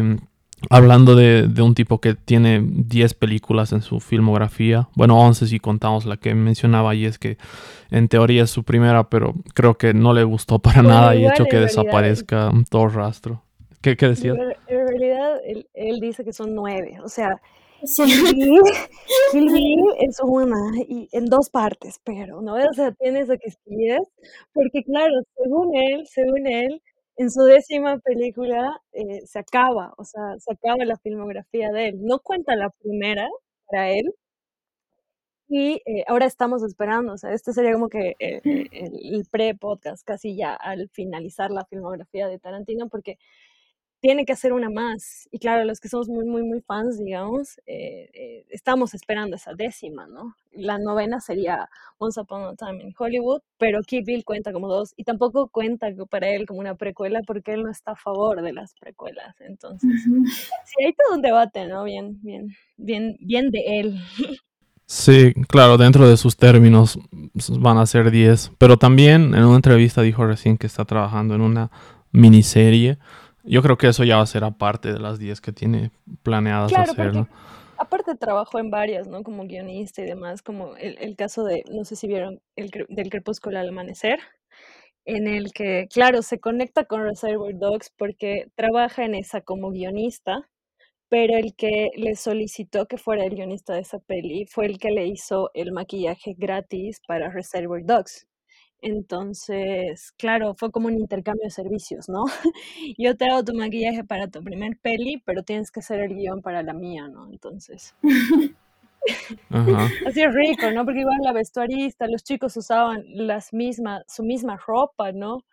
Hablando 0.71 1.15
de, 1.15 1.49
un 1.63 1.75
tipo 1.75 2.01
que 2.01 2.15
tiene 2.15 2.63
10 2.63 3.15
películas 3.15 3.73
en 3.73 3.83
su 3.83 4.01
filmografía, 4.01 4.89
bueno, 4.95 5.19
11 5.21 5.47
si 5.47 5.59
contamos 5.61 6.07
la 6.07 6.17
que 6.17 6.35
mencionaba 6.35 6.95
y 6.95 7.05
es 7.05 7.19
que 7.19 7.37
en 7.91 8.09
teoría 8.09 8.45
es 8.45 8.51
su 8.51 8.65
primera, 8.65 9.09
pero 9.09 9.35
creo 9.55 9.77
que 9.77 9.95
no 9.95 10.13
le 10.13 10.25
gustó 10.25 10.59
para 10.59 10.83
nada 10.83 11.15
y 11.15 11.27
hecho 11.27 11.45
que 11.47 11.59
desaparezca 11.59 12.51
todo 12.71 12.89
rastro. 12.89 13.43
¿Qué, 13.81 13.97
qué 13.97 14.09
decías? 14.09 14.37
En 14.69 14.89
realidad 14.89 15.41
él, 15.75 16.01
dice 16.01 16.25
que 16.25 16.33
son 16.33 16.55
nueve, 16.55 16.99
o 17.05 17.09
sea, 17.09 17.41
Sí. 17.85 18.05
Kill 19.33 19.49
Bill 19.51 19.85
es 19.99 20.21
una 20.23 20.57
y 20.87 21.09
en 21.11 21.27
dos 21.27 21.51
partes, 21.51 22.01
pero 22.05 22.41
no, 22.41 22.55
o 22.55 22.73
sea, 22.75 22.93
tiene 22.93 23.23
eso 23.23 23.33
que 23.43 23.51
sí 23.51 23.89
es, 23.89 24.07
porque 24.53 24.85
claro, 24.85 25.15
según 25.37 25.75
él, 25.75 26.07
según 26.07 26.47
él, 26.47 26.81
en 27.17 27.31
su 27.31 27.43
décima 27.45 27.99
película 27.99 28.81
eh, 28.93 29.23
se 29.27 29.39
acaba, 29.39 29.95
o 29.99 30.05
sea, 30.05 30.39
se 30.39 30.53
acaba 30.53 30.85
la 30.85 30.97
filmografía 30.99 31.71
de 31.71 31.89
él. 31.89 31.99
No 32.03 32.21
cuenta 32.21 32.57
la 32.57 32.71
primera 32.71 33.29
para 33.69 33.91
él. 33.93 34.15
Y 35.49 35.83
eh, 35.85 36.05
ahora 36.09 36.25
estamos 36.27 36.63
esperando, 36.63 37.13
o 37.13 37.19
sea, 37.19 37.33
este 37.35 37.53
sería 37.53 37.73
como 37.75 37.89
que 37.91 38.17
eh, 38.19 38.41
el 38.73 39.27
pre-podcast, 39.31 40.03
casi 40.05 40.35
ya 40.35 40.55
al 40.55 40.89
finalizar 40.91 41.51
la 41.51 41.67
filmografía 41.67 42.27
de 42.27 42.39
Tarantino, 42.39 42.89
porque 42.89 43.19
tiene 44.03 44.25
que 44.25 44.33
hacer 44.33 44.53
una 44.53 44.69
más. 44.69 45.29
Y 45.31 45.39
claro, 45.39 45.65
los 45.65 45.79
que 45.79 45.89
somos 45.89 46.09
muy, 46.09 46.27
muy, 46.27 46.43
muy 46.43 46.61
fans, 46.61 46.99
digamos, 46.99 47.59
eh, 47.67 48.11
eh, 48.13 48.45
estamos 48.51 48.95
esperando 48.95 49.37
esa 49.37 49.55
décima, 49.55 50.09
¿no? 50.09 50.35
La 50.51 50.77
novena 50.79 51.21
sería 51.21 51.71
Once 51.99 52.21
Upon 52.21 52.43
a 52.43 52.57
Time 52.57 52.83
in 52.83 52.93
Hollywood, 52.99 53.43
pero 53.59 53.81
Kill 53.83 54.03
Bill 54.05 54.25
cuenta 54.25 54.53
como 54.53 54.67
dos 54.67 54.93
y 54.97 55.05
tampoco 55.05 55.49
cuenta 55.49 55.87
para 56.11 56.29
él 56.31 56.47
como 56.47 56.59
una 56.59 56.75
precuela 56.75 57.21
porque 57.25 57.55
él 57.55 57.63
no 57.63 57.71
está 57.71 57.93
a 57.93 57.97
favor 57.97 58.43
de 58.43 58.53
las 58.53 58.75
precuelas. 58.75 59.37
Entonces, 59.41 59.89
sí, 60.03 60.85
hay 60.85 60.93
todo 60.95 61.15
un 61.15 61.23
debate, 61.23 61.69
¿no? 61.69 61.85
Bien, 61.85 62.19
bien, 62.23 62.49
bien, 62.77 63.17
bien 63.21 63.51
de 63.51 63.81
él. 63.81 64.01
Sí, 64.85 65.33
claro, 65.49 65.79
dentro 65.79 66.07
de 66.07 66.19
sus 66.19 66.37
términos 66.37 66.99
van 67.49 67.79
a 67.79 67.87
ser 67.87 68.11
10, 68.11 68.53
pero 68.59 68.77
también 68.77 69.35
en 69.35 69.45
una 69.45 69.57
entrevista 69.57 70.03
dijo 70.03 70.27
recién 70.27 70.59
que 70.59 70.67
está 70.67 70.85
trabajando 70.85 71.35
en 71.35 71.41
una 71.41 71.71
miniserie 72.11 72.99
Yo 73.45 73.63
creo 73.63 73.77
que 73.77 73.89
eso 73.89 74.05
ya 74.05 74.17
va 74.17 74.23
a 74.23 74.27
ser 74.27 74.45
aparte 74.45 74.93
de 74.93 75.01
las 75.01 75.19
10 75.19 75.41
que 75.41 75.53
tiene 75.53 75.91
planeadas 76.23 76.71
Claro, 76.71 76.93
hacer, 76.93 77.13
porque 77.13 77.19
¿no? 77.19 77.29
aparte 77.79 78.15
trabajó 78.15 78.59
en 78.59 78.71
varias, 78.71 79.09
¿no? 79.09 79.23
Como 79.23 79.47
guionista 79.47 80.03
y 80.03 80.07
demás, 80.07 80.43
como 80.43 80.77
el, 80.77 80.97
el 80.99 81.17
caso 81.17 81.45
de, 81.45 81.65
no 81.71 81.85
sé 81.85 81.97
si 81.97 82.07
vieron, 82.07 82.41
el, 82.57 82.71
del 82.89 83.11
Crepúsculo 83.11 83.59
al 83.59 83.69
Amanecer, 83.69 84.21
en 85.05 85.27
el 85.27 85.53
que, 85.53 85.89
claro, 85.93 86.23
se 86.23 86.39
conecta 86.39 86.85
con 86.85 87.03
Reservoir 87.03 87.59
Dogs 87.59 87.93
porque 87.97 88.47
trabaja 88.55 89.05
en 89.05 89.15
esa 89.15 89.41
como 89.41 89.71
guionista, 89.71 90.49
pero 91.09 91.37
el 91.37 91.55
que 91.57 91.91
le 91.97 92.15
solicitó 92.17 92.87
que 92.87 92.97
fuera 92.97 93.25
el 93.25 93.35
guionista 93.35 93.75
de 93.75 93.81
esa 93.81 93.99
peli 93.99 94.47
fue 94.47 94.67
el 94.67 94.79
que 94.79 94.91
le 94.91 95.07
hizo 95.07 95.51
el 95.55 95.73
maquillaje 95.73 96.35
gratis 96.39 97.01
para 97.07 97.31
Reservoir 97.31 97.85
Dogs. 97.85 98.27
Entonces, 98.83 100.13
claro, 100.19 100.55
fue 100.57 100.73
como 100.73 100.89
un 100.89 100.99
intercambio 100.99 101.45
de 101.45 101.51
servicios, 101.51 102.09
¿no? 102.09 102.25
Yo 102.99 103.17
te 103.17 103.27
hago 103.27 103.45
tu 103.45 103.55
maquillaje 103.55 104.05
para 104.05 104.29
tu 104.29 104.43
primer 104.43 104.77
peli, 104.79 105.23
pero 105.25 105.45
tienes 105.45 105.71
que 105.71 105.81
hacer 105.81 106.01
el 106.01 106.17
guion 106.17 106.43
para 106.43 106.63
la 106.65 106.75
mía, 106.75 107.09
¿no? 107.09 107.29
Entonces, 107.31 107.95
Ajá. 109.51 109.89
así 110.07 110.23
es 110.23 110.35
rico, 110.35 110.71
¿no? 110.73 110.85
Porque 110.85 111.01
igual 111.01 111.19
la 111.23 111.33
vestuarista, 111.33 112.07
los 112.09 112.25
chicos 112.25 112.57
usaban 112.57 113.05
las 113.07 113.53
mismas, 113.53 114.03
su 114.09 114.23
misma 114.25 114.57
ropa, 114.57 115.13
¿no? 115.13 115.45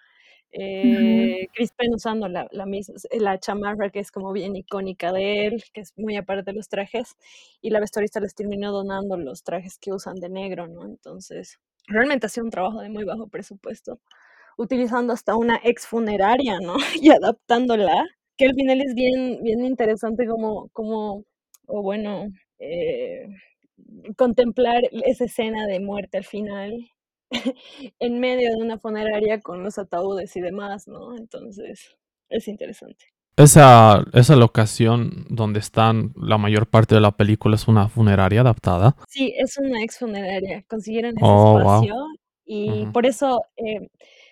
Eh, 0.51 1.47
Chris 1.53 1.71
Penn 1.73 1.93
usando 1.93 2.27
la, 2.27 2.47
la 2.51 2.65
misma, 2.65 2.95
la 3.11 3.39
chamarra 3.39 3.91
que 3.91 3.99
es 3.99 4.11
como 4.11 4.31
bien 4.31 4.55
icónica 4.55 5.11
de 5.11 5.45
él, 5.45 5.63
que 5.73 5.81
es 5.81 5.93
muy 5.97 6.17
aparte 6.17 6.51
de 6.51 6.57
los 6.57 6.69
trajes, 6.69 7.15
y 7.61 7.69
la 7.69 7.79
vestuarista 7.79 8.19
les 8.19 8.33
terminó 8.33 8.71
donando 8.71 9.17
los 9.17 9.43
trajes 9.43 9.77
que 9.77 9.93
usan 9.93 10.15
de 10.15 10.29
negro, 10.29 10.67
¿no? 10.67 10.85
Entonces, 10.85 11.59
realmente 11.89 12.27
ha 12.27 12.29
sido 12.29 12.45
un 12.45 12.51
trabajo 12.51 12.81
de 12.81 12.89
muy 12.89 13.03
bajo 13.05 13.27
presupuesto, 13.27 13.99
utilizando 14.57 15.13
hasta 15.13 15.35
una 15.37 15.59
ex 15.63 15.87
funeraria, 15.87 16.59
¿no? 16.61 16.77
Y 17.01 17.11
adaptándola, 17.11 18.05
que 18.37 18.45
al 18.47 18.55
final 18.55 18.81
es 18.81 18.95
bien, 18.95 19.43
bien 19.43 19.65
interesante 19.65 20.27
como, 20.27 20.69
como 20.69 21.25
o 21.67 21.83
bueno, 21.83 22.27
eh, 22.59 23.27
contemplar 24.17 24.83
esa 24.91 25.25
escena 25.25 25.65
de 25.67 25.79
muerte 25.79 26.17
al 26.17 26.25
final 26.25 26.71
en 27.99 28.19
medio 28.19 28.49
de 28.51 28.57
una 28.63 28.79
funeraria 28.79 29.41
con 29.41 29.63
los 29.63 29.77
ataúdes 29.77 30.35
y 30.35 30.41
demás, 30.41 30.87
¿no? 30.87 31.15
Entonces, 31.17 31.97
es 32.29 32.47
interesante. 32.47 33.05
Esa, 33.39 34.03
esa 34.13 34.35
locación 34.35 35.25
donde 35.29 35.59
están 35.59 36.11
la 36.17 36.37
mayor 36.37 36.67
parte 36.67 36.95
de 36.95 37.01
la 37.01 37.11
película 37.15 37.55
es 37.55 37.69
una 37.69 37.87
funeraria 37.87 38.41
adaptada. 38.41 38.97
Sí, 39.07 39.33
es 39.37 39.57
una 39.57 39.81
ex 39.81 39.97
funeraria. 39.97 40.63
Consiguieron 40.67 41.17
ese 41.17 41.25
Oh, 41.25 41.53
wow. 41.53 41.59
espacio 41.61 41.95
y 42.45 42.83
Ujú. 42.83 42.91
por 42.91 43.05
eso, 43.05 43.41
eh, 43.55 43.87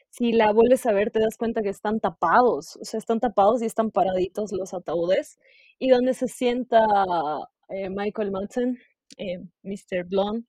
si 0.10 0.34
la 0.34 0.52
vuelves 0.52 0.86
a 0.86 0.92
ver, 0.92 1.10
te 1.12 1.20
das 1.22 1.38
cuenta 1.38 1.62
que 1.62 1.70
están 1.70 2.02
tapados, 2.02 2.76
o 2.82 2.84
sea, 2.84 2.98
están 2.98 3.22
tapados 3.22 3.62
y 3.62 3.66
están 3.66 3.92
paraditos 3.92 4.52
los 4.52 4.74
ataúdes. 4.74 5.40
Y 5.80 5.90
donde 5.90 6.14
se 6.14 6.28
sienta 6.28 6.82
eh, 7.70 7.90
Michael 7.90 8.32
Madsen, 8.32 8.78
eh, 9.18 9.40
Mr. 9.64 10.04
Blonde, 10.06 10.46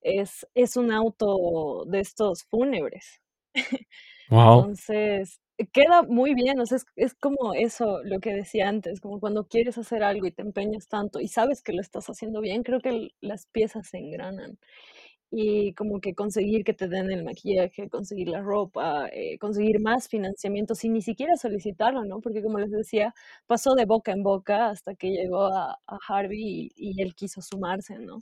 es, 0.00 0.46
es 0.54 0.76
un 0.76 0.92
auto 0.92 1.84
de 1.88 2.00
estos 2.00 2.44
fúnebres. 2.44 3.20
Wow. 4.28 4.58
Entonces, 4.60 5.40
queda 5.72 6.02
muy 6.02 6.34
bien, 6.34 6.60
o 6.60 6.66
sea, 6.66 6.76
es, 6.76 6.86
es 6.96 7.14
como 7.14 7.54
eso, 7.54 8.02
lo 8.04 8.20
que 8.20 8.32
decía 8.34 8.68
antes, 8.68 9.00
como 9.00 9.20
cuando 9.20 9.46
quieres 9.48 9.78
hacer 9.78 10.02
algo 10.02 10.26
y 10.26 10.32
te 10.32 10.42
empeñas 10.42 10.88
tanto 10.88 11.20
y 11.20 11.28
sabes 11.28 11.62
que 11.62 11.72
lo 11.72 11.80
estás 11.80 12.06
haciendo 12.08 12.40
bien, 12.40 12.62
creo 12.62 12.80
que 12.80 12.90
el- 12.90 13.14
las 13.20 13.46
piezas 13.46 13.88
se 13.88 13.98
engranan. 13.98 14.58
Y 15.30 15.74
como 15.74 16.00
que 16.00 16.14
conseguir 16.14 16.64
que 16.64 16.74
te 16.74 16.88
den 16.88 17.10
el 17.12 17.24
maquillaje, 17.24 17.90
conseguir 17.90 18.28
la 18.28 18.40
ropa, 18.42 19.08
eh, 19.12 19.38
conseguir 19.38 19.80
más 19.80 20.08
financiamiento 20.08 20.74
sin 20.74 20.92
ni 20.94 21.02
siquiera 21.02 21.36
solicitarlo, 21.36 22.04
¿no? 22.04 22.20
Porque 22.20 22.42
como 22.42 22.58
les 22.60 22.70
decía, 22.70 23.14
pasó 23.46 23.74
de 23.74 23.86
boca 23.86 24.12
en 24.12 24.22
boca 24.22 24.68
hasta 24.70 24.94
que 24.94 25.10
llegó 25.10 25.46
a, 25.46 25.78
a 25.86 25.98
Harvey 26.08 26.70
y, 26.76 26.92
y 26.98 27.02
él 27.02 27.14
quiso 27.16 27.42
sumarse, 27.42 27.98
¿no? 27.98 28.18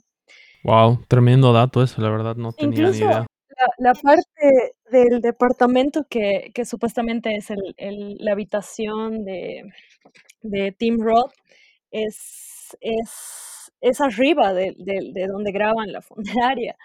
Wow, 0.63 1.05
tremendo 1.07 1.53
dato 1.53 1.81
eso, 1.81 2.01
la 2.01 2.09
verdad 2.09 2.35
no 2.35 2.51
tenía 2.51 2.89
ni 2.89 2.97
Incluso 2.97 3.05
idea. 3.05 3.25
la 3.57 3.67
la 3.77 3.93
parte 3.95 4.74
del 4.91 5.21
departamento 5.21 6.05
que 6.09 6.51
que 6.53 6.65
supuestamente 6.65 7.35
es 7.35 7.49
el 7.51 7.73
el 7.77 8.17
la 8.19 8.33
habitación 8.33 9.25
de 9.25 9.63
de 10.41 10.71
Tim 10.73 10.99
Roth 11.01 11.33
es 11.91 12.77
es 12.81 13.71
es 13.81 14.01
arriba 14.01 14.53
del 14.53 14.75
de 14.77 15.27
donde 15.27 15.51
graban 15.51 15.91
la 15.91 16.01
funeraria. 16.01 16.75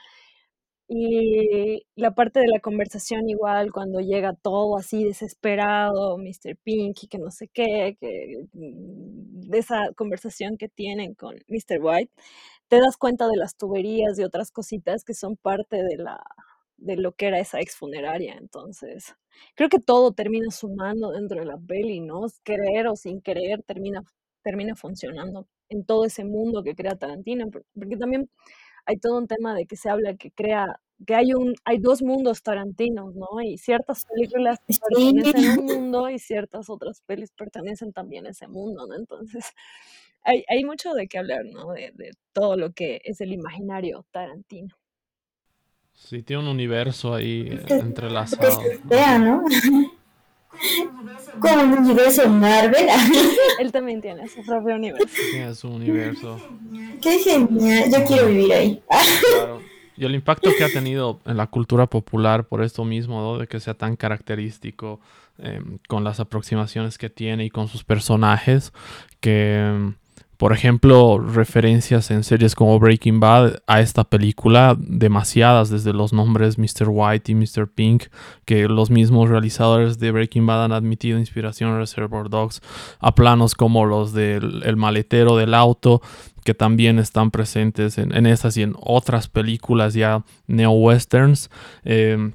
Y 0.92 1.86
la 1.94 2.14
parte 2.16 2.40
de 2.40 2.48
la 2.48 2.58
conversación 2.58 3.28
igual, 3.28 3.70
cuando 3.72 4.00
llega 4.00 4.34
todo 4.34 4.76
así 4.76 5.04
desesperado, 5.04 6.18
Mr. 6.18 6.56
Pink 6.64 7.04
y 7.04 7.06
que 7.08 7.18
no 7.18 7.30
sé 7.30 7.46
qué, 7.48 7.96
que, 8.00 8.44
mm, 8.52 9.42
de 9.50 9.58
esa 9.58 9.92
conversación 9.96 10.56
que 10.56 10.68
tienen 10.68 11.14
con 11.14 11.36
Mr. 11.48 11.78
White, 11.80 12.12
te 12.68 12.80
das 12.80 12.96
cuenta 12.96 13.28
de 13.28 13.36
las 13.36 13.56
tuberías 13.56 14.18
y 14.18 14.24
otras 14.24 14.50
cositas 14.52 15.04
que 15.04 15.14
son 15.14 15.36
parte 15.36 15.76
de 15.84 15.96
la 15.96 16.20
de 16.80 16.96
lo 16.96 17.12
que 17.12 17.26
era 17.28 17.38
esa 17.40 17.60
ex 17.60 17.76
funeraria. 17.76 18.34
Entonces, 18.38 19.14
creo 19.56 19.68
que 19.68 19.78
todo 19.80 20.12
termina 20.12 20.50
sumando 20.50 21.12
dentro 21.12 21.40
de 21.40 21.46
la 21.46 21.58
peli, 21.58 22.00
¿no? 22.00 22.26
Querer 22.44 22.88
o 22.88 22.96
sin 22.96 23.20
querer 23.22 23.62
termina 23.64 24.02
termina 24.42 24.74
funcionando 24.76 25.46
en 25.68 25.84
todo 25.84 26.04
ese 26.06 26.24
mundo 26.24 26.62
que 26.64 26.74
crea 26.74 26.96
Tarantino, 26.96 27.50
por 27.50 27.64
porque 27.74 27.96
también 27.98 28.30
hay 28.86 28.98
todo 28.98 29.18
un 29.18 29.28
tema 29.28 29.54
de 29.54 29.66
que 29.66 29.76
se 29.76 29.90
habla 29.90 30.16
que 30.16 30.30
crea 30.32 30.80
que 31.06 31.14
hay 31.14 31.34
un 31.34 31.54
hay 31.64 31.78
2 31.78 32.02
mundos 32.02 32.42
tarantinos, 32.42 33.14
¿no? 33.16 33.40
Y 33.42 33.58
ciertas 33.58 34.04
películas 34.06 34.58
Sí, 34.68 34.78
pertenecen 34.80 35.46
a 35.50 35.60
un 35.60 35.66
mundo 35.66 36.10
y 36.10 36.18
ciertas 36.18 36.70
otras 36.70 37.02
pelis 37.06 37.32
pertenecen 37.32 37.92
también 37.92 38.26
a 38.26 38.30
ese 38.30 38.48
mundo, 38.48 38.86
¿no? 38.88 38.96
Entonces, 38.96 39.44
hay 40.24 40.44
hay 40.48 40.64
mucho 40.64 40.94
de 40.94 41.08
qué 41.08 41.18
hablar, 41.18 41.44
¿no? 41.46 41.72
De 41.72 41.92
de 41.94 42.12
todo 42.34 42.56
lo 42.56 42.72
que 42.72 43.00
es 43.04 43.20
el 43.22 43.32
imaginario 43.32 44.06
tarantino. 44.12 44.79
Sí, 46.08 46.22
tiene 46.22 46.42
un 46.42 46.48
universo 46.48 47.14
ahí 47.14 47.48
eh, 47.50 47.58
que, 47.60 47.66
que 47.66 47.74
entrelazado. 47.74 48.62
vea, 48.84 49.10
Ajá. 49.14 49.18
¿no? 49.18 49.44
Como 51.40 51.62
un 51.62 51.72
universo 51.78 52.28
Marvel. 52.28 52.86
Él 53.60 53.72
también 53.72 54.00
tiene 54.00 54.28
su 54.28 54.44
propio 54.44 54.74
universo. 54.74 55.06
Tiene 55.30 55.54
su 55.54 55.68
universo. 55.68 56.40
Qué 57.00 57.18
genial, 57.18 57.90
yo 57.90 58.04
quiero 58.04 58.26
vivir 58.26 58.52
ahí. 58.52 58.82
Claro. 58.88 59.60
Y 59.96 60.04
el 60.04 60.14
impacto 60.14 60.50
que 60.56 60.64
ha 60.64 60.68
tenido 60.68 61.20
en 61.26 61.36
la 61.36 61.46
cultura 61.46 61.86
popular 61.86 62.44
por 62.44 62.62
esto 62.62 62.84
mismo, 62.84 63.20
¿no? 63.20 63.38
De 63.38 63.46
que 63.46 63.60
sea 63.60 63.74
tan 63.74 63.96
característico 63.96 65.00
eh, 65.38 65.62
con 65.88 66.04
las 66.04 66.20
aproximaciones 66.20 66.98
que 66.98 67.10
tiene 67.10 67.44
y 67.44 67.50
con 67.50 67.68
sus 67.68 67.84
personajes, 67.84 68.72
que, 69.20 69.92
por 70.40 70.54
ejemplo, 70.54 71.18
referencias 71.18 72.10
en 72.10 72.24
series 72.24 72.54
como 72.54 72.78
Breaking 72.78 73.20
Bad 73.20 73.62
a 73.66 73.82
esta 73.82 74.04
película, 74.04 74.74
demasiadas, 74.78 75.68
desde 75.68 75.92
los 75.92 76.14
nombres 76.14 76.56
Mr. 76.56 76.88
White 76.88 77.32
y 77.32 77.34
Mr. 77.34 77.68
Pink, 77.68 78.04
que 78.46 78.66
los 78.66 78.90
mismos 78.90 79.28
realizadores 79.28 79.98
de 79.98 80.10
Breaking 80.12 80.46
Bad 80.46 80.64
han 80.64 80.72
admitido 80.72 81.18
inspiración 81.18 81.72
en 81.72 81.76
Reservoir 81.76 82.30
Dogs, 82.30 82.62
a 83.00 83.14
planos 83.14 83.54
como 83.54 83.84
los 83.84 84.14
del 84.14 84.62
el 84.64 84.76
maletero 84.78 85.36
del 85.36 85.52
auto, 85.52 86.00
que 86.42 86.54
también 86.54 86.98
están 86.98 87.30
presentes 87.30 87.98
en, 87.98 88.16
en 88.16 88.24
estas 88.24 88.56
y 88.56 88.62
en 88.62 88.74
otras 88.80 89.28
películas 89.28 89.92
ya 89.92 90.24
neo-westerns. 90.46 91.50
Eh, 91.84 92.32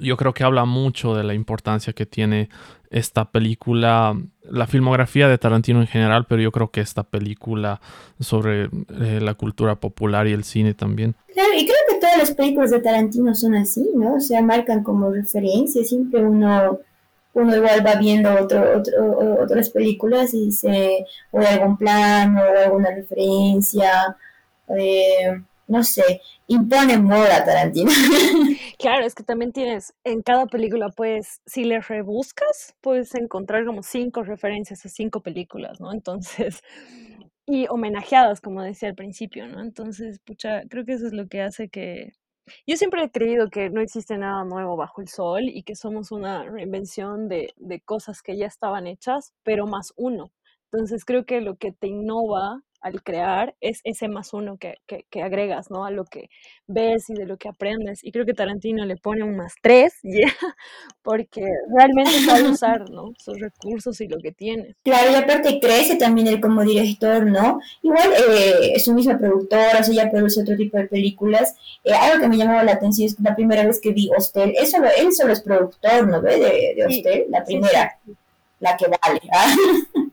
yo 0.00 0.16
creo 0.16 0.32
que 0.32 0.44
habla 0.44 0.64
mucho 0.64 1.14
de 1.14 1.22
la 1.22 1.34
importancia 1.34 1.92
que 1.92 2.06
tiene 2.06 2.48
esta 2.92 3.24
película, 3.30 4.14
la 4.42 4.66
filmografía 4.66 5.26
de 5.26 5.38
Tarantino 5.38 5.80
en 5.80 5.86
general, 5.86 6.26
pero 6.28 6.42
yo 6.42 6.52
creo 6.52 6.70
que 6.70 6.82
esta 6.82 7.02
película 7.02 7.80
sobre 8.20 8.64
eh, 8.64 9.18
la 9.20 9.34
cultura 9.34 9.76
popular 9.76 10.28
y 10.28 10.32
el 10.32 10.44
cine 10.44 10.74
también. 10.74 11.16
Claro, 11.32 11.50
y 11.56 11.64
creo 11.64 11.78
que 11.88 11.96
todas 11.98 12.18
las 12.18 12.30
películas 12.32 12.70
de 12.70 12.80
Tarantino 12.80 13.34
son 13.34 13.54
así, 13.54 13.90
¿no? 13.94 14.16
O 14.16 14.20
sea, 14.20 14.42
marcan 14.42 14.82
como 14.82 15.10
referencia, 15.10 15.82
siempre 15.84 16.22
uno 16.22 16.78
uno 17.34 17.56
igual 17.56 17.86
va 17.86 17.94
viendo 17.94 18.30
otro, 18.34 18.78
otro, 18.78 19.42
otras 19.42 19.70
películas 19.70 20.34
y 20.34 20.46
dice, 20.46 21.06
o 21.30 21.40
de 21.40 21.46
algún 21.46 21.78
plano, 21.78 22.42
o 22.42 22.58
alguna 22.58 22.90
referencia, 22.90 24.14
eh, 24.68 25.40
no 25.66 25.82
sé, 25.82 26.20
impone 26.46 26.98
moda 26.98 27.42
Tarantino. 27.44 27.90
Claro, 28.82 29.04
es 29.06 29.14
que 29.14 29.22
también 29.22 29.52
tienes, 29.52 29.94
en 30.02 30.22
cada 30.22 30.46
película, 30.46 30.88
pues, 30.90 31.40
si 31.46 31.62
le 31.62 31.80
rebuscas, 31.80 32.74
puedes 32.80 33.14
encontrar 33.14 33.64
como 33.64 33.84
5 33.84 34.24
referencias 34.24 34.84
a 34.84 34.88
5 34.88 35.20
películas, 35.22 35.80
¿no? 35.80 35.92
Entonces, 35.92 36.60
y 37.46 37.68
homenajeadas, 37.68 38.40
como 38.40 38.60
decía 38.62 38.88
al 38.88 38.96
principio, 38.96 39.46
¿no? 39.46 39.60
Entonces, 39.62 40.18
pucha, 40.24 40.62
creo 40.68 40.84
que 40.84 40.94
eso 40.94 41.06
es 41.06 41.12
lo 41.12 41.28
que 41.28 41.42
hace 41.42 41.68
que 41.68 42.10
yo 42.66 42.76
siempre 42.76 43.04
he 43.04 43.10
creído 43.12 43.50
que 43.50 43.70
no 43.70 43.80
existe 43.82 44.18
nada 44.18 44.44
nuevo 44.44 44.76
bajo 44.76 45.00
el 45.02 45.08
sol 45.08 45.42
y 45.44 45.62
que 45.64 45.76
somos 45.76 46.12
una 46.12 46.44
reinvención 46.50 47.28
de 47.28 47.52
de 47.58 47.80
cosas 47.82 48.22
que 48.22 48.36
ya 48.38 48.46
estaban 48.46 48.86
hechas, 48.88 49.34
pero 49.44 49.66
más 49.66 49.92
uno. 49.96 50.32
Entonces, 50.72 51.04
creo 51.04 51.26
que 51.26 51.40
lo 51.42 51.56
que 51.56 51.72
te 51.72 51.88
innova 51.88 52.62
al 52.82 53.02
crear 53.02 53.54
es 53.60 53.80
ese 53.84 54.08
más 54.08 54.34
uno 54.34 54.58
que, 54.58 54.78
que, 54.86 55.22
agregas, 55.22 55.70
¿no? 55.70 55.84
A 55.84 55.90
lo 55.90 56.04
que 56.04 56.28
ves 56.66 57.08
y 57.10 57.14
de 57.14 57.26
lo 57.26 57.36
que 57.36 57.48
aprendes. 57.48 58.02
Y 58.02 58.10
creo 58.10 58.26
que 58.26 58.34
Tarantino 58.34 58.84
le 58.84 58.96
pone 58.96 59.22
un 59.22 59.36
más 59.36 59.54
tres, 59.62 60.00
porque 61.02 61.46
realmente 61.74 62.10
sabe 62.24 62.50
usar, 62.50 62.90
¿no? 62.90 63.12
Sus 63.18 63.38
recursos 63.38 64.00
y 64.00 64.08
lo 64.08 64.18
que 64.18 64.32
tiene. 64.32 64.74
Claro, 64.82 65.12
y 65.12 65.14
aparte 65.14 65.60
crece 65.60 65.96
también 65.96 66.26
él 66.26 66.40
como 66.40 66.62
director, 66.64 67.24
¿no? 67.24 67.60
Igual 67.82 68.12
eh, 68.30 68.72
es 68.74 68.88
un 68.88 68.96
mismo 68.96 69.16
productor, 69.16 69.80
o 69.80 69.84
sea, 69.84 69.94
ya 69.94 70.10
produce 70.10 70.42
otro 70.42 70.56
tipo 70.56 70.76
de 70.76 70.88
películas. 70.88 71.54
Eh, 71.84 71.92
algo 71.92 72.20
que 72.20 72.28
me 72.28 72.36
llamó 72.36 72.60
la 72.62 72.72
atención 72.72 73.06
es 73.06 73.20
la 73.20 73.36
primera 73.36 73.64
vez 73.64 73.80
que 73.80 73.92
vi 73.92 74.10
Hostel, 74.16 74.54
él 74.58 74.66
solo, 74.66 74.88
él 74.96 75.12
solo 75.12 75.32
es 75.32 75.40
productor, 75.40 76.08
¿no 76.08 76.20
ve? 76.20 76.36
De, 76.36 76.74
de 76.76 76.86
Hostel, 76.86 77.26
la 77.30 77.44
primera, 77.44 77.98
la 78.58 78.76
que 78.76 78.86
vale. 78.88 79.20
¿ah? 79.32 79.54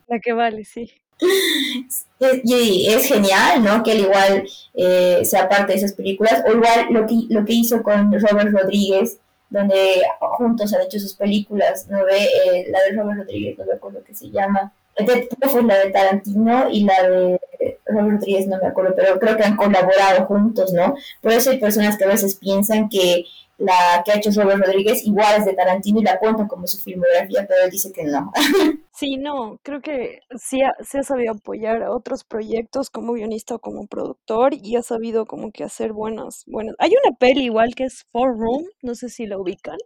La 0.07 0.19
que 0.19 0.33
vale, 0.33 0.65
sí. 0.65 0.91
Y 2.43 2.87
es 2.89 3.05
genial, 3.05 3.63
¿no? 3.63 3.81
Que 3.81 3.93
él 3.93 4.01
igual 4.01 4.45
eh, 4.73 5.21
sea 5.23 5.47
parte 5.47 5.71
de 5.71 5.77
esas 5.77 5.93
películas, 5.93 6.43
o 6.45 6.51
igual 6.51 6.87
lo 6.89 7.07
que, 7.07 7.15
lo 7.29 7.45
que 7.45 7.53
hizo 7.53 7.81
con 7.81 8.11
Robert 8.11 8.51
Rodríguez, 8.51 9.19
donde 9.49 10.01
juntos 10.19 10.73
han 10.73 10.81
hecho 10.81 10.99
sus 10.99 11.13
películas, 11.13 11.87
¿no 11.87 12.03
ve? 12.03 12.23
Eh, 12.23 12.67
la 12.69 12.79
de 12.83 12.91
Robert 12.91 13.19
Rodríguez, 13.19 13.57
no 13.57 13.65
me 13.65 13.73
acuerdo 13.73 14.03
qué 14.05 14.13
se 14.13 14.29
llama. 14.29 14.73
La 14.97 15.05
de 15.05 15.91
Tarantino 15.91 16.69
y 16.69 16.83
la 16.83 17.03
de 17.03 17.39
Robert 17.85 18.19
Rodríguez, 18.19 18.47
no 18.47 18.57
me 18.57 18.67
acuerdo, 18.67 18.93
pero 18.95 19.17
creo 19.17 19.37
que 19.37 19.43
han 19.43 19.55
colaborado 19.55 20.25
juntos, 20.25 20.73
¿no? 20.73 20.95
Por 21.21 21.31
eso 21.31 21.51
hay 21.51 21.57
personas 21.57 21.97
que 21.97 22.03
a 22.03 22.09
veces 22.09 22.35
piensan 22.35 22.89
que 22.89 23.23
la 23.57 24.01
que 24.03 24.11
ha 24.11 24.15
hecho 24.15 24.31
Robert 24.31 24.65
Rodríguez 24.65 25.05
igual 25.05 25.37
es 25.37 25.45
de 25.45 25.53
Tarantino 25.53 25.99
y 25.99 26.03
la 26.03 26.19
cuentan 26.19 26.47
como 26.47 26.67
su 26.67 26.79
filmografía, 26.79 27.45
pero 27.47 27.63
él 27.63 27.71
dice 27.71 27.91
que 27.91 28.03
no. 28.03 28.31
Sí, 28.99 29.15
no, 29.15 29.59
creo 29.63 29.81
que 29.81 30.19
sí 30.37 30.61
ha, 30.61 30.73
se 30.83 30.99
ha 30.99 31.03
sabido 31.03 31.31
apoyar 31.31 31.83
a 31.83 31.91
otros 31.91 32.25
proyectos 32.25 32.89
como 32.89 33.13
guionista 33.13 33.55
o 33.55 33.59
como 33.59 33.87
productor 33.87 34.53
y 34.53 34.75
ha 34.75 34.81
sabido 34.83 35.25
como 35.25 35.51
que 35.53 35.63
hacer 35.63 35.93
buenas, 35.93 36.43
buenas. 36.47 36.75
Hay 36.79 36.91
una 37.05 37.15
peli 37.17 37.45
igual 37.45 37.75
que 37.75 37.85
es 37.85 38.03
Four 38.11 38.37
Room, 38.37 38.65
no 38.81 38.95
sé 38.95 39.07
si 39.07 39.25
la 39.25 39.37
ubican, 39.37 39.77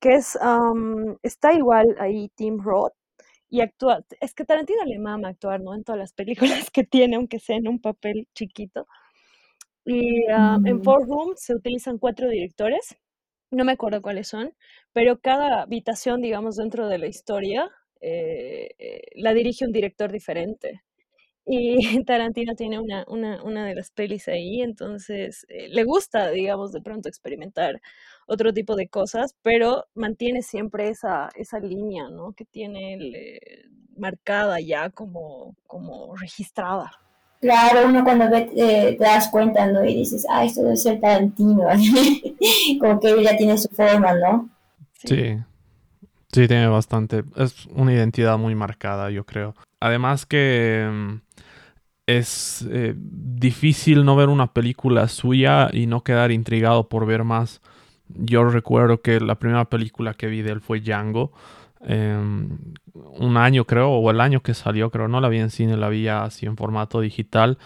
que 0.00 0.14
es, 0.14 0.38
está 1.22 1.54
igual 1.54 1.96
ahí 1.98 2.30
Tim 2.36 2.58
Roth 2.62 2.92
y 3.48 3.62
actúa, 3.62 4.04
es 4.20 4.32
que 4.32 4.44
Tarantino 4.44 4.84
le 4.84 5.00
mama 5.00 5.30
actuar, 5.30 5.60
¿no? 5.60 5.74
En 5.74 5.82
todas 5.82 5.98
las 5.98 6.12
películas 6.12 6.70
que 6.72 6.84
tiene, 6.84 7.16
aunque 7.16 7.40
sea 7.40 7.56
en 7.56 7.66
un 7.66 7.80
papel 7.80 8.28
chiquito. 8.32 8.86
Y 9.84 10.24
en 10.30 10.76
mm. 10.78 10.84
Four 10.84 11.08
Room 11.08 11.32
se 11.36 11.54
utilizan 11.54 11.98
cuatro 11.98 12.28
directores, 12.28 12.96
no 13.50 13.64
me 13.64 13.72
acuerdo 13.72 14.02
cuáles 14.02 14.28
son, 14.28 14.54
pero 14.92 15.18
cada 15.20 15.62
habitación, 15.62 16.20
digamos, 16.20 16.56
dentro 16.56 16.88
de 16.88 16.98
la 16.98 17.08
historia 17.08 17.72
eh, 18.08 18.68
eh, 18.78 19.02
la 19.16 19.34
dirige 19.34 19.64
un 19.64 19.72
director 19.72 20.12
diferente. 20.12 20.84
Y 21.44 21.76
Tarantino 22.06 22.54
tiene 22.54 22.78
una, 22.78 23.04
una, 23.08 23.42
una 23.42 23.66
de 23.66 23.74
las 23.74 23.90
pelis 23.90 24.28
ahí, 24.28 24.62
entonces 24.62 25.44
eh, 25.48 25.68
le 25.68 25.82
gusta, 25.82 26.30
digamos, 26.30 26.70
de 26.70 26.80
pronto 26.80 27.08
experimentar 27.08 27.80
otro 28.28 28.52
tipo 28.52 28.76
de 28.76 28.86
cosas, 28.86 29.34
pero 29.42 29.86
mantiene 29.94 30.42
siempre 30.42 30.88
esa, 30.88 31.30
esa 31.34 31.58
línea, 31.58 32.08
¿no? 32.08 32.32
Que 32.32 32.44
tiene 32.44 33.40
marcada 33.96 34.60
ya 34.60 34.90
como, 34.90 35.56
como 35.66 36.14
registrada. 36.14 36.92
Claro, 37.40 37.88
uno 37.88 38.04
cuando 38.04 38.30
ve, 38.30 38.50
te 38.52 38.96
das 38.98 39.28
cuenta, 39.30 39.66
¿no? 39.66 39.84
Y 39.84 39.96
dices, 39.96 40.24
ah, 40.30 40.44
esto 40.44 40.62
debe 40.62 40.76
ser 40.76 41.00
Tarantino. 41.00 41.64
como 42.80 43.00
que 43.00 43.22
ya 43.24 43.36
tiene 43.36 43.58
su 43.58 43.68
forma, 43.68 44.14
¿no? 44.14 44.48
sí. 44.92 45.08
Sí, 45.08 45.36
tiene 46.46 46.66
bastante. 46.68 47.24
Es 47.36 47.66
una 47.66 47.92
identidad 47.92 48.38
muy 48.38 48.54
marcada, 48.54 49.10
yo 49.10 49.24
creo. 49.24 49.54
Además 49.80 50.26
que 50.26 50.88
mm, 50.90 51.14
es 52.06 52.66
eh, 52.70 52.94
difícil 52.96 54.04
no 54.04 54.16
ver 54.16 54.28
una 54.28 54.52
película 54.52 55.08
suya 55.08 55.68
y 55.72 55.86
no 55.86 56.02
quedar 56.02 56.30
intrigado 56.32 56.88
por 56.88 57.06
ver 57.06 57.24
más. 57.24 57.60
Yo 58.08 58.44
recuerdo 58.44 59.00
que 59.00 59.20
la 59.20 59.36
primera 59.36 59.64
película 59.64 60.14
que 60.14 60.28
vi 60.28 60.42
de 60.42 60.52
él 60.52 60.60
fue 60.60 60.80
Django. 60.80 61.32
Em, 61.80 62.58
un 62.94 63.36
año 63.36 63.64
creo, 63.64 63.90
o 63.90 64.10
el 64.10 64.20
año 64.20 64.40
que 64.42 64.54
salió, 64.54 64.90
creo, 64.90 65.08
no 65.08 65.20
la 65.20 65.28
vi 65.28 65.38
en 65.38 65.50
cine, 65.50 65.76
la 65.76 65.88
vi 65.88 66.08
así 66.08 66.46
en 66.46 66.56
formato 66.56 67.00
digital 67.00 67.58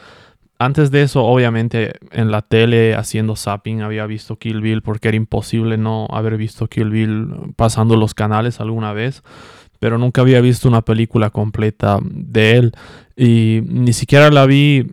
antes 0.61 0.91
de 0.91 1.01
eso, 1.01 1.25
obviamente, 1.25 1.95
en 2.13 2.31
la 2.31 2.43
tele 2.43 2.95
haciendo 2.95 3.35
zapping 3.35 3.81
había 3.81 4.05
visto 4.05 4.37
Kill 4.37 4.61
Bill 4.61 4.83
porque 4.83 5.09
era 5.09 5.17
imposible 5.17 5.79
no 5.79 6.07
haber 6.11 6.37
visto 6.37 6.69
Kill 6.69 6.91
Bill 6.91 7.55
pasando 7.57 7.97
los 7.97 8.13
canales 8.13 8.61
alguna 8.61 8.93
vez. 8.93 9.23
Pero 9.79 9.97
nunca 9.97 10.21
había 10.21 10.43
visto 10.43 10.69
una 10.69 10.83
película 10.83 11.31
completa 11.31 11.99
de 12.03 12.59
él. 12.59 12.73
Y 13.17 13.63
ni 13.65 13.95
siquiera 13.95 14.31
la 14.31 14.45
vi 14.45 14.91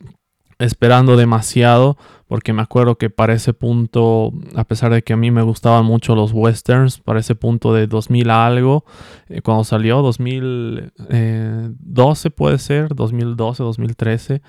esperando 0.57 1.18
demasiado 1.18 1.97
porque 2.28 2.53
me 2.53 2.61
acuerdo 2.61 2.97
que 2.97 3.09
para 3.09 3.34
ese 3.34 3.53
punto, 3.53 4.32
a 4.55 4.63
pesar 4.65 4.93
de 4.93 5.01
que 5.01 5.13
a 5.13 5.18
mí 5.18 5.32
me 5.32 5.41
gustaban 5.41 5.84
mucho 5.86 6.13
los 6.13 6.34
westerns, 6.34 6.99
para 6.99 7.22
ese 7.22 7.36
punto 7.36 7.74
de 7.74 7.88
2000 7.88 8.30
algo, 8.30 8.84
eh, 9.30 9.41
cuando 9.41 9.63
salió, 9.63 10.01
2012 10.01 12.30
puede 12.32 12.57
ser, 12.57 12.93
2012, 12.95 13.63
2013, 13.63 14.41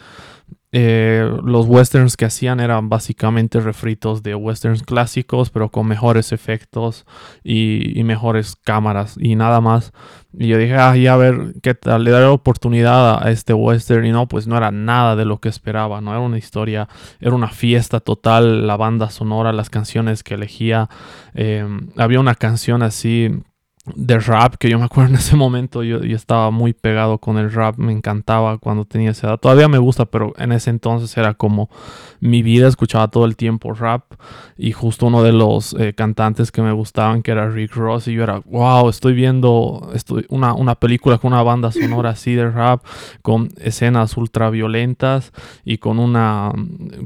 eh, 0.71 1.27
los 1.45 1.67
westerns 1.67 2.19
que 2.19 2.27
hacían 2.27 2.61
eran 2.61 2.91
básicamente 2.91 3.59
refritos 3.61 4.23
de 4.23 4.35
westerns 4.35 4.83
clásicos, 4.83 5.49
pero 5.49 5.71
con 5.71 5.87
mejores 5.87 6.31
efectos 6.33 7.07
y, 7.43 8.03
mejores 8.05 8.57
cámaras 8.57 9.17
y 9.19 9.35
nada 9.35 9.61
más. 9.61 9.93
Y 10.33 10.49
yo 10.49 10.59
dije, 10.59 10.75
ah, 10.77 10.95
ya 10.95 11.15
a 11.15 11.17
ver 11.17 11.55
qué 11.63 11.75
tal, 11.75 12.05
le 12.05 12.11
daré 12.11 12.27
oportunidad 12.27 13.23
a 13.23 13.31
este 13.31 13.55
western. 13.55 14.05
Y 14.05 14.13
no, 14.13 14.29
pues 14.29 14.47
no 14.47 14.57
era 14.57 14.71
nada 14.71 15.17
de 15.17 15.25
lo 15.25 15.41
que 15.41 15.49
esperaba, 15.49 16.01
no 16.01 16.11
era 16.11 16.21
una 16.21 16.39
historia, 16.39 16.89
era 17.21 17.35
una 17.35 17.49
fiesta 17.49 18.01
total, 18.01 18.67
la 18.67 18.77
banda 18.77 19.09
sonora, 19.11 19.53
las 19.53 19.71
canciones 19.71 20.23
que 20.23 20.35
elegía. 20.35 20.91
Eh, 21.35 21.67
había 21.97 22.21
una 22.21 22.35
canción 22.35 22.83
así 22.83 23.31
de 23.95 24.19
rap, 24.19 24.55
que 24.59 24.69
yo 24.69 24.79
me 24.79 24.85
acuerdo 24.85 25.11
en 25.11 25.17
ese 25.17 25.37
momento, 25.37 25.83
yo, 25.83 26.01
yo, 26.03 26.17
estaba 26.17 26.51
muy 26.51 26.73
pegado 26.73 27.19
con 27.19 27.39
el 27.39 27.53
rap, 27.53 27.77
me 27.79 27.93
encantaba 27.93 28.59
cuando 28.59 28.85
tenía 28.85 29.11
esa 29.11 29.29
edad. 29.29 29.39
Todavía 29.39 29.69
me 29.69 29.79
gusta, 29.79 30.07
pero 30.07 30.33
en 30.39 30.53
ese 30.53 30.71
entonces 30.71 31.17
era 31.17 31.35
como 31.35 31.71
mi 32.21 32.43
vida, 32.43 32.69
escuchaba 32.69 33.09
todo 33.09 33.25
el 33.25 33.37
tiempo 33.37 33.73
rap 33.73 34.15
y 34.57 34.73
justo 34.73 35.07
uno 35.07 35.23
de 35.23 35.33
los 35.33 35.75
eh, 35.75 35.95
cantantes 35.95 36.51
que 36.51 36.63
me 36.63 36.73
gustaban, 36.73 37.23
que 37.23 37.31
era 37.31 37.49
Rick 37.49 37.75
Ross, 37.75 38.09
y 38.09 38.15
yo 38.15 38.23
era, 38.23 38.41
wow, 38.47 38.89
estoy 38.89 39.15
viendo 39.15 39.91
estoy, 39.95 40.27
una, 40.29 40.55
una 40.55 40.75
película 40.75 41.19
con 41.19 41.33
una 41.33 41.43
banda 41.43 41.73
sonora 41.73 42.11
así 42.11 42.35
de 42.35 42.51
rap, 42.51 42.85
con 43.23 43.49
escenas 43.59 44.17
ultra 44.17 44.51
violentas 44.51 45.33
y 45.65 45.79
con 45.79 45.99
una 45.99 46.53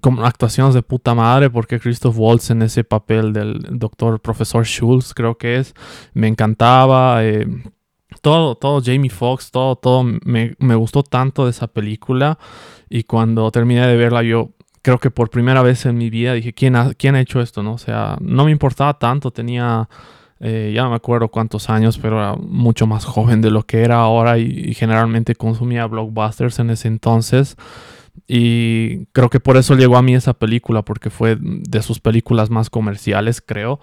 con 0.01 0.25
actuaciones 0.25 0.75
de 0.75 0.83
puta 0.83 1.15
madre, 1.15 1.51
porque 1.51 1.81
Christoph 1.81 2.17
Waltz 2.19 2.51
en 2.51 2.63
ese 2.63 2.85
papel 2.85 3.33
del 3.33 3.61
doctor 3.71 4.21
profesor 4.21 4.65
Schultz, 4.65 5.15
creo 5.15 5.37
que 5.37 5.57
es, 5.57 5.75
me 6.15 6.29
encantaba 6.29 7.25
eh, 7.25 7.47
todo, 8.21 8.55
todo 8.55 8.81
Jamie 8.83 9.11
Foxx, 9.11 9.51
todo, 9.51 9.77
todo 9.77 10.05
me, 10.05 10.75
gustó 10.77 11.03
tanto 11.03 11.45
de 11.45 11.51
esa 11.51 11.67
película. 11.67 12.39
Y 12.89 13.05
cuando 13.05 13.51
terminé 13.51 13.87
de 13.87 13.97
verla, 13.97 14.23
yo 14.23 14.51
creo 14.83 14.99
que 14.99 15.11
por 15.11 15.31
primera 15.31 15.63
vez 15.63 15.87
en 15.87 15.97
mi 15.97 16.11
vida 16.11 16.35
dije, 16.35 16.53
¿quién 16.53 16.77
ha, 16.77 16.93
quién 16.95 17.15
ha 17.15 17.21
hecho 17.21 17.41
esto? 17.41 17.63
¿no? 17.63 17.75
O 17.75 17.79
sea, 17.79 18.17
no 18.21 18.45
me 18.45 18.51
importaba 18.51 18.99
tanto, 18.99 19.31
tenía, 19.31 19.89
eh, 20.41 20.73
ya 20.75 20.83
no 20.83 20.91
me 20.91 20.97
acuerdo 20.97 21.29
cuántos 21.29 21.71
años, 21.71 21.99
pero 21.99 22.19
era 22.19 22.35
mucho 22.35 22.87
más 22.87 23.05
joven 23.05 23.41
de 23.41 23.51
lo 23.51 23.63
que 23.63 23.83
era 23.83 24.01
ahora 24.01 24.39
y, 24.39 24.75
generalmente 24.75 25.37
consumía 25.37 25.87
blockbusters 25.87 26.59
en 26.59 26.71
ese 26.71 26.89
entonces. 26.89 27.57
Y 28.27 29.07
creo 29.07 29.31
que 29.31 29.41
por 29.41 29.57
eso 29.57 29.75
llegó 29.75 29.97
a 29.97 30.03
mí 30.03 30.15
esa 30.15 30.35
película, 30.35 30.83
porque 30.83 31.11
fue 31.11 31.39
de 31.41 31.83
sus 31.83 32.01
películas 32.01 32.51
más 32.51 32.69
comerciales, 32.69 33.41
creo. 33.41 33.81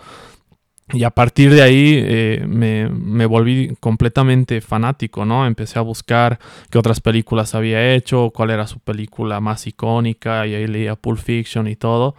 Y 0.92 1.04
a 1.04 1.12
partir 1.12 1.54
de 1.54 1.62
ahí 1.62 2.02
eh, 2.04 2.44
me, 2.48 2.90
me, 2.90 3.28
volví 3.28 3.76
completamente 3.80 4.60
fanático, 4.60 5.24
¿no? 5.24 5.46
Empecé 5.46 5.78
a 5.78 5.84
buscar 5.84 6.40
qué 6.72 6.80
otras 6.80 7.00
películas 7.00 7.54
había 7.54 7.94
hecho, 7.94 8.32
cuál 8.34 8.50
era 8.50 8.66
su 8.66 8.80
película 8.80 9.40
más 9.40 9.68
icónica, 9.68 10.48
y 10.48 10.56
ahí 10.56 10.66
leía 10.66 10.96
Pulp 10.96 11.20
Fiction 11.20 11.68
y 11.68 11.76
todo. 11.76 12.16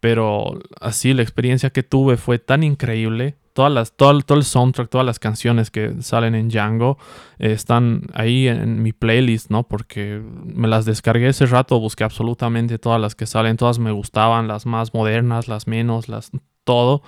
Pero 0.00 0.58
así 0.80 1.12
la 1.14 1.22
experiencia 1.22 1.70
que 1.70 1.84
tuve 1.84 2.16
fue 2.16 2.38
tan 2.38 2.64
increíble. 2.64 3.36
Todas 3.52 3.72
las, 3.72 3.92
todo, 3.92 4.20
todo 4.20 4.38
el 4.38 4.44
soundtrack, 4.44 4.88
todas 4.88 5.06
las 5.06 5.18
canciones 5.18 5.70
que 5.70 6.02
salen 6.02 6.34
en 6.34 6.48
Django 6.48 6.98
eh, 7.38 7.52
están 7.52 8.02
ahí 8.14 8.48
en, 8.48 8.82
mi 8.82 8.92
playlist, 8.92 9.50
¿no? 9.50 9.62
Porque 9.64 10.20
me 10.44 10.66
las 10.66 10.84
descargué 10.84 11.28
ese 11.28 11.46
rato, 11.46 11.78
busqué 11.78 12.04
absolutamente 12.04 12.78
todas 12.78 13.00
las 13.00 13.14
que 13.14 13.26
salen, 13.26 13.56
todas 13.56 13.78
me 13.78 13.90
gustaban, 13.92 14.48
las 14.48 14.66
más 14.66 14.92
modernas, 14.94 15.46
las 15.46 15.68
menos, 15.68 16.08
las 16.08 16.30
todo 16.64 17.02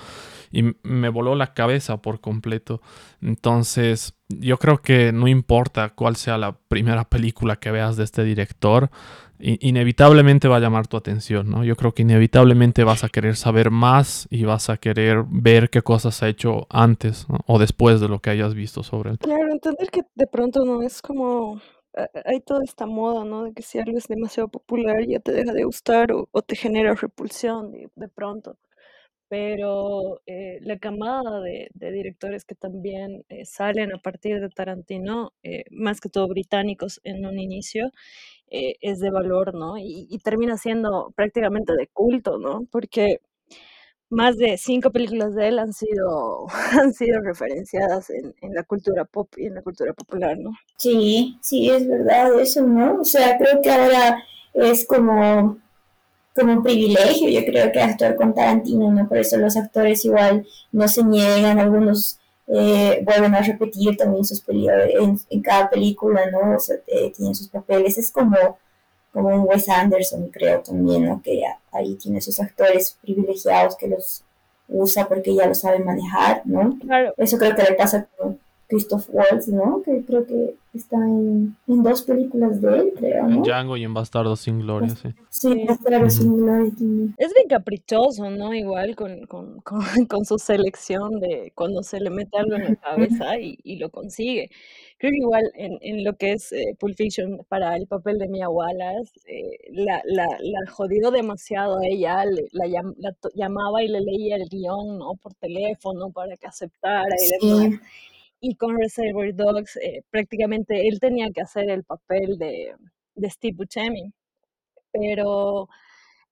y 0.50 0.74
me 0.82 1.08
voló 1.08 1.34
la 1.34 1.54
cabeza 1.54 2.02
por 2.02 2.20
completo. 2.20 2.80
Entonces, 3.20 4.14
yo 4.28 4.58
creo 4.58 4.78
que 4.78 5.12
no 5.12 5.28
importa 5.28 5.90
cuál 5.90 6.16
sea 6.16 6.38
la 6.38 6.58
primera 6.68 7.04
película 7.04 7.56
que 7.56 7.70
veas 7.70 7.96
de 7.96 8.04
este 8.04 8.24
director, 8.24 8.90
inevitablemente 9.38 10.48
va 10.48 10.56
a 10.56 10.60
llamar 10.60 10.86
tu 10.86 10.98
atención, 10.98 11.48
¿no? 11.48 11.64
Yo 11.64 11.74
creo 11.74 11.92
que 11.92 12.02
inevitablemente 12.02 12.84
vas 12.84 13.04
a 13.04 13.08
querer 13.08 13.36
saber 13.36 13.70
más 13.70 14.28
y 14.30 14.44
vas 14.44 14.68
a 14.68 14.76
querer 14.76 15.24
ver 15.28 15.70
qué 15.70 15.80
cosas 15.80 16.22
ha 16.22 16.28
hecho 16.28 16.66
antes 16.68 17.26
o 17.46 17.58
después 17.58 18.00
de 18.00 18.08
lo 18.08 18.18
que 18.20 18.30
hayas 18.30 18.54
visto 18.54 18.82
sobre 18.82 19.12
él. 19.12 19.18
Claro, 19.18 19.50
entender 19.50 19.88
que 19.90 20.02
de 20.14 20.26
pronto 20.26 20.64
no 20.66 20.82
es 20.82 21.00
como 21.00 21.60
hay 22.24 22.40
toda 22.40 22.62
esta 22.64 22.86
moda, 22.86 23.24
¿no? 23.24 23.44
De 23.44 23.52
que 23.52 23.62
si 23.62 23.78
algo 23.78 23.98
es 23.98 24.06
demasiado 24.06 24.48
popular 24.48 25.04
ya 25.06 25.20
te 25.20 25.32
deja 25.32 25.52
de 25.52 25.64
gustar 25.64 26.12
o, 26.12 26.42
te 26.42 26.56
genera 26.56 26.94
repulsión 26.94 27.72
de, 27.72 28.08
pronto. 28.08 28.56
Pero 29.30 30.20
eh, 30.26 30.58
la 30.60 30.80
camada 30.80 31.40
de, 31.40 31.70
directores 31.72 32.44
que 32.44 32.56
también 32.56 33.24
eh, 33.28 33.46
salen 33.46 33.94
a 33.94 33.98
partir 33.98 34.40
de 34.40 34.48
Tarantino, 34.48 35.32
eh, 35.44 35.62
más 35.70 36.00
que 36.00 36.08
todo 36.08 36.26
británicos 36.26 37.00
en 37.04 37.24
un 37.24 37.38
inicio, 37.38 37.92
es 38.52 38.98
de 38.98 39.10
valor, 39.10 39.54
¿no? 39.54 39.78
Y, 39.78 40.18
termina 40.24 40.56
siendo 40.56 41.12
prácticamente 41.14 41.72
de 41.74 41.86
culto, 41.86 42.36
¿no? 42.38 42.66
Porque 42.72 43.20
más 44.08 44.36
de 44.36 44.58
cinco 44.58 44.90
películas 44.90 45.36
de 45.36 45.46
él 45.46 45.60
han 45.60 45.72
sido, 45.72 46.48
han 46.82 46.92
sido 46.92 47.20
referenciadas 47.20 48.10
en, 48.10 48.34
en, 48.40 48.52
la 48.52 48.64
cultura 48.64 49.04
pop 49.04 49.32
y 49.36 49.46
en 49.46 49.54
la 49.54 49.62
cultura 49.62 49.92
popular, 49.92 50.36
¿no? 50.36 50.50
Sí, 50.76 51.38
sí, 51.40 51.70
es 51.70 51.86
verdad 51.86 52.40
eso, 52.40 52.66
¿no? 52.66 53.02
O 53.02 53.04
sea, 53.04 53.38
creo 53.38 53.62
que 53.62 53.70
ahora 53.70 54.24
es 54.54 54.84
como, 54.84 55.58
como 56.34 56.52
un 56.52 56.62
privilegio, 56.62 57.28
yo 57.28 57.44
creo 57.44 57.72
que 57.72 57.80
actuar 57.80 58.16
con 58.16 58.34
Tarantino, 58.34 58.90
¿no? 58.90 59.08
Por 59.08 59.18
eso 59.18 59.36
los 59.36 59.56
actores 59.56 60.04
igual 60.04 60.46
no 60.72 60.88
se 60.88 61.04
niegan, 61.04 61.58
algunos 61.58 62.18
eh, 62.46 63.02
vuelven 63.04 63.34
a 63.34 63.42
repetir 63.42 63.96
también 63.96 64.24
sus 64.24 64.40
películas 64.40 64.88
en, 64.90 65.20
en, 65.28 65.42
cada 65.42 65.68
película, 65.70 66.30
¿no? 66.30 66.56
O 66.56 66.60
sea, 66.60 66.76
eh, 66.86 67.12
tienen 67.16 67.34
sus 67.34 67.48
papeles, 67.48 67.98
es 67.98 68.10
como 68.10 68.36
como 69.12 69.28
un 69.28 69.48
Wes 69.48 69.68
Anderson, 69.68 70.28
creo 70.28 70.60
también, 70.60 71.06
¿no? 71.06 71.20
Que 71.22 71.42
ahí 71.72 71.94
tiene 71.96 72.20
sus 72.20 72.38
actores 72.40 72.96
privilegiados 73.02 73.76
que 73.76 73.88
los 73.88 74.24
usa 74.68 75.08
porque 75.08 75.34
ya 75.34 75.46
lo 75.46 75.54
sabe 75.54 75.80
manejar, 75.80 76.42
¿no? 76.44 76.78
Claro. 76.80 77.12
Eso 77.16 77.38
creo 77.38 77.54
que 77.56 77.62
le 77.62 77.72
pasa 77.74 78.08
con 78.16 78.38
Christoph 78.70 79.08
Waltz, 79.10 79.48
¿no? 79.48 79.82
Que 79.82 80.02
creo 80.06 80.24
que 80.24 80.54
está 80.72 80.96
en, 80.96 81.56
en 81.66 81.82
dos 81.82 82.02
películas 82.02 82.60
de 82.60 82.78
él, 82.78 82.92
creo, 82.96 83.26
¿no? 83.26 83.36
En 83.36 83.42
Django 83.42 83.76
y 83.76 83.82
en 83.82 83.92
Bastardo 83.92 84.36
sin 84.36 84.60
Gloria, 84.60 84.90
sí. 84.90 85.08
Sí, 85.28 85.64
Bastardo 85.66 86.08
sin 86.08 86.36
Gloria 86.36 86.72
también. 86.78 87.14
Es 87.18 87.34
bien 87.34 87.48
caprichoso, 87.48 88.30
¿no? 88.30 88.54
Igual 88.54 88.94
con, 88.94 89.26
con, 89.26 89.60
con, 89.62 89.82
con, 90.06 90.24
su 90.24 90.38
selección 90.38 91.18
de 91.18 91.52
cuando 91.56 91.82
se 91.82 91.98
le 91.98 92.10
mete 92.10 92.38
algo 92.38 92.54
en 92.54 92.64
la 92.64 92.76
cabeza 92.76 93.38
y, 93.40 93.58
y 93.64 93.76
lo 93.76 93.90
consigue. 93.90 94.50
Creo 94.98 95.10
que 95.10 95.18
igual 95.18 95.50
en, 95.54 95.78
en 95.80 96.04
lo 96.04 96.12
que 96.12 96.32
es 96.32 96.52
eh, 96.52 96.76
Pulp 96.78 96.94
Fiction, 96.94 97.40
para 97.48 97.74
el 97.74 97.88
papel 97.88 98.18
de 98.18 98.28
Mia 98.28 98.48
Wallace, 98.48 99.10
eh, 99.26 99.58
la, 99.72 100.00
la, 100.04 100.26
la, 100.26 100.70
jodió 100.70 101.10
demasiado 101.10 101.78
a 101.78 101.86
ella, 101.90 102.24
la, 102.52 102.66
la, 102.98 103.16
llamaba 103.34 103.82
y 103.82 103.88
le 103.88 104.00
leía 104.00 104.36
el 104.36 104.48
guion 104.48 104.98
¿no? 104.98 105.14
por 105.20 105.34
teléfono 105.34 106.10
para 106.10 106.36
que 106.36 106.46
aceptara 106.46 107.16
y 107.18 107.46
demás. 107.48 107.80
Y 108.40 108.56
con 108.56 108.78
Reservoir 108.78 109.34
Dogs, 109.34 109.76
eh, 109.76 110.02
prácticamente 110.10 110.88
él 110.88 110.98
tenía 111.00 111.30
que 111.30 111.42
hacer 111.42 111.70
el 111.70 111.84
papel 111.84 112.38
de, 112.38 112.74
de 113.14 113.30
Steve 113.30 113.54
Buscemi, 113.56 114.12
pero 114.92 115.68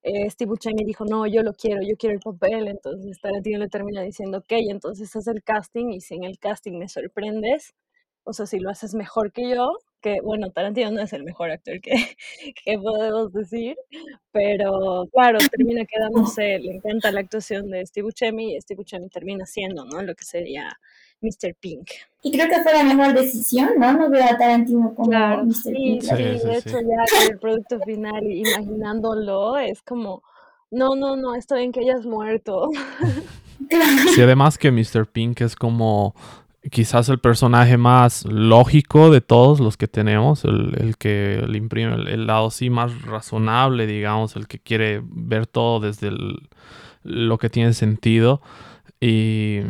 eh, 0.02 0.30
Steve 0.30 0.50
Buscemi 0.50 0.84
dijo, 0.84 1.04
no, 1.04 1.26
yo 1.26 1.42
lo 1.42 1.52
quiero, 1.54 1.82
yo 1.82 1.96
quiero 1.98 2.14
el 2.14 2.20
papel, 2.20 2.68
entonces 2.68 3.20
Tarantino 3.20 3.58
le 3.58 3.68
termina 3.68 4.02
diciendo, 4.02 4.38
ok, 4.38 4.52
entonces 4.70 5.14
haz 5.16 5.26
el 5.28 5.42
casting 5.42 5.90
y 5.90 6.00
si 6.00 6.14
en 6.16 6.24
el 6.24 6.38
casting 6.38 6.78
me 6.78 6.88
sorprendes, 6.88 7.74
o 8.24 8.32
sea, 8.32 8.46
si 8.46 8.58
lo 8.60 8.70
haces 8.70 8.94
mejor 8.94 9.32
que 9.32 9.50
yo, 9.50 9.78
que 10.00 10.20
bueno, 10.22 10.50
Tarantino 10.50 10.90
no 10.92 11.02
es 11.02 11.12
el 11.12 11.24
mejor 11.24 11.50
actor 11.50 11.80
que, 11.80 11.92
que 12.64 12.78
podemos 12.78 13.32
decir, 13.32 13.76
pero 14.32 15.06
claro, 15.12 15.38
termina 15.50 15.84
quedándose, 15.90 16.58
le 16.60 16.76
encanta 16.76 17.12
la 17.12 17.20
actuación 17.20 17.70
de 17.70 17.86
Steve 17.86 18.04
Buscemi 18.06 18.56
y 18.56 18.60
Steve 18.60 18.78
Buscemi 18.78 19.08
termina 19.08 19.46
siendo, 19.46 19.84
¿no? 19.84 20.02
Lo 20.02 20.14
que 20.14 20.24
sería 20.24 20.78
Mr. 21.20 21.54
Pink. 21.60 21.90
Y 22.22 22.32
creo 22.32 22.48
que 22.48 22.62
fue 22.62 22.72
la 22.72 22.84
mejor 22.84 23.14
decisión, 23.14 23.70
¿no? 23.78 23.92
No 23.92 24.10
veo 24.10 24.24
a 24.24 24.36
Tarantino 24.36 24.94
como 24.94 25.10
Mr. 25.10 25.72
Pink. 25.72 26.02
Sí, 26.02 26.14
de 26.14 26.58
hecho 26.58 26.78
ya 26.80 27.28
el 27.28 27.38
producto 27.38 27.78
final, 27.80 28.22
imaginándolo, 28.24 29.56
es 29.58 29.82
como, 29.82 30.22
no, 30.70 30.96
no, 30.96 31.16
no, 31.16 31.34
está 31.34 31.56
bien 31.56 31.72
que 31.72 31.80
hayas 31.80 32.04
muerto. 32.04 32.70
Sí, 34.14 34.22
además 34.22 34.56
que 34.56 34.70
Mr. 34.70 35.06
Pink 35.06 35.40
es 35.40 35.56
como 35.56 36.14
quizás 36.70 37.08
el 37.08 37.18
personaje 37.18 37.76
más 37.76 38.24
lógico 38.24 39.10
de 39.10 39.20
todos 39.20 39.60
los 39.60 39.76
que 39.76 39.88
tenemos, 39.88 40.44
el, 40.44 40.96
que 40.98 41.44
le 41.46 41.58
imprime 41.58 41.94
el, 41.94 42.26
lado 42.26 42.50
sí 42.50 42.70
más 42.70 43.02
razonable, 43.02 43.86
digamos, 43.86 44.36
el 44.36 44.46
que 44.46 44.58
quiere 44.58 45.02
ver 45.04 45.46
todo 45.46 45.80
desde 45.80 46.12
lo 47.02 47.38
que 47.38 47.50
tiene 47.50 47.72
sentido. 47.72 48.40
Y 49.00 49.60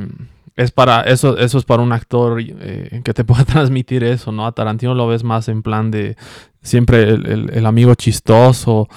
es 0.58 0.72
para 0.72 1.02
eso, 1.02 1.38
eso 1.38 1.56
es 1.56 1.64
para 1.64 1.84
un 1.84 1.92
actor 1.92 2.40
eh, 2.40 3.00
que 3.04 3.14
te 3.14 3.22
pueda 3.24 3.44
transmitir 3.44 4.02
eso, 4.02 4.32
¿no? 4.32 4.44
A 4.44 4.52
Tarantino 4.52 4.92
lo 4.92 5.06
ves 5.06 5.22
más 5.22 5.48
en 5.48 5.62
plan 5.62 5.92
de 5.92 6.16
siempre 6.60 7.10
el, 7.10 7.64
amigo 7.64 7.94
chistoso 7.94 8.88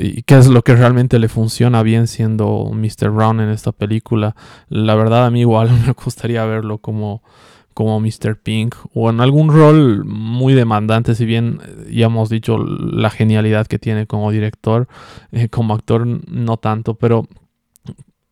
y 0.00 0.22
qué 0.22 0.38
es 0.38 0.48
lo 0.48 0.62
que 0.62 0.74
realmente 0.74 1.18
le 1.18 1.28
funciona 1.28 1.82
bien 1.82 2.06
siendo 2.06 2.70
Mr. 2.72 3.10
Brown 3.10 3.40
en 3.40 3.50
esta 3.50 3.72
película. 3.72 4.34
La 4.70 4.94
verdad 4.94 5.26
a 5.26 5.30
mí 5.30 5.40
igual 5.40 5.70
me 5.86 5.92
gustaría 5.92 6.46
verlo 6.46 6.78
como, 6.78 7.22
como 7.74 8.00
Mr. 8.00 8.40
Pink 8.42 8.74
o 8.94 9.10
en 9.10 9.20
algún 9.20 9.50
rol 9.52 10.06
muy 10.06 10.54
demandante, 10.54 11.14
si 11.14 11.26
bien 11.26 11.60
ya 11.90 12.06
hemos 12.06 12.30
dicho 12.30 12.56
la 12.56 13.10
genialidad 13.10 13.66
que 13.66 13.78
tiene 13.78 14.06
como 14.06 14.30
director, 14.30 14.88
eh, 15.30 15.50
como 15.50 15.74
actor 15.74 16.06
no 16.06 16.56
tanto, 16.56 16.94
pero 16.94 17.28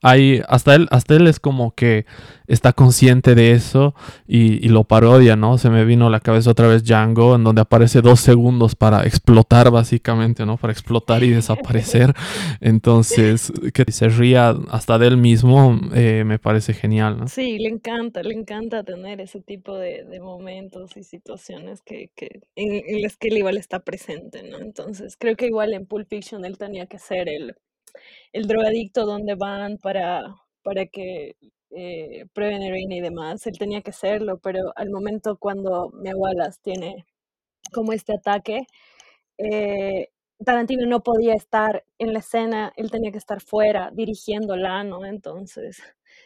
hay, 0.02 0.42
hasta 0.48 0.74
él, 0.74 0.88
hasta 0.90 1.16
él 1.16 1.26
es 1.26 1.40
como 1.40 1.74
que 1.74 2.06
está 2.46 2.72
consciente 2.72 3.34
de 3.34 3.52
eso 3.52 3.94
y, 4.26 4.68
lo 4.68 4.84
parodia, 4.84 5.36
¿no? 5.36 5.58
Se 5.58 5.70
me 5.70 5.84
vino 5.84 6.06
a 6.06 6.10
la 6.10 6.20
cabeza 6.20 6.50
otra 6.50 6.68
vez 6.68 6.84
Django, 6.84 7.34
en 7.36 7.44
donde 7.44 7.62
aparece 7.62 8.00
dos 8.02 8.20
segundos 8.20 8.74
para 8.74 9.04
explotar, 9.04 9.70
básicamente, 9.70 10.46
¿no? 10.46 10.56
Para 10.56 10.72
explotar 10.72 11.22
y 11.22 11.30
desaparecer. 11.30 12.14
Entonces, 12.60 13.52
que 13.74 13.90
se 13.92 14.08
ría 14.08 14.54
hasta 14.70 14.98
de 14.98 15.08
él 15.08 15.16
mismo, 15.16 15.78
eh, 15.94 16.24
me 16.24 16.38
parece 16.38 16.72
genial, 16.72 17.18
¿no? 17.18 17.28
Sí, 17.28 17.58
le 17.58 17.68
encanta, 17.68 18.22
le 18.22 18.34
encanta 18.34 18.82
tener 18.84 19.20
ese 19.20 19.40
tipo 19.40 19.76
de, 19.76 20.20
momentos 20.20 20.96
y 20.96 21.02
situaciones 21.02 21.80
que, 21.82 22.10
que 22.14 22.40
en, 22.54 22.82
en 22.86 23.02
las 23.02 23.16
que 23.16 23.28
él 23.28 23.38
igual 23.38 23.56
está 23.56 23.80
presente, 23.80 24.42
¿no? 24.42 24.58
Entonces, 24.58 25.16
creo 25.18 25.36
que 25.36 25.46
igual 25.46 25.72
en 25.72 25.86
Pulp 25.86 26.08
Fiction 26.08 26.44
él 26.44 26.58
tenía 26.58 26.86
que 26.86 26.98
ser 26.98 27.28
el 27.28 27.54
el 28.32 28.46
drogadicto 28.46 29.06
donde 29.06 29.34
van 29.34 29.78
para, 29.78 30.36
para 30.62 30.86
que 30.86 31.36
eh, 31.70 32.26
prueben 32.34 32.62
heroína 32.62 32.96
y 32.96 33.00
demás. 33.00 33.46
Él 33.46 33.58
tenía 33.58 33.82
que 33.82 33.90
hacerlo, 33.90 34.38
pero 34.38 34.72
al 34.76 34.90
momento 34.90 35.36
cuando 35.38 35.90
mi 35.94 36.10
abuela 36.10 36.50
tiene 36.62 37.06
como 37.72 37.92
este 37.92 38.14
ataque, 38.14 38.66
eh, 39.38 40.08
Tarantino 40.44 40.86
no 40.86 41.02
podía 41.02 41.34
estar 41.34 41.84
en 41.98 42.12
la 42.14 42.20
escena, 42.20 42.72
él 42.76 42.90
tenía 42.90 43.12
que 43.12 43.18
estar 43.18 43.40
fuera 43.42 43.90
dirigiéndola, 43.92 44.84
¿no? 44.84 45.04
Entonces, 45.06 45.82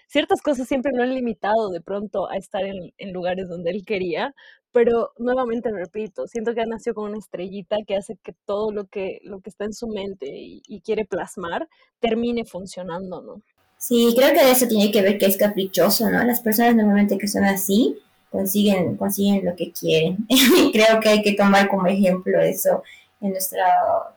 ciertas 0.09 0.41
cosas 0.43 0.69
siempre 0.69 0.93
lo 0.95 1.03
han 1.03 1.15
limitado 1.15 1.71
de 1.71 1.81
pronto 1.81 2.31
a 2.31 2.37
estar 2.37 2.65
en, 2.65 2.93
en 2.99 3.13
lugares 3.13 3.49
donde 3.49 3.71
él 3.73 3.85
quería, 3.85 4.35
pero 4.75 5.13
nuevamente 5.19 5.71
repito, 5.71 6.27
siento 6.27 6.53
que 6.53 6.67
nació 6.67 6.95
con 6.95 7.09
una 7.09 7.19
estrellita 7.19 7.77
que 7.87 7.95
hace 7.95 8.17
que 8.21 8.35
todo 8.45 8.73
lo 8.73 8.87
que, 8.87 9.21
lo 9.23 9.39
que 9.39 9.49
está 9.49 9.65
en 9.65 9.73
su 9.73 9.87
mente 9.87 10.27
y, 10.29 10.81
quiere 10.85 11.05
plasmar 11.05 11.69
termine 12.01 12.45
funcionando, 12.45 13.23
¿no? 13.23 13.41
Sí, 13.79 14.13
creo 14.17 14.35
que 14.35 14.51
eso 14.51 14.67
tiene 14.67 14.91
que 14.91 15.01
ver 15.01 15.17
que 15.17 15.27
es 15.27 15.37
caprichoso, 15.37 16.11
¿no? 16.11 16.25
Las 16.25 16.41
personas 16.41 16.75
normalmente 16.75 17.17
que 17.17 17.29
son 17.29 17.45
así 17.45 17.97
consiguen, 18.33 18.97
consiguen 18.97 19.45
lo 19.45 19.55
que 19.55 19.71
quieren. 19.71 20.19
y 20.29 20.73
creo 20.73 20.99
que 21.01 21.09
hay 21.09 21.23
que 21.23 21.35
tomar 21.35 21.69
como 21.69 21.87
ejemplo 21.87 22.41
eso 22.41 22.83
en, 23.21 23.31
nuestra, 23.31 23.65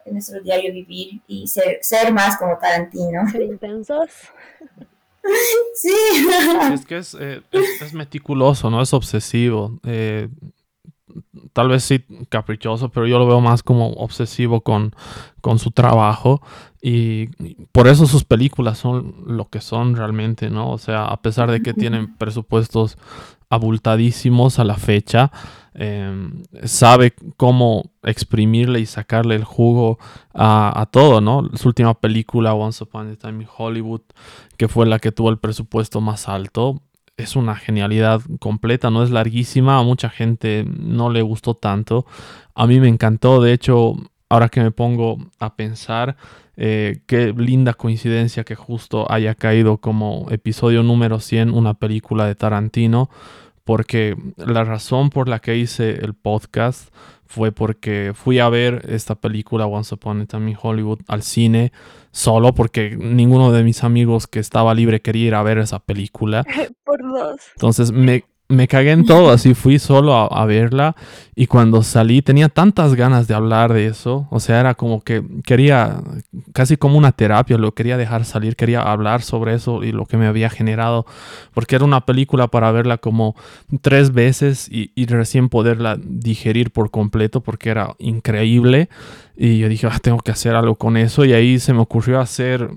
en 0.06 0.14
nuestro 0.14 0.42
diario 0.42 0.74
vivir 0.74 1.22
y 1.28 1.48
ser, 1.48 1.78
ser 1.82 2.12
más 2.12 2.36
como 2.36 2.58
Tarantino. 2.58 3.30
Ser 3.30 3.44
intensos. 3.44 4.10
Sí. 5.76 5.94
Es 6.74 6.86
que 6.86 6.98
es, 6.98 7.16
eh, 7.20 7.42
es, 7.52 7.94
meticuloso, 7.94 8.72
¿no? 8.72 8.82
Es 8.82 8.94
obsesivo. 8.94 9.80
Eh, 9.84 10.28
tal 11.54 11.70
vez 11.70 11.84
sí 11.84 12.04
caprichoso, 12.30 12.90
pero 12.90 13.06
yo 13.06 13.20
lo 13.20 13.28
veo 13.28 13.42
más 13.42 13.62
como 13.62 13.90
obsesivo 13.94 14.62
con, 14.62 14.96
con 15.42 15.60
su 15.60 15.72
trabajo. 15.72 16.42
Y 16.82 17.28
por 17.72 17.88
eso 17.88 18.08
sus 18.08 18.24
películas 18.24 18.78
son 18.78 19.24
lo 19.28 19.50
que 19.50 19.62
son 19.62 19.96
realmente, 19.96 20.50
¿no? 20.50 20.72
O 20.72 20.78
sea, 20.78 21.06
a 21.06 21.22
pesar 21.22 21.52
de 21.52 21.62
que 21.62 21.74
tienen 21.74 22.16
presupuestos 22.18 22.98
abultadísimos 23.50 24.60
a 24.60 24.64
la 24.64 24.76
fecha, 24.76 25.32
Em, 25.80 26.42
sabe 26.64 27.14
cómo 27.38 27.92
exprimirle 28.02 28.80
y 28.80 28.88
sacarle 28.88 29.36
el 29.36 29.44
jugo 29.44 30.00
a, 30.34 30.88
todo, 30.92 31.22
¿no? 31.22 31.52
Su 31.54 31.68
última 31.68 31.94
película, 31.94 32.56
Once 32.56 32.84
Upon 32.84 33.12
a 33.12 33.16
Time 33.16 33.44
in 33.44 33.50
Hollywood, 33.56 34.02
que 34.58 34.68
fue 34.68 34.88
la 34.88 34.98
que 34.98 35.12
tuvo 35.12 35.30
el 35.30 35.38
presupuesto 35.38 36.02
más 36.02 36.28
alto, 36.28 36.82
es 37.16 37.36
una 37.36 37.56
genialidad 37.56 38.22
completa, 38.40 38.90
no 38.90 39.04
es 39.04 39.12
larguísima, 39.12 39.78
a 39.78 39.84
mucha 39.84 40.10
gente 40.10 40.66
no 40.68 41.12
le 41.12 41.22
gustó 41.22 41.54
tanto, 41.54 42.08
a 42.56 42.66
mí 42.66 42.80
me 42.80 42.88
encantó, 42.88 43.40
de 43.40 43.54
hecho, 43.54 43.98
ahora 44.30 44.50
que 44.50 44.62
me 44.62 44.72
pongo 44.72 45.20
a 45.38 45.56
pensar, 45.56 46.18
eh, 46.56 47.02
qué 47.06 47.36
linda 47.38 47.76
coincidencia 47.76 48.44
que 48.44 48.56
justo 48.56 49.06
haya 49.12 49.36
caído 49.36 49.78
como 49.78 50.26
episodio 50.32 50.82
número 50.82 51.20
100 51.20 51.54
una 51.54 51.76
película 51.76 52.26
de 52.26 52.34
Tarantino 52.34 53.12
porque 53.68 54.16
la 54.38 54.64
razón 54.64 55.10
por 55.10 55.28
la 55.28 55.40
que 55.40 55.58
hice 55.58 55.90
el 55.90 56.14
podcast 56.14 56.88
fue 57.26 57.52
porque 57.52 58.14
fui 58.16 58.40
a 58.40 58.48
ver 58.48 58.86
esta 58.88 59.16
película 59.16 59.66
Once 59.66 59.94
Upon 59.94 60.22
a 60.22 60.26
Time 60.26 60.52
in 60.52 60.58
Hollywood 60.60 61.02
al 61.10 61.22
cine 61.22 61.74
solo 62.12 62.56
porque 62.56 62.96
ninguno 62.96 63.52
de 63.52 63.66
mis 63.66 63.84
amigos 63.84 64.26
que 64.26 64.40
estaba 64.40 64.74
libre 64.74 65.02
quería 65.02 65.28
ir 65.28 65.36
a 65.36 65.44
ver 65.44 65.58
esa 65.58 65.80
película. 65.80 66.46
Por 66.86 67.04
dos. 67.04 67.42
Entonces 67.58 67.92
me, 67.92 68.24
me 68.50 68.68
cagué 68.68 68.92
en 68.92 69.06
todo, 69.06 69.30
así 69.32 69.54
fui 69.54 69.78
solo 69.78 70.14
a, 70.16 70.46
verla 70.46 70.96
y 71.36 71.48
cuando 71.48 71.84
salí 71.84 72.22
tenía 72.22 72.48
tantas 72.48 72.96
ganas 72.96 73.28
de 73.28 73.34
hablar 73.34 73.74
de 73.74 73.88
eso, 73.88 74.28
o 74.32 74.40
sea, 74.40 74.62
era 74.62 74.74
como 74.76 75.02
que 75.02 75.22
quería, 75.44 76.02
casi 76.54 76.78
como 76.78 76.98
una 76.98 77.12
terapia, 77.12 77.58
lo 77.58 77.74
quería 77.74 77.98
dejar 77.98 78.24
salir, 78.24 78.56
quería 78.56 78.82
hablar 78.82 79.22
sobre 79.22 79.54
eso 79.54 79.84
y 79.84 79.92
lo 79.92 80.06
que 80.06 80.16
me 80.16 80.28
había 80.28 80.50
generado, 80.50 81.06
porque 81.54 81.76
era 81.76 81.84
una 81.84 82.06
película 82.06 82.48
para 82.48 82.72
verla 82.72 82.98
como 82.98 83.36
tres 83.82 84.14
veces 84.14 84.70
y, 84.72 84.88
recién 85.08 85.48
poderla 85.48 85.98
digerir 86.02 86.72
por 86.72 86.92
completo 86.92 87.42
porque 87.42 87.70
era 87.70 87.96
increíble 87.98 88.90
y 89.38 89.58
yo 89.60 89.70
dije, 89.70 89.88
ah, 89.88 90.00
tengo 90.02 90.20
que 90.20 90.32
hacer 90.32 90.54
algo 90.54 90.76
con 90.76 90.98
eso 90.98 91.24
y 91.24 91.34
ahí 91.34 91.60
se 91.60 91.74
me 91.74 91.80
ocurrió 91.80 92.20
hacer 92.20 92.70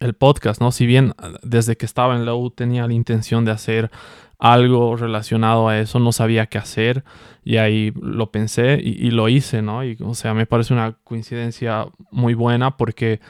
el 0.00 0.14
podcast, 0.14 0.60
¿no? 0.60 0.72
Si 0.72 0.86
bien 0.86 1.14
desde 1.42 1.76
que 1.76 1.86
estaba 1.86 2.16
en 2.16 2.24
la 2.24 2.34
U 2.34 2.50
tenía 2.50 2.86
la 2.86 2.92
intención 2.92 3.44
de 3.44 3.52
hacer 3.52 3.90
algo 4.38 4.96
relacionado 4.96 5.68
a 5.68 5.78
eso, 5.78 5.98
no 5.98 6.12
sabía 6.12 6.46
qué 6.46 6.58
hacer 6.58 7.04
y 7.44 7.56
ahí 7.58 7.92
lo 8.00 8.30
pensé 8.30 8.80
y, 8.82 9.10
lo 9.10 9.28
hice, 9.28 9.62
¿no? 9.62 9.84
Y, 9.84 9.96
o 10.02 10.14
sea, 10.14 10.34
me 10.34 10.46
parece 10.46 10.74
una 10.74 10.96
coincidencia 11.04 11.86
muy 12.10 12.34
buena 12.34 12.76
porque 12.76 13.20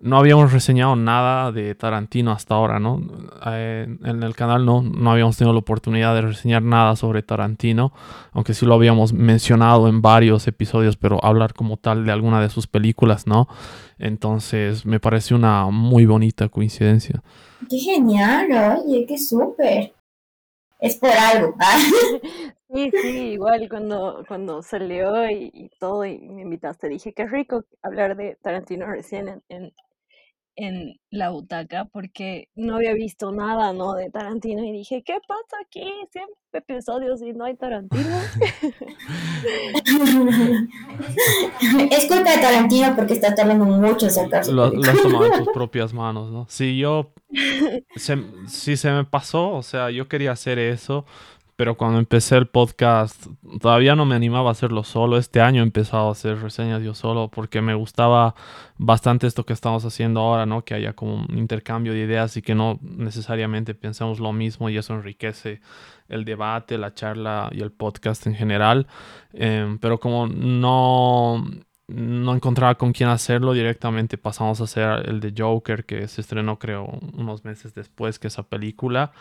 no 0.00 0.18
habíamos 0.18 0.52
reseñado 0.52 0.94
nada 0.94 1.50
de 1.52 1.74
Tarantino 1.74 2.30
hasta 2.30 2.54
ahora, 2.54 2.78
¿no? 2.78 3.02
Eh, 3.46 3.86
en 4.04 4.22
el 4.22 4.36
canal 4.36 4.64
no, 4.64 4.82
no 4.82 5.10
habíamos 5.10 5.36
tenido 5.36 5.52
la 5.52 5.58
oportunidad 5.58 6.14
de 6.14 6.20
reseñar 6.22 6.62
nada 6.62 6.94
sobre 6.96 7.22
Tarantino, 7.22 7.92
aunque 8.32 8.54
sí 8.54 8.66
lo 8.66 8.74
habíamos 8.74 9.12
mencionado 9.12 9.88
en 9.88 10.02
varios 10.02 10.46
episodios, 10.46 10.96
pero 10.96 11.22
hablar 11.24 11.54
como 11.54 11.76
tal 11.76 12.06
de 12.06 12.12
alguna 12.12 12.40
de 12.40 12.50
sus 12.50 12.66
películas, 12.66 13.26
¿no? 13.26 13.48
Entonces 13.98 14.86
me 14.86 15.00
parece 15.00 15.34
una 15.34 15.66
muy 15.66 16.06
bonita 16.06 16.48
coincidencia. 16.48 17.22
Qué 17.68 17.78
genial, 17.78 18.46
oye, 18.84 19.06
qué 19.08 19.18
súper 19.18 19.95
es 20.80 20.96
por 20.96 21.10
algo. 21.10 21.54
¿ah? 21.60 21.78
Sí, 22.72 22.90
sí, 22.90 23.18
igual 23.32 23.68
cuando, 23.68 24.24
cuando 24.26 24.62
salió 24.62 25.30
y, 25.30 25.70
todo 25.78 26.04
y 26.04 26.18
me 26.18 26.42
invitaste, 26.42 26.88
dije, 26.88 27.12
qué 27.12 27.26
rico 27.26 27.64
hablar 27.82 28.16
de 28.16 28.36
Tarantino 28.42 28.86
recién 28.86 29.28
en, 29.28 29.42
en, 29.48 29.72
la 31.10 31.30
butaca, 31.30 31.86
porque 31.92 32.48
no 32.54 32.76
había 32.76 32.94
visto 32.94 33.32
nada, 33.32 33.72
¿no? 33.72 33.94
De 33.94 34.10
Tarantino 34.10 34.64
y 34.64 34.72
dije, 34.72 35.02
¿qué 35.04 35.18
pasa 35.26 35.56
aquí? 35.64 35.84
100 36.10 36.24
episodios 36.52 37.22
y 37.22 37.32
no 37.34 37.44
hay 37.44 37.56
Tarantino. 37.56 38.02
es 41.90 42.06
culpa 42.06 42.30
de 42.30 42.38
Tarantino 42.38 42.96
porque 42.96 43.12
está 43.12 43.34
tardando 43.34 43.66
mucho 43.66 44.08
sacar 44.08 44.46
Lo, 44.48 44.70
lo 44.70 44.90
has 44.90 45.02
tomado 45.02 45.26
en 45.26 45.44
tus 45.44 45.52
propias 45.52 45.92
manos, 45.92 46.30
¿no? 46.30 46.46
Sí, 46.48 46.78
yo 46.78 47.12
se, 47.96 48.16
sí 48.48 48.76
se 48.76 48.90
me 48.90 49.04
pasó, 49.04 49.50
o 49.50 49.62
sea, 49.62 49.90
yo 49.90 50.08
quería 50.08 50.32
hacer 50.32 50.58
eso, 50.58 51.04
pero 51.56 51.76
cuando 51.76 51.98
empecé 51.98 52.36
el 52.36 52.46
podcast 52.46 53.26
todavía 53.60 53.96
no 53.96 54.04
me 54.04 54.14
animaba 54.14 54.50
a 54.50 54.52
hacerlo 54.52 54.84
solo. 54.84 55.16
Este 55.16 55.40
año 55.40 55.62
he 55.62 55.64
empezado 55.64 56.08
a 56.08 56.12
hacer 56.12 56.40
reseñas 56.40 56.82
yo 56.82 56.94
solo 56.94 57.28
porque 57.28 57.62
me 57.62 57.74
gustaba 57.74 58.34
bastante 58.76 59.26
esto 59.26 59.46
que 59.46 59.54
estamos 59.54 59.84
haciendo 59.86 60.20
ahora, 60.20 60.44
¿no? 60.44 60.64
Que 60.64 60.74
haya 60.74 60.92
como 60.92 61.14
un 61.14 61.38
intercambio 61.38 61.94
de 61.94 62.00
ideas 62.00 62.36
y 62.36 62.42
que 62.42 62.54
no 62.54 62.78
necesariamente 62.82 63.74
pensemos 63.74 64.20
lo 64.20 64.32
mismo 64.32 64.68
y 64.68 64.76
eso 64.76 64.94
enriquece 64.94 65.60
el 66.08 66.24
debate, 66.26 66.76
la 66.76 66.92
charla 66.92 67.48
y 67.52 67.62
el 67.62 67.72
podcast 67.72 68.26
en 68.26 68.34
general. 68.34 68.86
Em, 69.32 69.78
pero 69.78 69.98
como 69.98 70.26
no 70.26 71.42
no 71.88 72.34
encontraba 72.34 72.74
con 72.74 72.92
quién 72.92 73.08
hacerlo, 73.08 73.52
directamente 73.52 74.18
pasamos 74.18 74.60
a 74.60 74.64
hacer 74.64 75.08
el 75.08 75.20
de 75.20 75.32
Joker, 75.36 75.84
que 75.84 76.08
se 76.08 76.20
estrenó 76.20 76.58
creo 76.58 76.86
unos 77.14 77.44
meses 77.44 77.74
después 77.74 78.18
que 78.18 78.26
esa 78.26 78.42
película. 78.42 79.12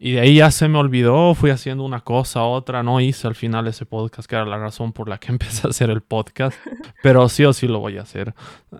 Y 0.00 0.12
de 0.12 0.20
ahí 0.20 0.36
ya 0.36 0.50
se 0.50 0.68
me 0.68 0.78
olvidó, 0.78 1.34
fui 1.34 1.50
haciendo 1.50 1.84
una 1.84 2.00
cosa, 2.00 2.44
otra, 2.44 2.82
no 2.84 3.00
hice 3.00 3.26
al 3.26 3.34
final 3.34 3.66
ese 3.66 3.84
podcast, 3.84 4.28
que 4.28 4.36
era 4.36 4.44
la 4.44 4.58
razón 4.58 4.92
por 4.92 5.08
la 5.08 5.18
que 5.18 5.28
empecé 5.32 5.66
a 5.66 5.70
hacer 5.70 5.90
el 5.90 6.02
podcast, 6.02 6.56
pero 7.02 7.28
sí 7.28 7.44
o 7.44 7.52
sí 7.52 7.66
lo 7.66 7.80
voy 7.80 7.98
a 7.98 8.02
hacer. 8.02 8.34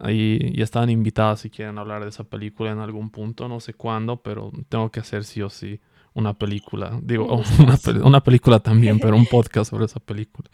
Y, 0.08 0.58
y 0.58 0.62
están 0.62 0.90
invitados 0.90 1.40
si 1.40 1.50
quieren 1.50 1.78
hablar 1.78 2.02
de 2.04 2.10
esa 2.10 2.24
película 2.24 2.70
en 2.70 2.78
algún 2.78 3.10
punto, 3.10 3.48
no 3.48 3.58
sé 3.60 3.74
cuándo, 3.74 4.22
pero 4.22 4.52
tengo 4.68 4.90
que 4.90 5.00
hacer 5.00 5.24
sí 5.24 5.42
o 5.42 5.50
sí 5.50 5.80
una 6.14 6.34
película, 6.34 6.98
digo, 7.02 7.26
una, 7.60 7.78
una 8.04 8.20
película 8.22 8.60
también, 8.60 8.98
pero 8.98 9.16
un 9.16 9.26
podcast 9.26 9.70
sobre 9.70 9.86
esa 9.86 10.00
película. 10.00 10.48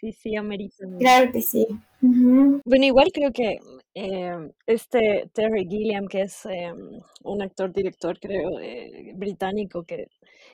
Sí, 0.00 0.12
sí, 0.12 0.36
amerita. 0.36 0.84
Claro 0.98 1.30
que 1.30 1.40
sí. 1.40 1.66
Bueno, 2.00 2.84
igual 2.84 3.10
creo 3.14 3.30
que 3.32 3.60
em, 3.94 4.52
este 4.66 5.30
Terry 5.34 5.66
Gilliam, 5.68 6.06
que 6.08 6.22
es 6.22 6.44
em, 6.46 7.00
un 7.24 7.42
actor, 7.42 7.72
director, 7.72 8.18
creo, 8.20 8.58
eh, 8.60 9.12
británico, 9.14 9.84
que, 9.84 10.06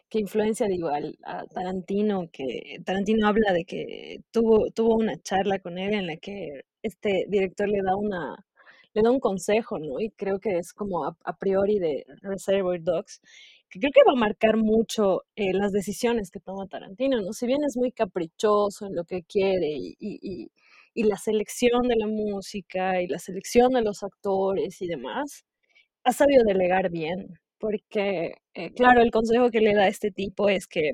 que 0.09 0.20
influencia, 0.20 0.66
digo, 0.68 0.89
a 0.89 1.47
Tarantino, 1.47 2.28
que 2.32 2.78
Tarantino 2.84 3.26
habla 3.28 3.53
de 3.53 3.64
que 3.64 4.18
tuvo, 4.32 4.70
tuvo 4.72 4.97
una 4.97 5.16
charla 5.22 5.59
con 5.61 5.78
él 5.78 5.95
en 5.95 6.07
la 6.07 6.16
que 6.16 6.62
este 6.82 7.26
director 7.28 7.68
le 7.68 7.82
da 7.82 7.97
una 7.97 8.45
le 8.95 9.03
da 9.03 9.11
un 9.11 9.20
consejo, 9.20 9.78
¿no? 9.78 10.01
Y 10.01 10.11
creo 10.11 10.41
que 10.41 10.59
es 10.59 10.72
como 10.72 11.05
a, 11.05 11.16
a 11.24 11.36
priori 11.36 11.78
de 11.78 12.05
Reservoir 12.22 12.82
Dogs 12.82 13.20
que 13.70 13.80
creo 13.80 13.93
que 13.93 14.03
va 14.07 14.12
a 14.12 14.20
marcar 14.20 14.57
mucho 14.57 15.24
eh, 15.36 15.53
las 15.53 15.72
decisiones 15.72 16.30
que 16.30 16.41
toma 16.41 16.66
Tarantino, 16.66 17.20
¿no? 17.20 17.32
Si 17.32 17.47
bien 17.47 17.62
es 17.64 17.76
muy 17.76 17.93
caprichoso 17.93 18.86
en 18.86 18.95
lo 18.95 19.05
que 19.05 19.22
quiere 19.24 19.68
y, 19.72 19.97
y, 19.99 20.18
y, 20.22 20.51
la 20.95 21.16
selección 21.16 21.82
de 21.89 21.97
la 21.97 22.07
música 22.07 23.01
y 23.03 23.07
la 23.09 23.18
selección 23.18 23.72
de 23.72 23.82
los 23.82 24.03
actores 24.03 24.80
y 24.82 24.89
demás, 24.89 25.45
ha 26.05 26.12
sabido 26.12 26.45
delegar 26.45 26.91
bien, 26.91 27.39
porque, 27.59 28.34
eh, 28.55 28.72
claro, 28.74 29.03
el 29.03 29.11
consejo 29.11 29.51
que 29.51 29.61
le 29.61 29.74
da 29.74 29.89
este 29.89 30.11
tipo 30.11 30.49
es 30.49 30.66
que 30.66 30.93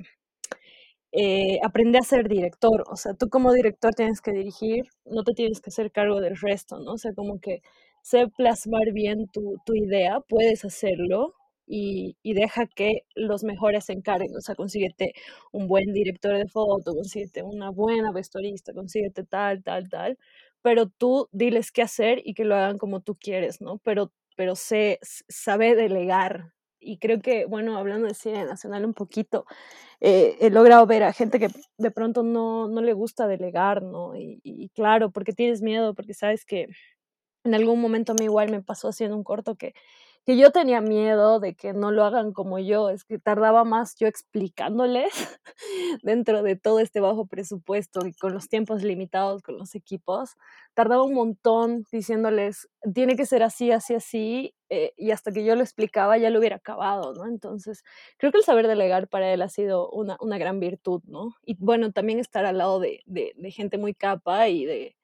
eh, 1.13 1.59
aprende 1.63 1.99
a 1.99 2.03
ser 2.03 2.29
director, 2.29 2.85
o 2.91 2.97
sea, 2.97 3.15
tú 3.15 3.29
como 3.29 3.53
director 3.53 3.95
tienes 3.95 4.21
que 4.21 4.33
dirigir, 4.33 4.85
no 5.05 5.23
te 5.23 5.33
tienes 5.33 5.61
que 5.61 5.71
hacer 5.71 5.93
cargo 5.93 6.21
del 6.21 6.37
resto, 6.37 6.81
¿no? 6.81 6.95
O 6.95 6.99
sea, 6.99 7.13
como 7.15 7.41
que 7.41 7.61
sé 8.03 8.27
plasmar 8.37 8.93
bien 8.93 9.29
tu, 9.29 9.57
tu 9.65 9.75
idea, 9.77 10.21
puedes 10.29 10.65
hacerlo, 10.65 11.35
y, 11.67 12.17
deja 12.35 12.67
que 12.67 13.05
los 13.15 13.45
mejores 13.45 13.87
se 13.87 13.93
encarguen. 13.93 14.37
O 14.37 14.41
sea, 14.41 14.55
consíguete 14.55 15.15
un 15.53 15.69
buen 15.69 15.93
director 15.93 16.37
de 16.37 16.49
foto, 16.49 16.95
consíguete 16.95 17.43
una 17.43 17.71
buena 17.71 18.13
vestuarista, 18.13 18.73
consíguete 18.75 19.25
tal, 19.25 19.63
tal, 19.63 19.89
tal. 19.89 20.19
Pero 20.63 20.89
tú 20.89 21.29
diles 21.33 21.73
qué 21.73 21.83
hacer 21.83 22.21
y 22.25 22.35
que 22.35 22.45
lo 22.45 22.55
hagan 22.57 22.79
como 22.79 23.01
tú 23.01 23.17
quieres, 23.17 23.61
¿no? 23.61 23.79
Pero, 23.79 24.13
pero 24.37 24.57
sé, 24.57 24.99
sabe 25.03 25.75
delegar. 25.75 26.53
Y 26.81 26.99
creo 26.99 27.21
que, 27.23 27.47
bueno, 27.47 27.79
hablando 27.79 28.09
de 28.09 28.15
cine 28.15 28.45
nacional 28.45 28.85
un 28.85 28.95
poquito, 28.95 29.47
eh, 30.01 30.37
he 30.41 30.51
logrado 30.51 30.87
ver 30.87 31.03
a 31.05 31.13
gente 31.15 31.39
que 31.41 31.49
de 31.79 31.91
pronto 31.91 32.23
no, 32.23 32.69
no 32.69 32.83
le 32.83 32.93
gusta 32.93 33.27
delegar, 33.27 33.83
¿no? 33.83 34.17
Y, 34.17 34.41
y 34.45 34.69
claro, 34.71 35.11
porque 35.11 35.33
tienes 35.33 35.63
miedo, 35.63 35.95
porque 35.95 36.15
sabes 36.15 36.45
que 36.45 36.69
en 37.45 37.55
algún 37.55 37.81
momento 37.81 38.13
a 38.13 38.15
mí 38.17 38.25
igual 38.25 38.51
me 38.51 38.63
pasó 38.63 38.89
haciendo 38.89 39.17
un 39.17 39.25
corto 39.25 39.57
que 39.57 39.75
que 40.25 40.39
yo 40.39 40.51
tenía 40.51 40.81
miedo 40.81 41.39
de 41.39 41.55
que 41.55 41.75
no 41.75 41.91
lo 41.91 42.05
hagan 42.05 42.33
como 42.33 42.59
yo, 42.59 42.89
es 42.89 43.05
que 43.05 43.19
tardaba 43.19 43.65
más 43.65 43.95
yo 43.97 44.07
explicándoles 44.07 45.13
dentro 46.03 46.43
de 46.43 46.57
todo 46.57 46.81
este 46.81 47.01
bajo 47.01 47.27
presupuesto 47.27 48.07
y 48.07 48.15
con 48.15 48.33
los 48.33 48.49
tiempos 48.49 48.83
limitados 48.83 49.43
con 49.43 49.59
los 49.59 49.75
equipos, 49.75 50.37
tardaba 50.73 51.03
un 51.03 51.15
montón 51.15 51.85
diciéndoles, 51.93 52.69
tiene 52.95 53.17
que 53.17 53.27
ser 53.27 53.43
así, 53.43 53.71
así, 53.71 53.95
así, 53.95 54.55
eh, 54.71 54.93
y 54.97 55.11
hasta 55.11 55.31
que 55.31 55.45
yo 55.45 55.55
lo 55.57 55.63
explicaba 55.63 56.17
ya 56.17 56.31
lo 56.31 56.39
hubiera 56.39 56.57
acabado, 56.57 57.13
¿no? 57.13 57.27
Entonces, 57.27 57.85
creo 58.17 58.33
que 58.33 58.39
el 58.39 58.45
saber 58.45 58.67
delegar 58.67 59.09
para 59.09 59.33
él 59.33 59.43
ha 59.43 59.49
sido 59.51 59.91
una, 59.91 60.17
una 60.21 60.39
gran 60.39 60.59
virtud, 60.59 61.03
¿no? 61.07 61.35
Y 61.45 61.57
bueno, 61.59 61.93
también 61.93 62.19
estar 62.19 62.47
al 62.47 62.59
lado 62.59 62.81
de, 62.81 63.03
de, 63.07 63.51
gente 63.51 63.79
muy 63.79 63.95
capa 63.95 64.49
y 64.49 64.65
de, 64.65 64.97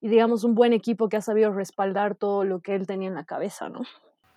y 0.00 0.08
digamos, 0.08 0.44
un 0.44 0.54
buen 0.54 0.72
equipo 0.72 1.08
que 1.08 1.16
ha 1.16 1.22
sabido 1.22 1.52
respaldar 1.52 2.16
todo 2.16 2.44
lo 2.44 2.60
que 2.60 2.74
él 2.74 2.86
tenía 2.86 3.08
en 3.08 3.14
la 3.14 3.24
cabeza, 3.24 3.68
¿no? 3.68 3.82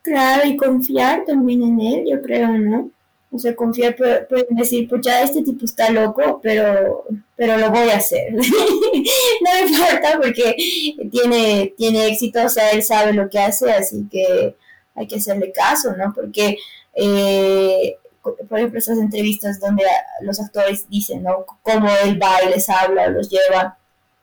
Claro, 0.01 0.47
y 0.47 0.55
confiar 0.55 1.25
también 1.25 1.63
en 1.63 1.79
él, 1.81 2.05
yo 2.09 2.21
creo, 2.21 2.49
¿no? 2.57 2.91
O 3.31 3.37
sea, 3.37 3.55
confiar, 3.55 3.95
pueden 3.95 4.55
decir, 4.55 4.89
pues 4.89 5.01
ya 5.03 5.21
este 5.21 5.43
tipo 5.43 5.65
está 5.65 5.91
loco, 5.91 6.39
pero, 6.41 7.05
pero 7.35 7.57
lo 7.57 7.69
voy 7.69 7.89
a 7.89 7.97
hacer. 7.97 8.33
no 8.33 8.41
me 8.41 9.69
importa 9.69 10.19
porque 10.21 10.55
tiene, 11.11 11.73
tiene 11.77 12.07
éxito, 12.07 12.43
o 12.43 12.49
sea, 12.49 12.71
él 12.71 12.81
sabe 12.81 13.13
lo 13.13 13.29
que 13.29 13.37
hace, 13.37 13.71
así 13.71 14.07
que 14.09 14.55
hay 14.95 15.07
que 15.07 15.17
hacerle 15.17 15.51
caso, 15.51 15.95
¿no? 15.95 16.11
Porque, 16.13 16.57
eh, 16.95 17.97
por 18.21 18.57
ejemplo, 18.57 18.79
esas 18.79 18.97
entrevistas 18.97 19.59
donde 19.59 19.83
los 20.21 20.39
actores 20.39 20.89
dicen, 20.89 21.21
¿no? 21.21 21.45
Cómo 21.61 21.87
él 22.03 22.19
va 22.21 22.43
y 22.43 22.49
les 22.49 22.67
habla, 22.69 23.09
los 23.09 23.29
lleva. 23.29 23.77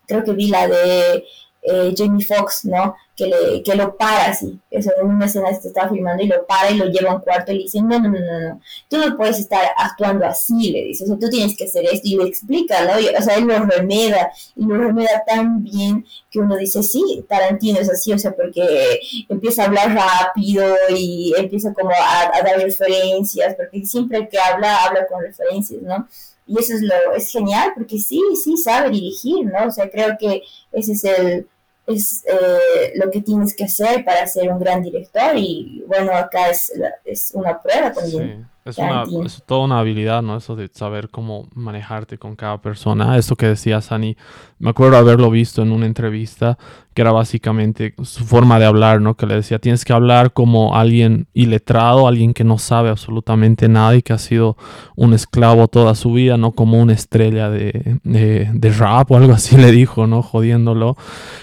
Creo 0.09 0.25
que 0.25 0.33
vi 0.33 0.49
la 0.49 0.67
de 0.67 1.25
eh, 1.63 1.95
Jamie 1.97 2.25
Foxx, 2.25 2.65
¿no? 2.65 2.97
Que, 3.17 3.27
le, 3.29 3.63
que 3.63 3.75
lo 3.75 3.97
para 3.97 4.27
así, 4.27 4.61
eso 4.71 4.91
en 5.01 5.07
una 5.07 5.25
escena 5.25 5.51
se 5.55 5.69
está 5.69 5.89
filmando 5.89 6.23
y 6.23 6.27
lo 6.27 6.47
para 6.47 6.71
y 6.71 6.77
lo 6.77 6.85
lleva 6.85 7.13
a 7.13 7.15
un 7.15 7.23
cuarto 7.23 7.51
y 7.51 7.57
le 7.57 7.63
dice, 7.63 7.81
no, 7.81 7.99
no, 7.99 8.11
no, 8.11 8.21
no, 8.21 8.41
no, 8.41 8.61
tú 8.91 8.99
no 8.99 9.17
puedes 9.17 9.39
estar 9.39 9.71
actuando 9.79 10.27
así, 10.27 10.71
le 10.71 10.85
dice, 10.85 11.05
o 11.05 11.07
sea, 11.07 11.19
tú 11.19 11.31
tienes 11.31 11.57
que 11.57 11.65
hacer 11.65 11.87
esto 11.87 12.07
y 12.07 12.17
le 12.17 12.25
explica, 12.25 12.85
¿no? 12.85 12.93
o 13.19 13.23
sea, 13.23 13.37
él 13.37 13.45
lo 13.45 13.59
remeda 13.65 14.31
y 14.55 14.67
lo 14.67 14.77
remeda 14.77 15.25
tan 15.27 15.63
bien 15.63 16.05
que 16.31 16.41
uno 16.41 16.57
dice, 16.57 16.83
sí, 16.83 17.25
Tarantino 17.27 17.79
es 17.79 17.89
así, 17.89 18.13
o 18.13 18.19
sea, 18.19 18.37
porque 18.37 19.01
empieza 19.31 19.63
a 19.63 19.67
hablar 19.67 19.95
rápido 19.95 20.67
y 20.95 21.33
empieza 21.39 21.73
como 21.73 21.93
a, 21.93 22.37
a 22.37 22.43
dar 22.43 22.61
referencias, 22.61 23.55
porque 23.55 23.87
siempre 23.87 24.29
que 24.29 24.39
habla, 24.39 24.85
habla 24.85 25.07
con 25.07 25.23
referencias, 25.23 25.81
¿no? 25.81 26.07
y 26.47 26.59
eso 26.59 26.75
es 26.75 26.83
lo 26.83 26.95
es 27.15 27.31
genial 27.31 27.73
porque 27.75 27.99
sí 27.99 28.23
sí 28.43 28.57
sabe 28.57 28.91
dirigir 28.91 29.47
no 29.47 29.67
o 29.67 29.71
sea 29.71 29.91
creo 29.91 30.17
que 30.19 30.43
ese 30.73 30.93
es 30.93 31.05
el 31.05 31.49
es 31.87 32.25
eh, 32.27 32.93
lo 32.97 33.11
que 33.11 33.23
tienes 33.23 33.55
que 33.55 33.65
hacer 33.65 34.05
para 34.05 34.27
ser 34.27 34.51
un 34.51 34.59
gran 34.59 34.83
director 34.83 35.37
y 35.37 35.85
bueno 35.87 36.13
acá 36.13 36.51
es, 36.51 36.73
es 37.05 37.31
una 37.35 37.61
prueba 37.63 37.93
también 37.93 38.49
es, 38.67 38.79
una, 38.79 39.05
es 39.25 39.43
toda 39.47 39.65
una 39.65 39.79
habilidad, 39.79 40.23
¿no? 40.23 40.37
Eso 40.37 40.57
de 40.57 40.69
saber 40.73 41.09
cómo 41.09 41.49
manejarte 41.55 42.19
con 42.19 42.35
cada 42.35 42.61
persona. 42.61 43.17
Esto 43.17 43.37
que 43.37 43.47
decía 43.47 43.81
Sani, 43.81 44.17
me 44.59 44.71
acuerdo 44.71 44.97
haberlo 44.97 45.31
visto 45.31 45.63
en 45.63 45.71
una 45.71 45.87
entrevista, 45.87 46.59
que 46.93 47.03
era 47.03 47.13
básicamente 47.13 47.95
su 48.03 48.25
forma 48.25 48.59
de 48.59 48.65
hablar, 48.65 49.01
¿no? 49.01 49.15
Que 49.15 49.27
le 49.27 49.37
decía, 49.37 49.61
tienes 49.61 49.85
que 49.85 49.93
hablar 49.93 50.33
como 50.33 50.75
alguien 50.75 51.29
iletrado, 51.33 52.09
alguien 52.09 52.35
que 52.35 52.43
no 52.43 52.59
sabe 52.59 52.89
absolutamente 52.89 53.69
nada 53.69 53.95
y 53.95 54.03
que 54.03 54.13
ha 54.13 54.19
sido 54.19 54.57
un 54.97 55.15
esclavo 55.15 55.69
toda 55.69 55.95
su 55.95 56.13
vida, 56.13 56.37
no 56.37 56.53
como 56.53 56.81
una 56.81 56.93
estrella 56.93 57.51
de, 57.51 57.99
de, 58.03 58.51
de 58.53 58.73
rap 58.73 59.11
o 59.13 59.17
algo 59.17 59.33
así 59.33 59.57
le 59.59 59.71
dijo, 59.71 60.09
¿no? 60.09 60.23
Jodiéndolo. 60.23 60.97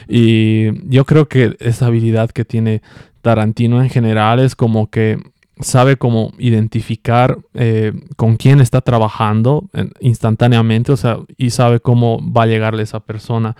Y 0.09 0.87
yo 0.89 1.05
creo 1.05 1.29
que 1.29 1.55
esa 1.59 1.85
habilidad 1.85 2.31
que 2.31 2.43
tiene 2.43 2.81
Tarantino 3.21 3.81
en 3.81 3.89
general 3.89 4.39
es 4.39 4.53
como 4.53 4.89
que 4.89 5.17
sabe 5.63 5.97
cómo 5.97 6.31
identificar 6.37 7.37
eh, 7.53 7.93
con 8.15 8.37
quién 8.37 8.61
está 8.61 8.81
trabajando 8.81 9.69
instantáneamente, 9.99 10.91
o 10.91 10.97
sea, 10.97 11.17
y 11.37 11.49
sabe 11.49 11.79
cómo 11.79 12.19
va 12.31 12.43
a 12.43 12.47
llegarle 12.47 12.83
esa 12.83 12.99
persona. 12.99 13.55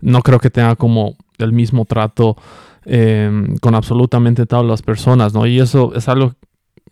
No 0.00 0.22
creo 0.22 0.38
que 0.38 0.50
tenga 0.50 0.76
como 0.76 1.16
el 1.38 1.52
mismo 1.52 1.84
trato 1.84 2.36
em, 2.84 3.56
con 3.58 3.74
absolutamente 3.74 4.46
todas 4.46 4.66
las 4.66 4.82
personas, 4.82 5.34
¿no? 5.34 5.46
Y 5.46 5.60
eso 5.60 5.94
es 5.94 6.08
algo, 6.08 6.34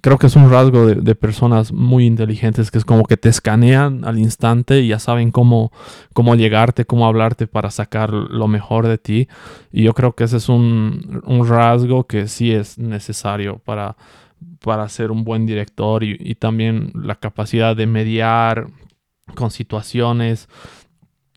creo 0.02 0.18
que 0.18 0.26
es 0.26 0.36
un 0.36 0.50
rasgo 0.50 0.86
de, 0.86 1.14
personas 1.14 1.72
muy 1.72 2.06
inteligentes, 2.06 2.70
que 2.70 2.78
es 2.78 2.84
como 2.84 3.04
que 3.04 3.16
te 3.16 3.28
escanean 3.28 4.04
al 4.04 4.18
instante 4.18 4.80
y 4.80 4.88
ya 4.88 4.98
saben 4.98 5.30
cómo, 5.30 5.72
cómo 6.12 6.34
llegarte, 6.34 6.84
cómo 6.84 7.06
hablarte 7.06 7.46
para 7.46 7.70
sacar 7.70 8.12
lo 8.12 8.48
mejor 8.48 8.86
de 8.86 8.98
ti. 8.98 9.28
Y 9.72 9.82
yo 9.82 9.94
creo 9.94 10.14
que 10.14 10.24
ese 10.24 10.36
es 10.36 10.48
un, 10.48 11.22
un 11.24 11.48
rasgo 11.48 12.04
que 12.06 12.28
sí 12.28 12.52
es 12.52 12.78
necesario 12.78 13.58
para 13.58 13.96
para 14.60 14.88
ser 14.88 15.10
un 15.10 15.24
buen 15.24 15.46
director 15.46 16.04
y, 16.04 16.34
también 16.34 16.92
la 16.94 17.16
capacidad 17.16 17.76
de 17.76 17.86
mediar 17.86 18.68
con 19.34 19.50
situaciones 19.50 20.48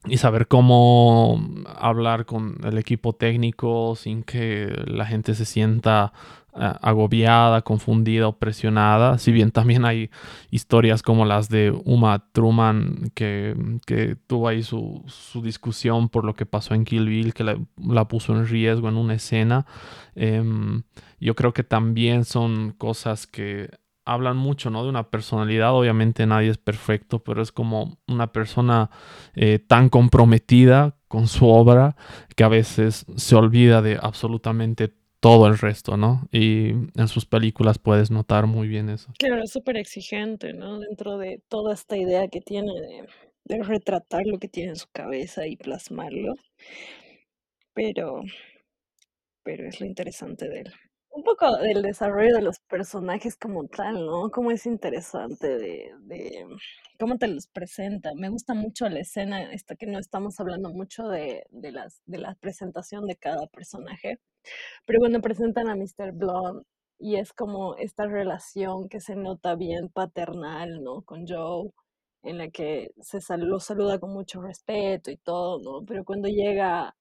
y 0.06 0.18
saber 0.18 0.48
cómo 0.48 1.44
hablar 1.76 2.26
con 2.26 2.58
el 2.64 2.78
equipo 2.78 3.14
técnico 3.14 3.96
sin 3.96 4.24
que 4.24 4.74
la 4.88 5.06
gente 5.06 5.36
se 5.36 5.46
sienta 5.46 6.14
agobiada, 6.54 7.62
confundida 7.62 8.28
o 8.28 8.38
presionada. 8.38 9.18
Si 9.18 9.32
bien 9.32 9.52
también 9.52 9.86
hay 9.86 10.10
historias 10.52 11.02
como 11.02 11.26
las 11.26 11.50
de 11.50 11.72
Uma 11.86 12.26
Truman 12.32 13.12
que, 13.14 13.56
tuvo 14.28 14.48
ahí 14.48 14.64
su, 14.64 15.04
discusión 15.44 16.10
por 16.10 16.26
lo 16.26 16.34
que 16.34 16.46
pasó 16.46 16.74
en 16.74 16.86
Kill 16.86 17.08
Bill, 17.08 17.34
que 17.34 17.44
la, 17.44 18.08
puso 18.08 18.36
en 18.36 18.48
riesgo 18.48 18.90
en 18.90 18.98
una 18.98 19.16
escena. 19.16 19.66
Em, 20.16 20.84
yo 21.20 21.36
creo 21.36 21.54
que 21.54 21.64
también 21.64 22.26
son 22.26 22.72
cosas 22.78 23.28
que 23.28 23.70
hablan 24.06 24.38
mucho, 24.38 24.70
¿no? 24.70 24.84
De 24.84 24.90
una 24.90 25.10
personalidad. 25.10 25.74
Obviamente 25.74 26.26
nadie 26.26 26.50
es 26.50 26.58
perfecto, 26.58 27.20
pero 27.20 27.42
es 27.42 27.52
como 27.52 28.00
una 28.08 28.32
persona 28.32 28.90
eh, 29.36 29.60
tan 29.60 29.90
comprometida 29.90 30.96
con 31.08 31.28
su 31.28 31.48
obra 31.48 31.96
que 32.36 32.44
a 32.44 32.50
veces 32.50 33.06
se 33.16 33.36
olvida 33.36 33.82
de 33.82 34.00
absolutamente 34.02 34.94
todo 35.20 35.48
el 35.48 35.58
resto, 35.58 35.98
¿no? 35.98 36.28
Y 36.32 36.70
en 36.70 37.08
sus 37.08 37.26
películas 37.26 37.78
puedes 37.80 38.12
notar 38.12 38.48
muy 38.48 38.68
bien 38.68 38.90
eso. 38.90 39.12
Claro, 39.18 39.44
es 39.44 39.52
súper 39.52 39.78
exigente, 39.78 40.54
¿no? 40.54 40.80
Dentro 40.80 41.18
de 41.18 41.42
toda 41.50 41.74
esta 41.74 41.98
idea 41.98 42.28
que 42.28 42.42
tiene 42.42 42.72
de, 42.74 43.08
de 43.46 43.64
retratar 43.64 44.26
lo 44.26 44.38
que 44.38 44.48
tiene 44.48 44.72
en 44.72 44.76
su 44.76 44.88
cabeza 44.92 45.48
y 45.48 45.58
plasmarlo. 45.58 46.36
Pero, 47.74 48.22
pero 49.44 49.68
es 49.68 49.80
lo 49.80 49.86
interesante 49.86 50.48
de 50.48 50.62
él. 50.62 50.74
Un 51.20 51.26
poco 51.26 51.58
del 51.58 51.82
desarrollo 51.82 52.34
de 52.34 52.42
los 52.42 52.60
personajes 52.60 53.36
como 53.36 53.68
tal, 53.68 54.06
¿no? 54.06 54.32
Cómo 54.32 54.52
es 54.52 54.66
interesante 54.66 55.58
de, 55.58 55.92
cómo 56.98 57.18
te 57.18 57.28
los 57.28 57.46
presenta. 57.48 58.12
Me 58.16 58.30
gusta 58.30 58.54
mucho 58.54 58.88
la 58.88 59.02
escena, 59.02 59.52
esta 59.52 59.76
que 59.76 59.86
no 59.86 60.00
estamos 60.00 60.40
hablando 60.40 60.70
mucho 60.70 61.10
de, 61.10 61.44
de, 61.50 61.74
las, 61.74 62.02
de 62.06 62.20
la 62.20 62.36
presentación 62.36 63.06
de 63.06 63.18
cada 63.18 63.48
personaje, 63.48 64.22
pero 64.86 65.00
cuando 65.00 65.20
presentan 65.20 65.68
a 65.68 65.76
Mr. 65.76 66.14
Blonde 66.14 66.64
y 66.98 67.18
es 67.18 67.34
como 67.34 67.76
esta 67.76 68.08
relación 68.08 68.88
que 68.88 69.02
se 69.02 69.18
nota 69.18 69.56
bien 69.56 69.90
paternal, 69.90 70.82
¿no? 70.82 71.02
Con 71.02 71.28
Joe, 71.28 71.72
en 72.24 72.38
la 72.38 72.50
que 72.50 72.92
se 73.02 73.20
lo 73.38 73.60
saluda 73.60 74.00
con 74.00 74.14
mucho 74.14 74.42
respeto 74.42 75.12
y 75.12 75.18
todo, 75.18 75.60
¿no? 75.60 75.86
Pero 75.86 76.06
cuando 76.06 76.30
llega 76.30 76.96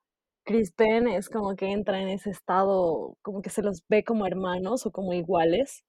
Chris 0.49 0.73
Penn 0.73 1.09
es 1.09 1.29
como 1.29 1.55
que 1.57 1.67
entra 1.71 2.01
en 2.01 2.09
ese 2.09 2.31
estado, 2.31 3.19
como 3.21 3.43
que 3.43 3.51
se 3.51 3.61
los 3.61 3.83
ve 3.87 4.03
como 4.03 4.27
hermanos 4.27 4.87
o 4.87 4.91
como 4.91 5.13
iguales 5.13 5.85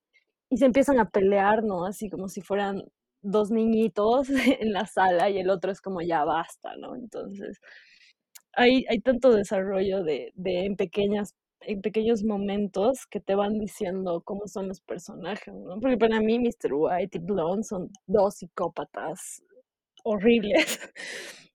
y 0.49 0.57
se 0.57 0.65
empiezan 0.65 0.99
a 0.99 1.09
pelear, 1.09 1.63
¿no? 1.63 1.85
Así 1.85 2.09
como 2.09 2.27
si 2.27 2.41
fueran 2.41 2.83
dos 3.21 3.51
niñitos 3.51 4.27
en 4.59 4.73
la 4.73 4.85
sala 4.85 5.29
y 5.29 5.39
el 5.39 5.49
otro 5.49 5.71
es 5.71 5.79
como 5.79 6.01
ya 6.01 6.25
basta, 6.25 6.75
¿no? 6.75 6.95
Entonces, 6.97 7.61
hay, 8.51 8.83
hay 8.89 8.99
tanto 8.99 9.31
desarrollo 9.31 10.03
de, 10.03 10.33
de 10.35 10.65
en 10.65 10.75
pequeñas 10.75 11.35
en 11.61 11.81
pequeños 11.81 12.25
momentos 12.25 13.05
que 13.09 13.21
te 13.21 13.35
van 13.35 13.59
diciendo 13.59 14.21
cómo 14.25 14.47
son 14.47 14.67
los 14.67 14.81
personajes, 14.81 15.53
¿no? 15.53 15.79
Porque 15.79 15.97
para 15.97 16.19
mí 16.19 16.37
Mr. 16.37 16.73
White 16.73 17.17
y 17.17 17.21
Blonde 17.21 17.63
son 17.63 17.89
dos 18.07 18.35
psicópatas 18.35 19.41
horribles 20.03 20.79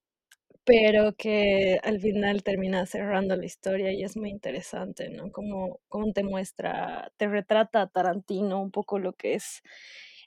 pero 0.64 1.14
que 1.16 1.78
al 1.82 2.00
final 2.00 2.42
termina 2.42 2.86
cerrando 2.86 3.36
la 3.36 3.44
historia 3.46 3.92
y 3.92 4.02
es 4.02 4.16
muy 4.16 4.30
interesante, 4.30 5.10
¿no? 5.10 5.30
Como, 5.32 5.80
como 5.88 6.12
te 6.12 6.24
muestra, 6.24 7.12
te 7.18 7.28
retrata 7.28 7.86
Tarantino 7.88 8.60
un 8.62 8.70
poco 8.70 8.98
lo 8.98 9.12
que 9.12 9.34
es, 9.34 9.62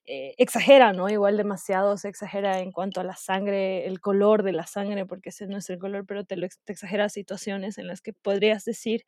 eh, 0.05 0.35
exagera, 0.38 0.93
¿no? 0.93 1.09
Igual 1.09 1.35
demasiado 1.38 1.97
se 1.97 2.07
exagera 2.09 2.59
en 2.61 2.71
cuanto 2.71 3.01
a 3.01 3.03
la 3.03 3.15
sangre, 3.17 3.85
el 3.88 3.99
color 3.99 4.43
de 4.43 4.53
la 4.53 4.65
sangre, 4.67 5.05
porque 5.05 5.29
ese 5.29 5.47
no 5.47 5.57
es 5.57 5.69
el 5.69 5.79
color, 5.79 6.05
pero 6.07 6.23
te, 6.25 6.38
lo, 6.38 6.47
exagera 6.67 7.09
situaciones 7.09 7.77
en 7.77 7.88
las 7.88 8.01
que 8.01 8.13
podrías 8.13 8.63
decir 8.65 9.03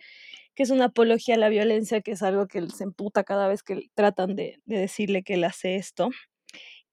que 0.56 0.64
es 0.64 0.72
una 0.72 0.86
apología 0.86 1.36
a 1.36 1.38
la 1.38 1.50
violencia, 1.50 2.02
que 2.02 2.12
es 2.12 2.24
algo 2.24 2.48
que 2.48 2.60
él 2.60 2.72
se 2.72 2.84
emputa 2.86 3.24
cada 3.24 3.48
vez 3.48 3.64
que 3.64 3.90
tratan 3.96 4.36
de, 4.36 4.60
de 4.66 4.78
decirle 4.80 5.24
que 5.24 5.36
él 5.36 5.46
hace 5.46 5.78
esto. 5.78 6.10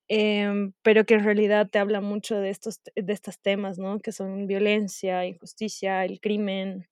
Em, 0.09 0.72
pero 0.82 1.04
que 1.04 1.14
en 1.14 1.24
realidad 1.24 1.68
te 1.68 1.80
habla 1.80 2.00
mucho 2.00 2.36
de 2.36 2.50
estos, 2.50 2.80
de 2.94 3.12
estos 3.12 3.40
temas, 3.40 3.78
¿no? 3.78 3.98
Que 3.98 4.12
son 4.12 4.46
violencia, 4.46 5.26
injusticia, 5.26 6.04
el 6.04 6.20
crimen, 6.20 6.86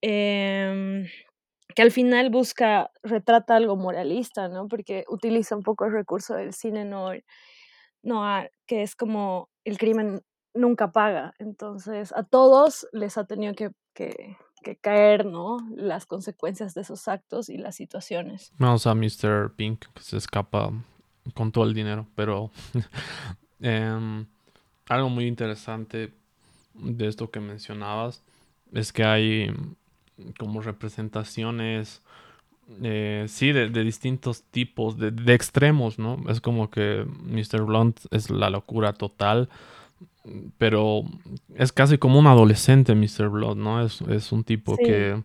em, 0.00 1.06
que 1.74 1.82
al 1.82 1.92
final 1.92 2.30
busca, 2.30 2.90
retrata 3.04 3.56
algo 3.56 3.76
moralista, 3.76 4.48
¿no? 4.48 4.66
Porque 4.68 5.04
utiliza 5.08 5.56
un 5.56 5.62
poco 5.62 5.84
el 5.84 5.92
recurso 5.92 6.34
del 6.34 6.52
cine 6.52 6.84
noir, 6.84 7.24
noir 8.02 8.50
que 8.66 8.82
es 8.82 8.96
como 8.96 9.48
el 9.64 9.78
crimen 9.78 10.22
nunca 10.54 10.92
paga, 10.92 11.34
entonces 11.38 12.12
a 12.12 12.24
todos 12.24 12.86
les 12.92 13.16
ha 13.16 13.24
tenido 13.24 13.54
que, 13.54 13.70
que, 13.94 14.36
que 14.64 14.76
caer, 14.76 15.24
¿no? 15.26 15.58
Las 15.76 16.06
consecuencias 16.06 16.74
de 16.74 16.82
esos 16.82 17.06
actos 17.08 17.48
y 17.48 17.56
las 17.56 17.76
situaciones. 17.76 18.52
Vamos 18.58 18.86
a 18.86 18.94
Mr. 18.94 19.54
Pink, 19.56 19.86
que 19.94 20.02
se 20.02 20.16
escapa 20.16 20.72
con 21.34 21.52
todo 21.52 21.64
el 21.64 21.74
dinero, 21.74 22.06
pero 22.14 22.50
em, 23.60 24.26
algo 24.88 25.08
muy 25.08 25.26
interesante 25.26 26.12
de 26.74 27.08
esto 27.08 27.30
que 27.30 27.40
mencionabas 27.40 28.22
es 28.72 28.92
que 28.92 29.04
hay 29.04 29.50
como 30.38 30.60
representaciones, 30.60 32.02
eh, 32.82 33.26
sí, 33.28 33.52
de, 33.52 33.68
distintos 33.68 34.42
tipos, 34.44 34.96
de, 34.98 35.34
extremos, 35.34 35.98
¿no? 35.98 36.18
Es 36.28 36.40
como 36.40 36.70
que 36.70 37.06
Mr. 37.24 37.62
Blunt 37.62 38.00
es 38.10 38.30
la 38.30 38.50
locura 38.50 38.92
total, 38.92 39.48
pero 40.58 41.04
es 41.54 41.72
casi 41.72 41.98
como 41.98 42.18
un 42.18 42.26
adolescente 42.26 42.94
Mr. 42.94 43.28
Blunt, 43.28 43.60
¿no? 43.60 43.84
Es, 43.84 44.00
es 44.02 44.32
un 44.32 44.44
tipo 44.44 44.76
que 44.76 45.22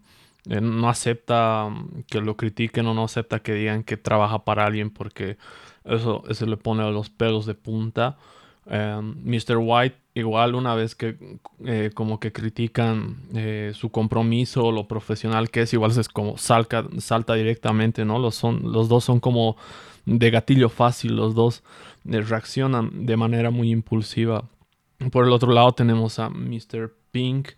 eh, 0.50 0.62
no 0.62 0.90
acepta 0.90 1.70
que 2.08 2.22
lo 2.22 2.38
critiquen 2.38 2.88
o 2.88 2.94
no 2.94 3.04
acepta 3.04 3.40
que 3.40 3.54
digan 3.54 3.84
que 3.84 3.98
trabaja 3.98 4.46
para 4.46 4.66
alguien 4.66 4.90
porque 4.92 5.38
eso, 5.84 6.24
eso 6.30 6.46
le 6.46 6.58
pone 6.58 6.90
los 6.92 7.10
pelos 7.10 7.46
de 7.46 7.56
punta. 7.56 8.18
Mr. 8.66 9.52
Em, 9.54 9.60
White 9.60 9.98
igual 10.14 10.56
una 10.56 10.74
vez 10.74 10.96
que 10.96 11.16
eh, 11.66 11.92
como 11.94 12.20
que 12.20 12.32
critican 12.32 13.18
eh, 13.34 13.72
su 13.76 13.90
compromiso, 13.90 14.72
lo 14.72 14.88
profesional 14.88 15.50
que 15.50 15.62
es, 15.62 15.74
igual 15.74 15.92
es 15.92 16.10
salta, 16.38 17.34
directamente, 17.36 18.04
¿no? 18.04 18.20
Los, 18.20 18.36
son, 18.36 18.72
los 18.72 18.90
dos 18.90 19.04
son 19.04 19.20
como 19.20 19.58
de 20.06 20.32
gatillo 20.32 20.70
fácil, 20.70 21.16
los 21.16 21.36
dos 21.36 21.64
reaccionan 22.04 23.06
de 23.06 23.18
manera 23.18 23.52
muy 23.52 23.70
impulsiva. 23.72 24.46
Por 25.12 25.26
el 25.26 25.32
otro 25.32 25.52
lado 25.52 25.74
tenemos 25.74 26.18
a 26.20 26.30
Mr. 26.30 26.94
Pink 27.12 27.50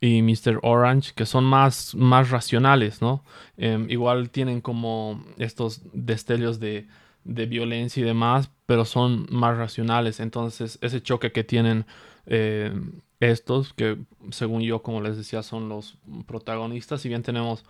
y 0.00 0.22
Mr. 0.22 0.60
Orange, 0.62 1.12
que 1.14 1.26
son 1.26 1.44
más, 1.44 1.94
más 1.94 2.30
racionales, 2.30 3.02
¿no? 3.02 3.24
Em, 3.56 3.90
igual 3.90 4.30
tienen 4.30 4.60
como 4.60 5.24
estos 5.38 5.82
destellos 5.92 6.60
de, 6.60 6.86
de 7.24 7.46
violencia 7.46 8.00
y 8.00 8.04
demás, 8.04 8.50
pero 8.66 8.84
son 8.84 9.26
más 9.30 9.56
racionales. 9.56 10.20
Entonces, 10.20 10.78
ese 10.82 11.02
choque 11.02 11.32
que 11.32 11.44
tienen 11.44 11.84
eh, 12.26 12.72
estos, 13.20 13.72
que 13.74 13.98
según 14.30 14.62
yo, 14.62 14.82
como 14.82 15.00
les 15.00 15.16
decía, 15.16 15.42
son 15.42 15.68
los 15.68 15.98
protagonistas, 16.26 17.00
si 17.00 17.08
bien 17.08 17.22
tenemos 17.22 17.64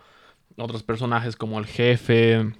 otros 0.57 0.83
personajes 0.83 1.35
como 1.35 1.59
el 1.59 1.65
jefe, 1.65 2.53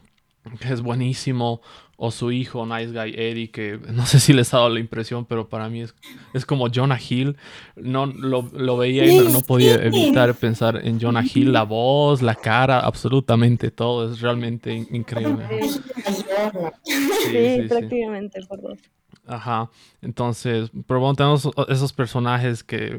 que 0.59 0.73
es 0.73 0.81
buenísimo, 0.81 1.61
o 2.01 2.11
su 2.11 2.31
hijo, 2.31 2.65
Nice 2.65 2.93
Guy 2.93 3.13
Eddie, 3.17 3.51
que 3.51 3.77
no 3.91 4.05
sé 4.05 4.21
si 4.21 4.31
les 4.31 4.53
ha 4.53 4.57
dado 4.57 4.69
la 4.69 4.79
impresión, 4.79 5.25
pero 5.25 5.49
para 5.49 5.67
mí 5.67 5.81
es, 5.81 5.93
es 6.33 6.45
como 6.45 6.67
Jonah 6.73 6.97
Hill. 6.97 7.35
No, 7.75 8.05
lo, 8.05 8.77
veía 8.77 9.05
y 9.05 9.17
no, 9.27 9.41
podía 9.41 9.75
evitar 9.75 10.33
pensar 10.33 10.79
en 10.81 10.99
Jonah 10.99 11.25
Hill, 11.25 11.51
la 11.51 11.63
voz, 11.63 12.21
la 12.21 12.35
cara, 12.35 12.79
absolutamente 12.79 13.69
todo, 13.69 14.11
es 14.11 14.21
realmente 14.21 14.87
increíble. 14.91 15.45
Sí, 16.83 17.65
prácticamente 17.67 18.39
por 18.47 18.61
dos. 18.61 18.79
Ajá, 19.27 19.69
entonces, 20.01 20.71
pero 20.87 21.13
tenemos 21.13 21.49
esos 21.67 21.91
personajes 21.91 22.63
que 22.63 22.97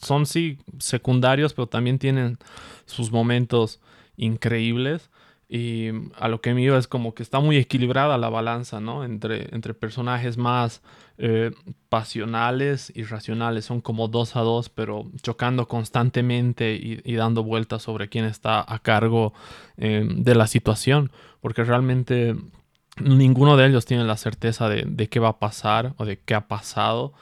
son 0.00 0.26
sí 0.26 0.58
secundarios, 0.78 1.52
pero 1.52 1.66
también 1.66 1.98
tienen 1.98 2.38
sus 2.86 3.12
momentos 3.12 3.80
increíbles. 4.16 5.10
Y 5.54 5.90
a 6.16 6.28
lo 6.28 6.40
que 6.40 6.54
me 6.54 6.62
iba 6.62 6.78
es 6.78 6.86
como 6.88 7.14
que 7.14 7.22
está 7.22 7.38
muy 7.38 7.58
equilibrada 7.58 8.16
la 8.16 8.30
balanza, 8.30 8.80
¿no? 8.80 9.04
Entre, 9.04 9.54
entre 9.54 9.74
personajes 9.74 10.38
más 10.38 10.80
eh, 11.18 11.50
pasionales 11.90 12.90
y 12.94 13.02
racionales. 13.02 13.66
Son 13.66 13.82
como 13.82 14.08
dos 14.08 14.34
a 14.34 14.40
dos, 14.40 14.70
pero 14.70 15.10
chocando 15.20 15.68
constantemente 15.68 16.72
y, 16.72 17.16
dando 17.16 17.44
vueltas 17.44 17.82
sobre 17.82 18.08
quién 18.08 18.24
está 18.24 18.64
a 18.66 18.78
cargo 18.78 19.34
eh, 19.76 20.08
de 20.10 20.34
la 20.34 20.46
situación. 20.46 21.12
Porque 21.42 21.64
realmente 21.64 22.34
ninguno 22.96 23.58
de 23.58 23.66
ellos 23.66 23.84
tiene 23.84 24.04
la 24.04 24.16
certeza 24.16 24.70
de, 24.70 24.84
de 24.86 25.08
qué 25.10 25.20
va 25.20 25.28
a 25.28 25.38
pasar 25.38 25.92
o 25.98 26.06
de 26.06 26.18
qué 26.18 26.32
ha 26.34 26.48
pasado 26.48 27.12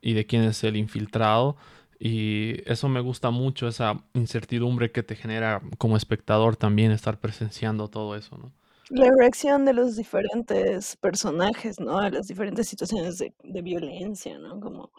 y 0.00 0.14
de 0.14 0.24
quién 0.24 0.44
es 0.44 0.64
el 0.64 0.78
infiltrado. 0.78 1.58
Y 1.98 2.62
eso 2.70 2.88
me 2.88 3.00
gusta 3.00 3.30
mucho, 3.30 3.68
esa 3.68 4.04
incertidumbre 4.14 4.92
que 4.92 5.02
te 5.02 5.16
genera 5.16 5.62
como 5.78 5.96
espectador 5.96 6.56
también 6.56 6.90
estar 6.90 7.18
presenciando 7.20 7.88
todo 7.88 8.16
eso, 8.16 8.36
¿no? 8.36 8.52
La 8.90 9.10
reacción 9.18 9.64
de 9.64 9.72
los 9.72 9.96
diferentes 9.96 10.96
personajes, 10.96 11.80
¿no? 11.80 11.98
A 11.98 12.10
las 12.10 12.26
diferentes 12.26 12.68
situaciones 12.68 13.18
de, 13.18 13.32
de 13.42 13.62
violencia, 13.62 14.38
¿no? 14.38 14.60
Como 14.60 14.90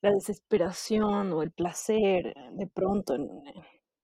la 0.00 0.10
desesperación 0.10 1.32
o 1.32 1.42
el 1.42 1.50
placer 1.50 2.34
de 2.52 2.66
pronto 2.66 3.14
en, 3.14 3.28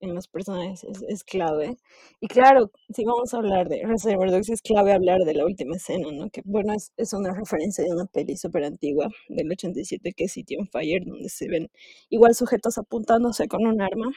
en 0.05 0.15
los 0.15 0.29
personajes 0.29 0.85
es, 1.09 1.25
clave. 1.25 1.77
Y 2.21 2.29
claro, 2.29 2.71
si 2.91 3.05
vamos 3.05 3.35
a 3.35 3.39
hablar 3.39 3.69
de 3.69 3.83
Reservoir 3.85 4.31
Dogs, 4.31 4.51
es 4.51 4.63
clave 4.63 4.93
hablar 4.93 5.21
de 5.21 5.35
la 5.35 5.45
última 5.45 5.77
escena, 5.77 6.09
¿no? 6.13 6.31
Que 6.31 6.43
bueno, 6.45 6.73
es, 6.75 6.93
es 6.97 7.13
una 7.13 7.33
referencia 7.35 7.85
de 7.85 7.93
una 7.93 8.07
peli 8.07 8.37
súper 8.37 8.65
antigua 8.65 9.09
del 9.29 9.51
87 9.51 10.13
que 10.13 10.25
es 10.25 10.33
City 10.33 10.57
on 10.57 10.69
Fire, 10.69 11.05
donde 11.05 11.29
se 11.29 11.49
ven 11.49 11.71
igual 12.11 12.35
sujetos 12.35 12.79
apuntándose 12.79 13.49
con 13.49 13.67
un 13.67 13.81
arma. 13.81 14.11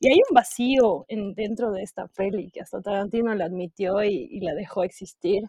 Y 0.00 0.08
hay 0.08 0.18
un 0.28 0.34
vacío 0.34 1.06
en, 1.08 1.34
dentro 1.34 1.72
de 1.72 1.82
esta 1.82 2.06
peli 2.08 2.50
que 2.50 2.60
hasta 2.60 2.82
Tarantino 2.82 3.34
la 3.34 3.46
admitió 3.46 4.02
y, 4.04 4.40
la 4.40 4.54
dejó 4.54 4.84
existir. 4.84 5.44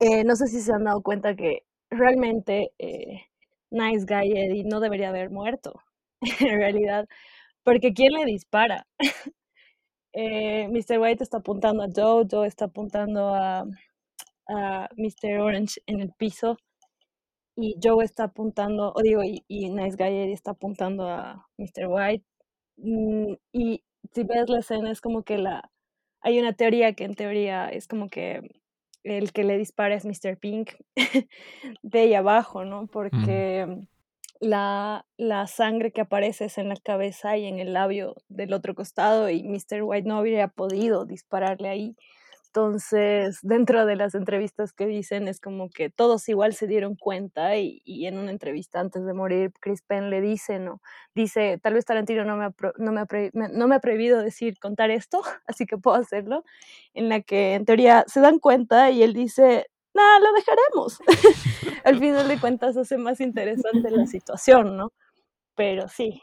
Eh, 0.00 0.24
no 0.24 0.36
sé 0.36 0.46
si 0.48 0.60
se 0.60 0.72
han 0.72 0.84
dado 0.84 1.02
cuenta 1.02 1.34
que 1.34 1.64
realmente 1.90 2.72
eh, 2.78 3.22
Nice 3.70 4.06
Guy 4.06 4.32
Eddie 4.32 4.64
no 4.64 4.80
debería 4.80 5.08
haber 5.08 5.30
muerto. 5.30 5.80
en 6.40 6.58
realidad, 6.58 7.06
porque 7.68 7.92
¿quién 7.92 8.14
le 8.14 8.24
dispara? 8.24 8.86
eh, 10.14 10.68
Mr. 10.68 10.98
White 10.98 11.22
está 11.22 11.36
apuntando 11.36 11.82
a 11.82 11.88
Joe, 11.94 12.26
Joe 12.30 12.48
está 12.48 12.64
apuntando 12.64 13.34
a, 13.34 13.66
a 14.48 14.88
Mr. 14.96 15.40
Orange 15.40 15.82
en 15.84 16.00
el 16.00 16.10
piso 16.12 16.56
y 17.56 17.76
Joe 17.82 18.02
está 18.02 18.24
apuntando, 18.24 18.94
o 18.96 19.02
digo, 19.02 19.20
y, 19.22 19.42
Nice 19.68 19.96
Guy 19.98 20.32
está 20.32 20.52
apuntando 20.52 21.06
a 21.08 21.46
Mr. 21.58 21.88
White. 21.88 22.24
Mm, 22.78 23.34
y 23.52 23.84
si 24.14 24.24
ves 24.24 24.48
la 24.48 24.60
escena 24.60 24.90
es 24.90 25.02
como 25.02 25.22
que 25.22 25.36
la 25.36 25.70
hay 26.22 26.38
una 26.38 26.54
teoría 26.54 26.94
que 26.94 27.04
en 27.04 27.14
teoría 27.14 27.68
es 27.68 27.86
como 27.86 28.08
que 28.08 28.40
el 29.04 29.32
que 29.32 29.44
le 29.44 29.58
dispara 29.58 29.94
es 29.94 30.06
Mr. 30.06 30.38
Pink 30.38 30.70
de 31.82 32.00
ahí 32.00 32.14
abajo, 32.14 32.64
¿no? 32.64 32.86
Porque 32.86 33.86
la, 34.40 35.06
la, 35.16 35.46
sangre 35.46 35.92
que 35.92 36.00
aparece 36.00 36.46
es 36.46 36.58
en 36.58 36.68
la 36.68 36.76
cabeza 36.76 37.36
y 37.36 37.46
en 37.46 37.58
el 37.58 37.72
labio 37.72 38.16
del 38.28 38.52
otro 38.52 38.74
costado 38.74 39.30
y 39.30 39.42
Mr. 39.42 39.82
White 39.82 40.08
no 40.08 40.16
habría 40.16 40.48
podido 40.48 41.04
dispararle 41.04 41.68
ahí. 41.68 41.96
Entonces, 42.48 43.40
dentro 43.42 43.84
de 43.84 43.94
las 43.96 44.14
entrevistas 44.14 44.72
que 44.72 44.86
dicen, 44.86 45.28
es 45.28 45.38
como 45.38 45.68
que 45.70 45.90
todos 45.90 46.28
igual 46.28 46.54
se 46.54 46.66
dieron 46.66 46.96
cuenta 46.96 47.56
y, 47.56 47.82
y 47.84 48.06
en 48.06 48.18
una 48.18 48.30
entrevista 48.30 48.80
antes 48.80 49.04
de 49.04 49.12
morir, 49.12 49.52
Chris 49.60 49.82
Penn 49.82 50.08
le 50.08 50.20
dice, 50.22 50.58
¿no? 50.58 50.80
Dice, 51.14 51.58
tal 51.62 51.74
vez 51.74 51.84
Tarantino 51.84 52.24
no 52.24 52.36
me, 52.36 52.46
ha, 52.46 52.54
no, 52.78 52.92
me 52.92 53.00
ha 53.00 53.06
no 53.52 53.68
me 53.68 53.74
ha 53.74 53.80
prohibido 53.80 54.22
decir, 54.22 54.58
contar 54.58 54.90
esto, 54.90 55.22
así 55.46 55.66
que 55.66 55.76
puedo 55.76 55.96
hacerlo, 55.96 56.44
en 56.94 57.08
la 57.10 57.20
que 57.20 57.54
en 57.54 57.66
teoría 57.66 58.04
se 58.08 58.20
dan 58.20 58.38
cuenta 58.38 58.90
y 58.90 59.02
él 59.02 59.12
dice, 59.12 59.66
nada, 59.98 60.18
lo 60.20 60.32
dejaremos. 60.32 60.98
Al 61.84 61.98
final 61.98 62.28
de 62.28 62.38
cuentas 62.38 62.76
hace 62.76 62.96
más 62.98 63.20
interesante 63.20 63.90
la 63.90 64.06
situación, 64.06 64.76
¿no? 64.76 64.92
Pero 65.54 65.88
sí. 65.88 66.22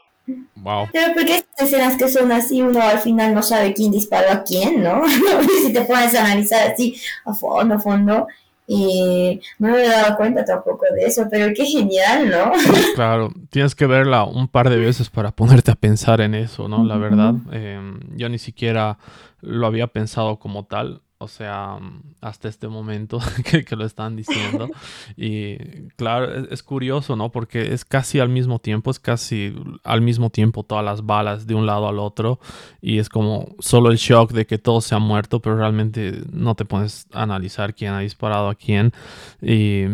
Wow. 0.56 0.88
Pero 0.92 1.14
porque 1.14 1.36
estas 1.36 1.68
escenas 1.68 1.96
que 1.96 2.08
son 2.08 2.32
así, 2.32 2.60
uno 2.60 2.80
al 2.82 2.98
final 2.98 3.32
no 3.32 3.44
sabe 3.44 3.74
quién 3.74 3.92
disparó 3.92 4.32
a 4.32 4.42
quién, 4.42 4.82
¿no? 4.82 5.02
si 5.64 5.72
te 5.72 5.82
pones 5.82 6.14
a 6.16 6.24
analizar 6.24 6.72
así 6.72 6.96
a 7.24 7.32
fondo, 7.32 7.76
a 7.76 7.78
fondo, 7.78 8.26
y 8.66 9.40
no 9.58 9.68
me 9.70 9.84
he 9.84 9.88
dado 9.88 10.16
cuenta 10.16 10.44
tampoco 10.44 10.84
de 10.92 11.04
eso, 11.04 11.28
pero 11.30 11.52
qué 11.54 11.64
genial, 11.64 12.28
¿no? 12.28 12.52
Claro, 12.96 13.30
tienes 13.50 13.74
que 13.74 13.86
verla 13.86 14.24
un 14.24 14.48
par 14.48 14.68
de 14.68 14.76
veces 14.76 15.08
para 15.08 15.30
ponerte 15.30 15.70
a 15.70 15.76
pensar 15.76 16.20
en 16.20 16.34
eso, 16.34 16.66
¿no? 16.68 16.84
La 16.84 16.96
verdad, 16.96 17.34
em, 17.52 18.00
yo 18.16 18.28
ni 18.28 18.38
siquiera 18.38 18.98
lo 19.40 19.66
había 19.66 19.86
pensado 19.86 20.38
como 20.38 20.64
tal 20.64 21.02
o 21.18 21.28
sea, 21.28 21.78
hasta 22.20 22.48
este 22.48 22.68
momento 22.68 23.18
que, 23.66 23.76
lo 23.76 23.84
están 23.84 24.16
diciendo. 24.16 24.68
Y 25.16 25.56
claro, 25.96 26.46
es, 26.50 26.62
curioso, 26.62 27.16
¿no? 27.16 27.30
Porque 27.30 27.72
es 27.72 27.84
casi 27.84 28.18
al 28.18 28.28
mismo 28.28 28.58
tiempo, 28.58 28.90
es 28.90 28.98
casi 28.98 29.54
al 29.82 30.02
mismo 30.02 30.30
tiempo 30.30 30.62
todas 30.62 30.84
las 30.84 31.06
balas 31.06 31.46
de 31.46 31.54
un 31.54 31.64
lado 31.64 31.88
al 31.88 31.98
otro. 31.98 32.38
Y 32.80 32.98
es 32.98 33.08
como 33.08 33.54
solo 33.58 33.90
el 33.90 33.96
shock 33.96 34.32
de 34.32 34.46
que 34.46 34.58
todos 34.58 34.84
se 34.84 34.94
han 34.94 35.02
muerto, 35.02 35.40
pero 35.40 35.56
realmente 35.56 36.22
no 36.32 36.54
te 36.54 36.64
pones 36.64 37.06
a 37.12 37.22
analizar 37.22 37.74
quién 37.74 37.92
ha 37.92 38.00
disparado 38.00 38.48
a 38.48 38.54
quién. 38.54 38.92
Y 39.40 39.84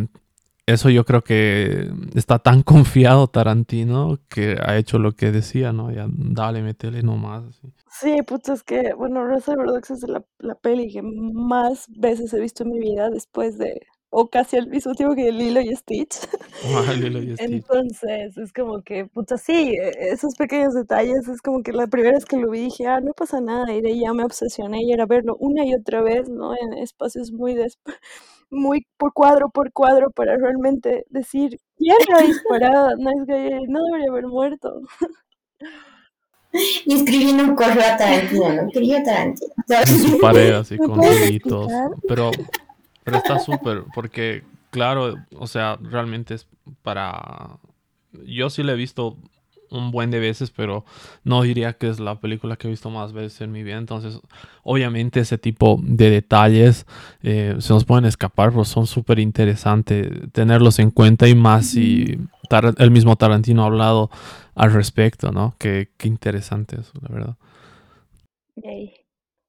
eso 0.67 0.91
yo 0.91 1.05
creo 1.05 1.23
que 1.23 1.91
está 2.15 2.39
tan 2.39 2.63
confiado 2.63 3.29
Tarantino 3.29 4.19
que 4.29 4.57
ha 4.63 4.77
hecho 4.77 4.99
lo 4.99 5.13
que 5.13 5.33
decía, 5.33 5.73
¿no? 5.73 5.91
Ya 5.93 6.07
dale, 6.09 6.63
métele 6.63 7.03
nomás. 7.03 7.61
Sí, 7.91 8.17
pues 8.27 8.49
es 8.49 8.63
que, 8.63 8.95
bueno, 8.95 9.27
Reservoir 9.27 9.69
Dogs 9.69 9.91
es 9.91 10.03
la, 10.09 10.25
la 10.39 10.55
peli 10.55 10.93
que 10.93 11.03
más 11.03 11.87
veces 11.89 12.33
he 12.33 12.41
visto 12.41 12.63
en 12.65 12.71
mi 12.71 12.79
vida 12.79 13.11
después 13.11 13.59
de, 13.59 13.81
o 14.15 14.29
casi 14.29 14.59
al 14.59 14.69
mismo 14.69 14.95
tiempo 14.95 15.15
que 15.15 15.33
Lilo 15.33 15.61
y 15.61 15.75
Stitch. 15.75 16.17
Ah, 16.65 16.93
Lilo 16.93 17.23
y 17.23 17.37
Stitch. 17.39 17.41
Entonces, 17.41 18.37
es 18.37 18.53
como 18.53 18.83
que, 18.83 19.07
puta, 19.07 19.39
sí, 19.39 19.75
e, 19.75 20.13
esos 20.13 20.35
pequeños 20.37 20.75
detalles, 20.75 21.29
es 21.29 21.41
como 21.41 21.63
que 21.63 21.73
la 21.73 21.87
primera 21.87 22.15
vez 22.15 22.27
que 22.27 22.37
lo 22.37 22.51
vi 22.51 22.61
dije, 22.61 22.87
ah, 22.87 23.01
no 23.01 23.13
pasa 23.15 23.41
nada, 23.41 23.73
y 23.73 23.81
de 23.81 23.89
ahí 23.89 24.01
ya 24.01 24.13
me 24.13 24.25
obsesioné 24.25 24.83
y 24.83 24.93
era 24.93 25.07
verlo 25.07 25.37
una 25.41 25.65
y 25.65 25.75
otra 25.75 26.03
vez, 26.03 26.29
¿no? 26.29 26.53
En 26.55 26.75
espacios 26.75 27.33
muy, 27.33 27.57
muy 28.53 28.87
por 28.99 29.13
cuadro 29.13 29.49
por 29.51 29.73
cuadro 29.73 30.11
para 30.11 30.37
realmente 30.37 31.05
decir, 31.09 31.59
¿quién 31.77 31.97
ha 32.15 32.23
disparado? 32.23 32.91
No, 32.99 33.11
es 33.11 33.27
que 33.27 33.61
no 33.67 33.83
debería 33.85 34.11
haber 34.11 34.27
muerto. 34.27 34.81
y 36.85 36.95
escribiendo 36.95 37.45
un 37.45 37.57
correo 37.57 37.83
a 37.83 37.97
Tarantino, 37.97 38.53
¿no? 38.53 38.71
Quería 38.71 39.03
Tarantino. 39.03 39.53
En 39.69 39.87
su 39.87 40.19
pared, 40.21 40.53
así 40.53 40.77
con 40.77 41.01
deditos. 41.01 41.73
Pero, 42.07 42.31
pero 43.03 43.17
está 43.17 43.39
súper, 43.39 43.85
porque, 43.95 44.45
claro, 44.71 45.17
o 45.39 45.47
sea, 45.47 45.79
realmente 45.81 46.35
es 46.35 46.47
para. 46.83 47.59
Yo 48.27 48.51
sí 48.51 48.63
le 48.63 48.73
he 48.73 48.77
visto 48.77 49.17
un 49.73 49.91
buen 49.91 50.11
de 50.11 50.21
veces, 50.21 50.51
pero 50.51 50.85
no 51.25 51.43
diría 51.43 51.75
que 51.75 51.89
es 51.89 52.01
la 52.01 52.21
película 52.21 52.57
que 52.57 52.69
he 52.69 52.71
visto 52.71 52.91
más 52.91 53.13
veces 53.13 53.41
en 53.41 53.53
mi 53.53 53.63
vida. 53.63 53.79
Entonces, 53.79 54.21
obviamente 54.63 55.21
ese 55.21 55.39
tipo 55.39 55.81
de 55.83 56.11
detalles 56.11 56.87
eh, 57.23 57.57
se 57.59 57.73
nos 57.73 57.85
pueden 57.85 58.05
escapar, 58.05 58.51
pero 58.51 58.65
son 58.65 58.87
súper 58.87 59.19
interesantes 59.19 60.09
tenerlos 60.33 60.79
en 60.79 60.91
cuenta 60.91 61.29
y 61.29 61.35
más 61.35 61.67
si 61.67 62.19
el 62.79 62.91
mismo 62.91 63.17
Tarantino 63.17 63.63
ha 63.63 63.67
hablado 63.67 64.11
al 64.55 64.73
respecto, 64.73 65.33
¿no? 65.33 65.55
Qué, 65.59 65.91
qué 65.97 66.09
interesante 66.09 66.81
eso, 66.81 66.93
la 67.01 67.09
verdad. 67.15 67.37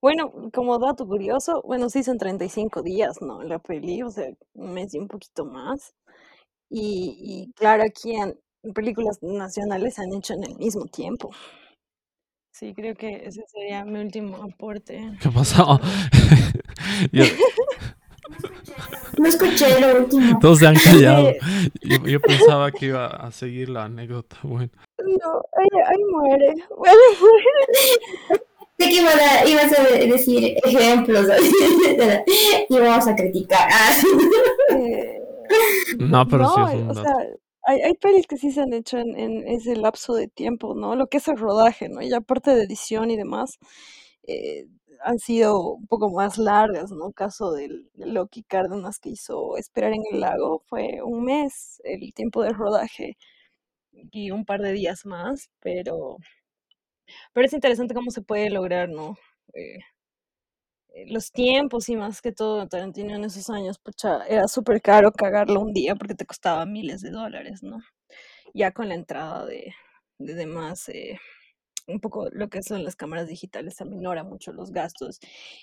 Bueno, 0.01 0.33
como 0.53 0.79
dato 0.79 1.07
curioso, 1.07 1.61
bueno, 1.65 1.89
sí 1.89 2.03
son 2.03 2.17
35 2.17 2.81
días, 2.83 3.21
¿no? 3.21 3.41
La 3.43 3.59
peli, 3.59 4.03
o 4.03 4.09
sea, 4.11 4.25
un 4.53 4.73
mes 4.73 4.93
y 4.93 4.99
un 4.99 5.07
poquito 5.07 5.45
más. 5.45 5.95
Y, 6.69 7.15
y 7.49 7.53
claro, 7.53 7.83
aquí 7.83 8.15
en 8.15 8.37
películas 8.73 9.19
nacionales 9.21 9.99
han 9.99 10.13
hecho 10.13 10.33
en 10.33 10.43
el 10.43 10.55
mismo 10.57 10.85
tiempo. 10.85 11.31
Sí, 12.51 12.73
creo 12.73 12.95
que 12.95 13.25
ese 13.25 13.43
sería 13.47 13.83
mi 13.83 13.99
último 13.99 14.37
aporte. 14.43 15.17
¿Qué 15.21 15.29
pasó? 15.29 15.79
No 19.17 19.27
escuché 19.27 19.79
lo 19.79 19.99
último. 19.99 20.39
Todos 20.39 20.59
se 20.59 20.67
han 20.67 20.75
callado. 20.75 21.31
Yo, 21.81 22.07
yo, 22.07 22.19
pensaba 22.19 22.71
que 22.71 22.87
iba 22.87 23.07
a 23.07 23.31
seguir 23.31 23.69
la 23.69 23.85
anécdota. 23.85 24.37
Bueno. 24.43 24.69
No, 24.97 25.41
ahí, 25.57 25.67
ahí 25.87 26.03
muere. 26.11 26.53
Bueno, 26.75 26.99
muere. 27.19 28.43
Sé 28.79 28.89
que 28.89 28.95
ibas 29.51 29.79
a 29.79 29.83
decir 29.83 30.55
ejemplos 30.63 31.27
y 32.69 32.79
vamos 32.79 33.07
a 33.07 33.15
criticar. 33.15 33.69
Eh, 34.75 35.21
no, 35.99 36.27
pero 36.27 36.49
sí 36.49 36.59
no, 36.59 36.69
es 36.69 36.75
un 36.75 36.89
o 36.89 36.93
dato. 36.93 37.03
sea, 37.03 37.27
hay, 37.65 37.81
hay 37.81 37.93
pelis 37.95 38.27
que 38.27 38.37
sí 38.37 38.51
se 38.51 38.61
han 38.61 38.73
hecho 38.73 38.97
en, 38.97 39.17
en 39.19 39.47
ese 39.47 39.75
lapso 39.75 40.13
de 40.15 40.27
tiempo, 40.27 40.75
¿no? 40.75 40.95
Lo 40.95 41.07
que 41.07 41.17
es 41.17 41.27
el 41.27 41.37
rodaje, 41.37 41.89
¿no? 41.89 42.01
Y 42.01 42.13
aparte 42.13 42.55
de 42.55 42.63
edición 42.63 43.11
y 43.11 43.17
demás, 43.17 43.59
eh, 44.27 44.65
han 45.03 45.19
sido 45.19 45.59
un 45.75 45.87
poco 45.87 46.11
más 46.11 46.37
largas, 46.37 46.91
¿no? 46.91 47.11
Caso 47.13 47.51
del, 47.53 47.89
de 47.93 48.07
Loki 48.07 48.43
Cárdenas 48.43 48.99
que 48.99 49.09
hizo 49.09 49.57
Esperar 49.57 49.93
en 49.93 50.03
el 50.11 50.21
lago, 50.21 50.63
fue 50.67 51.01
un 51.03 51.25
mes 51.25 51.81
el 51.85 52.13
tiempo 52.13 52.43
de 52.43 52.51
rodaje 52.53 53.17
y 54.11 54.31
un 54.31 54.45
par 54.45 54.61
de 54.61 54.73
días 54.73 55.05
más, 55.05 55.49
pero, 55.61 56.17
pero 57.33 57.45
es 57.47 57.53
interesante 57.53 57.93
cómo 57.93 58.11
se 58.11 58.21
puede 58.21 58.49
lograr, 58.49 58.89
¿no? 58.89 59.17
Eh, 59.53 59.79
los 61.07 61.31
tiempos 61.31 61.89
y 61.89 61.95
más 61.95 62.21
que 62.21 62.31
todo 62.31 62.67
Tarantino 62.67 63.15
en 63.15 63.23
esos 63.23 63.49
años, 63.49 63.79
pucha, 63.79 64.25
era 64.27 64.47
súper 64.47 64.81
caro 64.81 65.11
cagarlo 65.11 65.59
un 65.59 65.73
día 65.73 65.95
porque 65.95 66.15
te 66.15 66.25
costaba 66.25 66.65
miles 66.65 67.01
de 67.01 67.11
dólares, 67.11 67.63
¿no? 67.63 67.79
Ya 68.53 68.71
con 68.71 68.89
la 68.89 68.95
entrada 68.95 69.45
de, 69.45 69.73
de 70.19 70.33
demás, 70.35 70.87
eh, 70.89 71.19
un 71.87 71.99
poco 71.99 72.29
lo 72.31 72.49
que 72.49 72.61
son 72.63 72.83
las 72.83 72.95
cámaras 72.95 73.27
digitales 73.27 73.81
aminora 73.81 74.23
mucho 74.23 74.53
los 74.53 74.71
gastos 74.71 75.19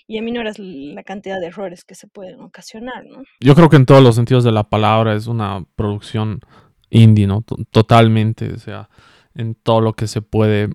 y 0.07 0.17
aminoras 0.17 0.59
la 0.59 1.03
cantidad 1.03 1.39
de 1.39 1.47
errores 1.47 1.83
que 1.83 1.95
se 1.95 2.07
pueden 2.07 2.41
ocasionar, 2.41 3.05
¿no? 3.05 3.23
Yo 3.39 3.55
creo 3.55 3.69
que 3.69 3.77
en 3.77 3.85
todos 3.85 4.03
los 4.03 4.15
sentidos 4.15 4.43
de 4.43 4.51
la 4.51 4.69
palabra 4.69 5.15
es 5.15 5.27
una 5.27 5.65
producción 5.75 6.41
indie, 6.89 7.25
¿no? 7.25 7.43
Totalmente, 7.71 8.53
o 8.53 8.59
sea, 8.59 8.89
en 9.33 9.55
todo 9.55 9.81
lo 9.81 9.93
que 9.93 10.07
se 10.07 10.21
puede 10.21 10.69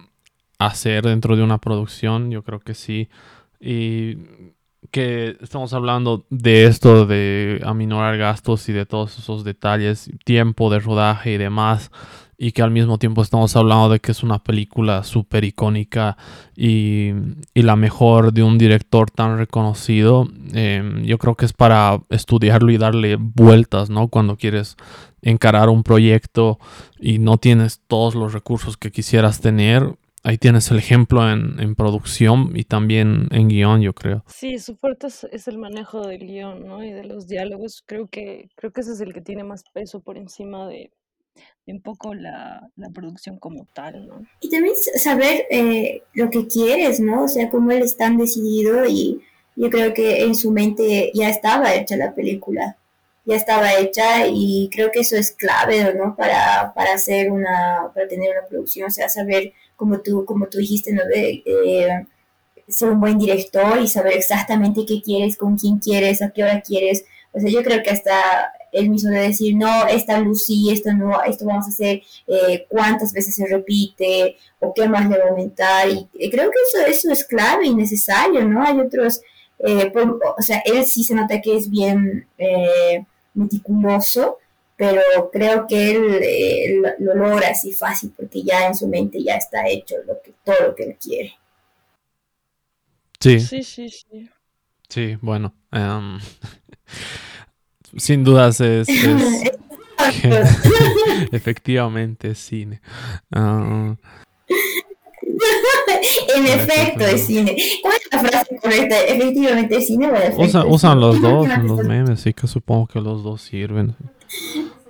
hacer 0.58 1.04
dentro 1.04 1.36
de 1.36 1.42
una 1.42 1.58
producción, 1.58 2.30
yo 2.30 2.42
creo 2.42 2.60
que 2.60 2.74
sí. 2.74 3.08
Y 3.60 4.18
que 4.90 5.36
estamos 5.40 5.72
hablando 5.72 6.26
de 6.30 6.66
esto, 6.66 7.06
de 7.06 7.60
aminorar 7.64 8.16
gastos 8.18 8.68
y 8.68 8.72
de 8.72 8.86
todos 8.86 9.18
esos 9.18 9.44
detalles, 9.44 10.10
tiempo 10.24 10.70
de 10.70 10.80
rodaje 10.80 11.32
y 11.32 11.38
demás, 11.38 11.90
y 12.38 12.52
que 12.52 12.62
al 12.62 12.70
mismo 12.70 12.98
tiempo 12.98 13.22
estamos 13.22 13.56
hablando 13.56 13.88
de 13.88 14.00
que 14.00 14.12
es 14.12 14.22
una 14.22 14.42
película 14.42 15.04
súper 15.04 15.44
icónica 15.44 16.16
y, 16.54 17.12
y 17.54 17.62
la 17.62 17.76
mejor 17.76 18.32
de 18.32 18.42
un 18.42 18.58
director 18.58 19.10
tan 19.10 19.38
reconocido, 19.38 20.28
eh, 20.52 21.02
yo 21.04 21.18
creo 21.18 21.34
que 21.34 21.46
es 21.46 21.54
para 21.54 22.00
estudiarlo 22.10 22.70
y 22.70 22.78
darle 22.78 23.16
vueltas, 23.16 23.88
¿no? 23.88 24.08
Cuando 24.08 24.36
quieres 24.36 24.76
encarar 25.22 25.70
un 25.70 25.82
proyecto 25.82 26.58
y 27.00 27.18
no 27.18 27.38
tienes 27.38 27.80
todos 27.86 28.14
los 28.14 28.32
recursos 28.34 28.76
que 28.76 28.92
quisieras 28.92 29.40
tener, 29.40 29.96
ahí 30.26 30.38
tienes 30.38 30.70
el 30.72 30.78
ejemplo 30.78 31.30
en, 31.30 31.60
en 31.60 31.76
producción 31.76 32.50
y 32.54 32.64
también 32.64 33.28
en 33.30 33.48
guion, 33.48 33.80
yo 33.80 33.94
creo. 33.94 34.24
Sí, 34.26 34.58
su 34.58 34.76
fuerte 34.76 35.06
es, 35.06 35.24
es 35.30 35.46
el 35.46 35.56
manejo 35.56 36.04
del 36.04 36.26
guion, 36.26 36.66
¿no? 36.66 36.82
Y 36.82 36.92
de 36.92 37.04
los 37.04 37.28
diálogos. 37.28 37.84
Creo 37.86 38.08
que, 38.08 38.48
creo 38.56 38.72
que 38.72 38.80
ese 38.80 38.92
es 38.92 39.00
el 39.00 39.14
que 39.14 39.20
tiene 39.20 39.44
más 39.44 39.62
peso 39.72 40.00
por 40.00 40.18
encima 40.18 40.66
de, 40.66 40.90
de 41.64 41.72
un 41.72 41.80
poco 41.80 42.12
la, 42.12 42.68
la 42.74 42.90
producción 42.90 43.38
como 43.38 43.68
tal, 43.72 44.08
¿no? 44.08 44.26
Y 44.40 44.50
también 44.50 44.74
saber 44.96 45.44
eh, 45.48 46.02
lo 46.12 46.28
que 46.28 46.48
quieres, 46.48 46.98
¿no? 46.98 47.24
O 47.24 47.28
sea, 47.28 47.48
cómo 47.48 47.70
él 47.70 47.82
es 47.82 47.96
tan 47.96 48.16
decidido 48.16 48.84
y 48.84 49.20
yo 49.54 49.70
creo 49.70 49.94
que 49.94 50.24
en 50.24 50.34
su 50.34 50.50
mente 50.50 51.12
ya 51.14 51.28
estaba 51.28 51.72
hecha 51.72 51.96
la 51.96 52.16
película, 52.16 52.76
ya 53.26 53.36
estaba 53.36 53.74
hecha 53.74 54.26
y 54.28 54.70
creo 54.72 54.90
que 54.90 55.00
eso 55.00 55.16
es 55.16 55.32
clave, 55.32 55.94
¿no? 55.94 56.16
Para, 56.16 56.72
para 56.74 56.94
hacer 56.94 57.30
una, 57.30 57.90
para 57.94 58.08
tener 58.08 58.30
una 58.30 58.46
producción, 58.48 58.86
o 58.86 58.90
sea, 58.90 59.08
saber, 59.08 59.52
como 59.76 60.00
tú, 60.00 60.24
como 60.24 60.46
tú 60.46 60.58
dijiste, 60.58 60.92
¿no? 60.92 61.04
De, 61.04 61.42
eh, 61.44 62.06
ser 62.68 62.90
un 62.90 63.00
buen 63.00 63.18
director 63.18 63.78
y 63.80 63.88
saber 63.88 64.14
exactamente 64.14 64.84
qué 64.86 65.00
quieres, 65.02 65.36
con 65.36 65.56
quién 65.56 65.78
quieres, 65.78 66.22
a 66.22 66.30
qué 66.30 66.42
hora 66.42 66.60
quieres. 66.60 67.04
O 67.32 67.40
sea, 67.40 67.50
yo 67.50 67.62
creo 67.62 67.82
que 67.82 67.90
hasta 67.90 68.52
él 68.72 68.90
mismo 68.90 69.10
de 69.10 69.20
decir, 69.20 69.56
no, 69.56 69.86
esta 69.86 70.18
luz 70.18 70.44
sí, 70.46 70.70
esto 70.70 70.92
no, 70.92 71.22
esto 71.24 71.46
vamos 71.46 71.66
a 71.66 71.70
hacer, 71.70 72.02
eh, 72.26 72.66
cuántas 72.68 73.12
veces 73.12 73.34
se 73.34 73.46
repite 73.46 74.36
o 74.60 74.72
qué 74.74 74.88
más 74.88 75.08
le 75.08 75.18
va 75.18 75.24
a 75.24 75.28
aumentar. 75.28 75.88
Y 75.88 76.30
creo 76.30 76.50
que 76.50 76.58
eso, 76.68 76.86
eso 76.86 77.10
es 77.10 77.24
clave 77.24 77.66
y 77.66 77.74
necesario, 77.74 78.44
¿no? 78.44 78.62
Hay 78.62 78.78
otros, 78.80 79.20
eh, 79.60 79.92
o 79.94 80.42
sea, 80.42 80.62
él 80.64 80.84
sí 80.84 81.04
se 81.04 81.14
nota 81.14 81.40
que 81.40 81.56
es 81.56 81.70
bien 81.70 82.26
eh, 82.38 83.04
meticuloso, 83.36 84.38
pero 84.76 85.00
creo 85.32 85.66
que 85.66 85.90
él 85.92 86.18
eh, 86.22 86.80
lo, 86.98 87.14
lo 87.14 87.28
logra 87.28 87.48
así 87.50 87.72
fácil 87.72 88.12
porque 88.16 88.42
ya 88.42 88.66
en 88.66 88.74
su 88.74 88.88
mente 88.88 89.22
ya 89.22 89.36
está 89.36 89.66
hecho 89.68 89.96
lo 90.06 90.20
que, 90.22 90.34
todo 90.44 90.56
lo 90.68 90.74
que 90.74 90.84
él 90.84 90.96
quiere. 91.00 91.34
Sí, 93.20 93.40
Sí, 93.40 93.62
sí, 93.62 93.88
sí. 93.88 94.30
sí, 94.88 95.16
bueno. 95.22 95.54
em, 95.72 96.18
sin 97.96 98.24
dudas 98.24 98.60
es, 98.60 98.88
es 98.88 99.52
efectivamente 101.32 102.30
es 102.30 102.38
cine. 102.38 102.80
Ah, 103.32 103.96
en 106.36 106.46
efecto, 106.46 107.04
es 107.04 107.26
cine. 107.26 107.56
¿Cuál 107.82 107.94
es 107.96 108.08
la 108.12 108.18
frase 108.28 108.56
correcta? 108.56 109.00
Efectivamente, 109.04 109.76
es 109.76 109.86
cine 109.86 110.06
o 110.10 110.12
usa- 110.40 110.60
es 110.60 110.66
usan 110.68 110.92
cine? 110.92 111.00
los 111.06 111.20
dos 111.22 111.48
en 111.48 111.66
los 111.66 111.84
memes, 111.84 112.10
así 112.20 112.32
que 112.34 112.46
supongo 112.46 112.86
que 112.86 113.00
los 113.00 113.22
dos 113.22 113.42
sirven. 113.42 113.94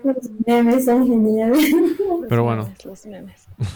Los 0.05 0.17
memes 0.47 0.85
son 0.85 1.07
geniales. 1.07 1.71
Pero 2.29 2.45
bueno. 2.45 2.69
los 2.85 3.07
memes. 3.07 3.47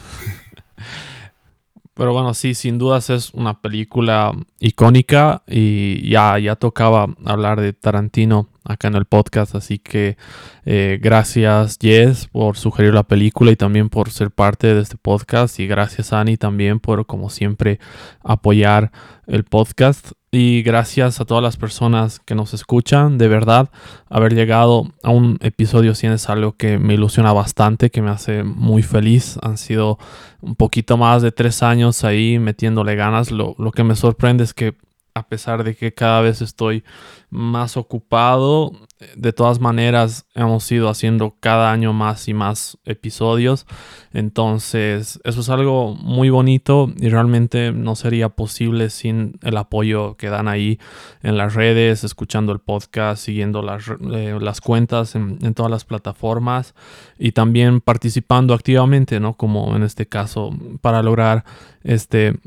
Pero 2.01 2.15
bueno, 2.15 2.33
sí, 2.33 2.55
sin 2.55 2.79
dudas 2.79 3.11
es 3.11 3.35
una 3.35 3.61
película 3.61 4.33
icónica 4.59 5.43
y 5.47 6.09
ya, 6.09 6.39
ya 6.39 6.57
tocaba 6.57 7.15
hablar 7.27 7.61
de 7.61 7.75
Tarantino 7.75 8.49
acá 8.65 8.89
en 8.89 8.95
el 8.95 9.05
podcast, 9.05 9.55
así 9.55 9.79
que 9.79 10.17
eh, 10.65 10.99
gracias 11.03 11.77
Jess 11.79 12.27
por 12.29 12.57
sugerir 12.57 12.95
la 12.95 13.03
película 13.03 13.51
y 13.51 13.57
también 13.57 13.91
por 13.91 14.09
ser 14.09 14.31
parte 14.31 14.75
de 14.75 14.81
este 14.81 14.97
podcast 14.97 15.61
y 15.61 15.67
gracias 15.67 16.15
Ani 16.15 16.39
también 16.39 16.81
por 16.81 17.05
como 17.05 17.29
siempre 17.29 17.81
apoyar 18.23 18.93
el 19.27 19.45
podcast 19.45 20.13
y 20.33 20.63
gracias 20.63 21.21
a 21.21 21.25
todas 21.25 21.43
las 21.43 21.57
personas 21.57 22.21
que 22.21 22.37
nos 22.37 22.55
escuchan, 22.55 23.19
de 23.19 23.27
verdad, 23.27 23.71
haber 24.09 24.33
llegado 24.33 24.93
a 25.03 25.11
un 25.11 25.39
episodio 25.41 25.95
100 25.95 26.13
es 26.13 26.29
algo 26.29 26.53
que 26.53 26.79
me 26.79 26.95
ilusiona 26.95 27.33
bastante, 27.33 27.91
que 27.91 28.01
me 28.01 28.11
hace 28.11 28.45
muy 28.45 28.83
feliz, 28.83 29.39
han 29.43 29.59
sido 29.59 29.99
un 30.41 30.55
poquito 30.55 30.97
más 30.97 31.23
de 31.23 31.33
tres 31.33 31.65
años 31.65 32.05
ahí 32.05 32.39
metiéndole 32.39 32.95
ganas. 32.95 33.33
Lo, 33.33 33.57
lo 33.59 33.73
que 33.73 33.83
me 33.83 33.97
sorprende 33.97 34.45
es 34.45 34.55
que 34.55 34.77
a 35.15 35.27
pesar 35.27 35.65
de 35.65 35.75
que 35.75 35.93
cada 35.93 36.21
vez 36.21 36.41
estoy 36.43 36.85
más 37.31 37.77
ocupado, 37.77 38.71
de 39.17 39.33
todas 39.33 39.61
maneras 39.61 40.27
hemos 40.35 40.71
ido 40.71 40.89
haciendo 40.89 41.37
cada 41.41 41.73
año 41.73 41.93
más 41.93 42.29
y 42.29 42.35
más 42.35 42.79
episodios. 42.85 43.67
Entonces 44.13 45.21
eso 45.25 45.41
es 45.41 45.49
algo 45.49 45.95
muy 45.95 46.29
bonito 46.29 46.93
y 46.99 47.09
realmente 47.09 47.73
no 47.73 47.97
sería 47.97 48.29
posible 48.29 48.91
sin 48.91 49.39
el 49.43 49.57
apoyo 49.57 50.17
que 50.17 50.29
dan 50.29 50.49
ahí 50.49 50.79
en 51.23 51.39
las 51.39 51.55
redes, 51.55 52.05
escuchando 52.05 52.53
el 52.53 52.61
podcast, 52.61 53.25
siguiendo 53.25 53.63
las, 53.63 53.85
eh, 54.13 54.37
las 54.41 54.61
cuentas 54.61 55.15
en, 55.15 55.39
todas 55.55 55.71
las 55.71 55.85
plataformas 55.85 56.75
y 57.19 57.33
también 57.33 57.81
participando 57.81 58.55
activamente, 58.55 59.19
¿no? 59.19 59.35
Como 59.35 59.75
en 59.77 59.83
este 59.83 60.07
caso, 60.07 60.51
para 60.81 61.03
lograr 61.03 61.45
este 61.83 62.39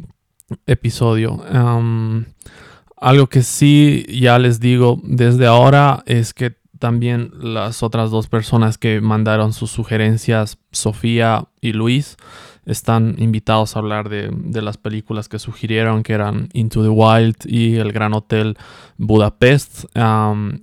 episodio. 0.68 1.44
Algo 3.04 3.28
que 3.28 3.44
sí 3.44 4.06
ya 4.10 4.40
les 4.40 4.60
digo 4.60 5.00
desde 5.04 5.46
ahora 5.46 6.04
es 6.06 6.34
que 6.34 6.56
también 6.80 7.32
las 7.40 7.84
otras 7.84 8.12
dos 8.12 8.28
personas 8.28 8.78
que 8.78 9.00
mandaron 9.02 9.54
sus 9.54 9.72
sugerencias, 9.72 10.58
Sofía 10.72 11.48
y 11.62 11.74
Luis, 11.74 12.18
están 12.66 13.16
invitados 13.20 13.76
a 13.76 13.80
hablar 13.80 14.10
de, 14.10 14.30
de, 14.34 14.62
las 14.62 14.78
películas 14.78 15.28
que 15.28 15.40
sugirieron, 15.40 16.04
que 16.04 16.14
eran 16.14 16.50
Into 16.54 16.82
the 16.82 16.90
Wild 16.90 17.36
y 17.46 17.76
El 17.76 17.92
Gran 17.92 18.14
Hotel 18.14 18.58
Budapest. 18.98 19.86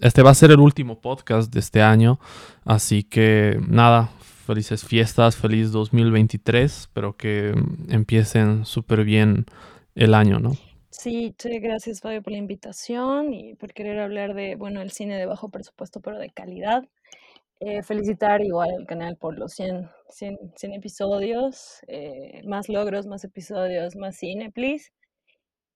este 0.00 0.22
va 0.22 0.30
a 0.30 0.34
ser 0.34 0.50
el 0.50 0.60
último 0.60 1.00
podcast 1.00 1.52
de 1.52 1.60
este 1.60 1.82
año, 1.82 2.20
así 2.64 3.02
que 3.02 3.60
nada, 3.66 4.10
felices 4.46 4.84
fiestas, 4.84 5.36
feliz 5.36 5.72
2023, 5.72 6.80
espero 6.80 7.16
que 7.16 7.54
empiecen 7.88 8.64
súper 8.64 9.04
bien 9.04 9.46
el 9.94 10.14
año, 10.14 10.38
¿no? 10.38 10.56
Sí, 10.90 11.34
gracias 11.38 12.00
Fabio 12.00 12.20
por 12.20 12.32
la 12.32 12.38
invitación 12.38 13.32
y 13.32 13.54
por 13.54 13.72
querer 13.72 14.00
hablar 14.00 14.34
de, 14.34 14.56
bueno, 14.56 14.82
el 14.82 14.90
cine 14.90 15.16
de 15.16 15.26
bajo 15.26 15.48
presupuesto 15.48 16.00
pero 16.00 16.18
de 16.18 16.30
calidad. 16.30 16.88
Eh, 17.60 17.82
felicitar 17.82 18.40
igual 18.42 18.70
al 18.76 18.86
canal 18.86 19.16
por 19.16 19.38
los 19.38 19.52
100, 19.52 19.88
100, 20.08 20.38
100 20.56 20.72
episodios, 20.72 21.80
eh, 21.88 22.42
más 22.46 22.68
logros, 22.68 23.06
más 23.06 23.22
episodios, 23.22 23.96
más 23.96 24.16
cine, 24.16 24.50
please. 24.50 24.92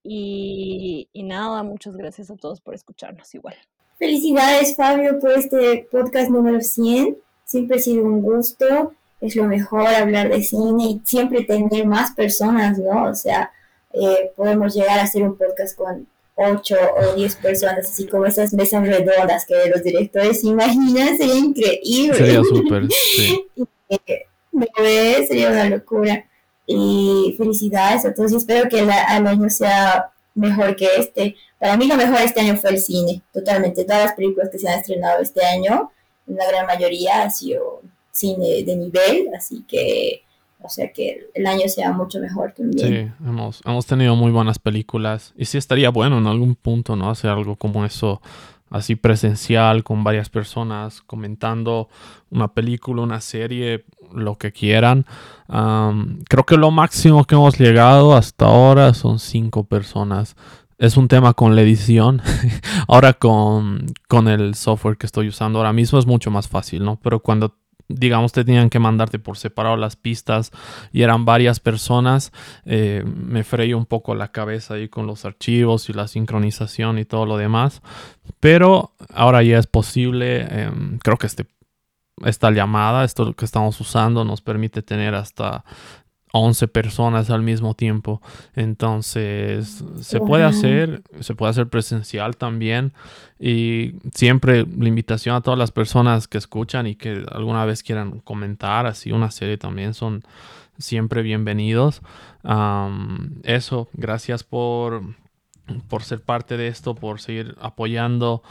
Y, 0.03 1.09
y 1.13 1.23
nada, 1.23 1.63
muchas 1.63 1.97
gracias 1.97 2.31
a 2.31 2.37
todos 2.37 2.61
por 2.61 2.75
escucharnos 2.75 3.35
igual. 3.35 3.55
Felicidades 3.99 4.75
Fabio 4.75 5.19
por 5.21 5.33
este 5.33 5.87
podcast 5.91 6.31
número 6.31 6.61
100. 6.61 7.19
Siempre 7.45 7.77
ha 7.77 7.81
sido 7.81 8.05
un 8.05 8.23
gusto, 8.23 8.95
es 9.21 9.37
lo 9.37 9.45
mejor 9.45 9.87
hablar 9.87 10.31
de 10.31 10.43
cine 10.43 10.85
y 10.85 11.03
siempre 11.05 11.45
tener 11.45 11.87
más 11.87 12.13
personas, 12.13 12.79
¿no? 12.79 13.05
O 13.05 13.15
sea, 13.15 13.53
eh, 13.95 14.33
podemos 14.37 14.75
llegar 14.75 14.99
a 14.99 15.05
hacer 15.05 15.23
un 15.23 15.37
podcast 15.37 15.77
con 15.77 16.07
8 16.37 16.77
o 16.97 17.15
10 17.15 17.37
personas, 17.37 17.91
así 17.91 18.07
como 18.07 18.27
esas 18.27 18.53
mesas 18.53 18.87
redondas 18.87 19.47
que 19.47 19.71
los 19.71 19.83
directores 19.83 20.43
imaginan, 20.43 21.17
sería 21.17 21.37
increíble. 21.37 22.17
Sería 22.17 22.43
súper, 22.49 22.89
sí. 22.91 23.47
Eh, 23.89 25.25
sería 25.27 25.51
una 25.51 25.69
locura. 25.69 26.27
Y 26.67 27.35
felicidades 27.37 28.07
a 28.07 28.15
todos 28.15 28.33
y 28.33 28.37
espero 28.37 28.69
que 28.71 28.81
el, 28.81 28.91
año 28.91 29.51
sea 29.51 30.11
mejor 30.35 30.75
que 30.77 30.89
este. 30.97 31.37
Para 31.59 31.77
mí 31.77 31.87
lo 31.87 31.97
mejor 31.97 32.21
este 32.23 32.41
año 32.41 32.57
fue 32.57 32.71
el 32.71 32.79
cine, 32.79 33.23
totalmente. 33.33 33.85
Todas 33.85 34.07
las 34.07 34.15
películas 34.15 34.49
que 34.51 34.59
se 34.59 34.69
han 34.69 34.81
estrenado 34.81 35.21
este 35.21 35.45
año, 35.45 35.93
la 36.27 36.47
gran 36.47 36.67
mayoría 36.67 37.23
ha 37.23 37.31
sido 37.31 37.83
cine 38.11 38.63
de 38.65 38.77
nivel, 38.77 39.29
así 39.37 39.63
que 39.69 40.24
o 40.65 40.69
sea 40.71 40.91
que 40.93 41.29
el 41.35 41.47
año 41.47 41.69
sea 41.69 41.93
mucho 41.93 42.19
mejor 42.21 42.53
también. 42.57 43.13
Sí, 43.21 43.27
hemos, 43.27 43.61
hemos 43.67 43.85
tenido 43.85 44.17
muy 44.17 44.33
buenas 44.33 44.59
películas 44.59 45.35
y 45.37 45.45
sí 45.45 45.59
estaría 45.59 45.91
bueno 45.91 46.17
en 46.17 46.27
algún 46.27 46.55
punto, 46.55 46.97
¿no? 46.97 47.11
Hacer 47.11 47.31
algo 47.31 47.57
como 47.57 47.85
eso, 47.85 48.23
así 48.71 48.97
presencial, 48.97 49.85
con 49.85 50.05
varias 50.05 50.31
personas 50.31 51.03
comentando 51.03 51.91
una 52.31 52.49
película, 52.49 53.03
una 53.03 53.21
serie, 53.21 53.85
lo 54.15 54.39
que 54.39 54.53
quieran. 54.53 55.05
creo 55.49 56.45
que 56.47 56.57
lo 56.57 56.71
máximo 56.71 57.25
que 57.25 57.35
hemos 57.35 57.59
llegado 57.59 58.15
hasta 58.15 58.47
ahora 58.47 58.95
son 58.95 59.19
cinco 59.19 59.65
personas. 59.65 60.35
Es 60.79 60.97
un 60.97 61.09
tema 61.09 61.35
con 61.35 61.55
la 61.55 61.61
edición. 61.61 62.23
ahora 62.89 63.13
con, 63.13 63.85
con 64.09 64.29
el 64.29 64.55
software 64.55 64.97
que 64.97 65.07
estoy 65.07 65.29
usando 65.29 65.59
ahora 65.59 65.75
mismo 65.75 65.99
es 65.99 66.07
mucho 66.07 66.31
más 66.31 66.49
fácil, 66.49 66.85
¿no? 66.85 66.99
Pero 67.03 67.21
cuando 67.21 67.55
digamos, 67.89 68.33
te 68.33 68.45
tenían 68.45 68.71
que 68.71 68.79
mandarte 68.79 69.19
por 69.19 69.37
separado 69.37 69.77
las 69.77 69.97
pistas 69.97 70.51
y 70.93 71.03
eran 71.03 71.25
varias 71.25 71.61
personas, 71.61 72.33
eh, 72.65 73.05
me 73.05 73.45
freí 73.45 73.75
un 73.75 73.87
poco 73.87 74.15
la 74.15 74.29
cabeza 74.29 74.75
ahí 74.75 74.89
con 74.89 75.07
los 75.07 75.25
archivos 75.25 75.89
y 75.89 75.93
la 75.93 76.09
sincronización 76.09 76.99
y 76.99 77.05
todo 77.05 77.27
lo 77.27 77.37
demás. 77.37 77.83
Pero 78.41 78.95
ahora 79.13 79.43
ya 79.43 79.59
es 79.59 79.67
posible, 79.67 80.43
em, 80.43 80.99
creo 80.99 81.17
que 81.17 81.27
este, 81.27 81.47
esta 82.25 82.51
llamada, 82.51 83.05
esto 83.05 83.35
que 83.35 83.45
estamos 83.45 83.81
usando, 83.81 84.25
nos 84.25 84.41
permite 84.41 84.83
tener 84.83 85.15
hasta 85.15 85.65
11 86.37 86.67
personas 86.67 87.31
al 87.31 87.43
mismo 87.43 87.75
tiempo. 87.75 88.21
Entonces, 88.57 89.85
se 90.01 90.19
puede 90.19 90.43
hacer, 90.43 91.05
se 91.21 91.37
puede 91.37 91.51
hacer 91.51 91.69
presencial 91.69 92.37
también. 92.37 92.93
Y 93.39 93.95
siempre 94.13 94.67
la 94.67 94.89
invitación 94.89 95.37
a 95.37 95.43
todas 95.43 95.59
las 95.59 95.71
personas 95.71 96.27
que 96.27 96.39
escuchan 96.39 96.89
y 96.89 96.97
que 96.97 97.25
alguna 97.31 97.65
vez 97.65 97.85
quieran 97.85 98.19
comentar 98.19 98.85
así 98.87 99.13
una 99.13 99.31
serie 99.31 99.59
también 99.59 99.95
son 99.95 100.25
siempre 100.77 101.23
bienvenidos. 101.23 102.03
eso, 103.45 103.89
gracias 103.93 104.43
por, 104.43 105.03
por 105.89 106.03
ser 106.03 106.21
parte 106.21 106.57
de 106.57 106.67
esto, 106.67 106.97
por 106.97 107.21
seguir 107.21 107.55
apoyando 107.61 108.43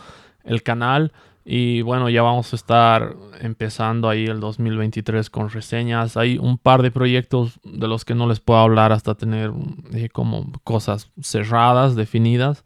el 0.45 0.63
canal. 0.63 1.11
Y 1.45 1.81
bueno, 1.81 2.09
ya 2.09 2.21
vamos 2.21 2.53
a 2.53 2.55
estar 2.55 3.15
empezando 3.41 4.07
ahí 4.07 4.25
el 4.25 4.39
2023 4.39 5.29
con 5.29 5.49
reseñas. 5.49 6.15
Hay 6.15 6.37
un 6.37 6.57
par 6.57 6.81
de 6.81 6.91
proyectos 6.91 7.59
de 7.63 7.87
los 7.87 8.05
que 8.05 8.15
no 8.15 8.27
les 8.27 8.39
puedo 8.39 8.59
hablar 8.59 8.93
hasta 8.93 9.15
tener 9.15 9.51
eh, 9.93 10.07
como 10.09 10.51
cosas 10.63 11.11
cerradas, 11.21 11.95
definidas. 11.95 12.63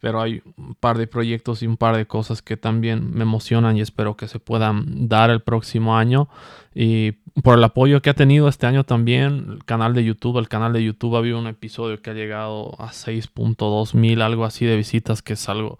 Pero 0.00 0.20
hay 0.20 0.42
un 0.56 0.74
par 0.74 0.98
de 0.98 1.06
proyectos 1.06 1.62
y 1.62 1.66
un 1.66 1.76
par 1.76 1.96
de 1.96 2.06
cosas 2.06 2.42
que 2.42 2.56
también 2.56 3.14
me 3.14 3.22
emocionan 3.22 3.76
y 3.76 3.80
espero 3.80 4.16
que 4.16 4.28
se 4.28 4.38
puedan 4.38 5.08
dar 5.08 5.30
el 5.30 5.40
próximo 5.40 5.96
año. 5.96 6.28
Y 6.74 7.12
por 7.42 7.56
el 7.56 7.64
apoyo 7.64 8.02
que 8.02 8.10
ha 8.10 8.14
tenido 8.14 8.48
este 8.48 8.66
año 8.66 8.84
también, 8.84 9.46
el 9.50 9.64
canal 9.64 9.94
de 9.94 10.04
YouTube, 10.04 10.38
el 10.38 10.48
canal 10.48 10.72
de 10.72 10.82
YouTube 10.82 11.14
ha 11.14 11.18
habido 11.18 11.38
un 11.38 11.46
episodio 11.46 12.02
que 12.02 12.10
ha 12.10 12.14
llegado 12.14 12.74
a 12.80 12.88
6.2 12.88 13.94
mil, 13.94 14.22
algo 14.22 14.44
así 14.44 14.66
de 14.66 14.76
visitas, 14.76 15.22
que 15.22 15.34
es 15.34 15.48
algo 15.48 15.78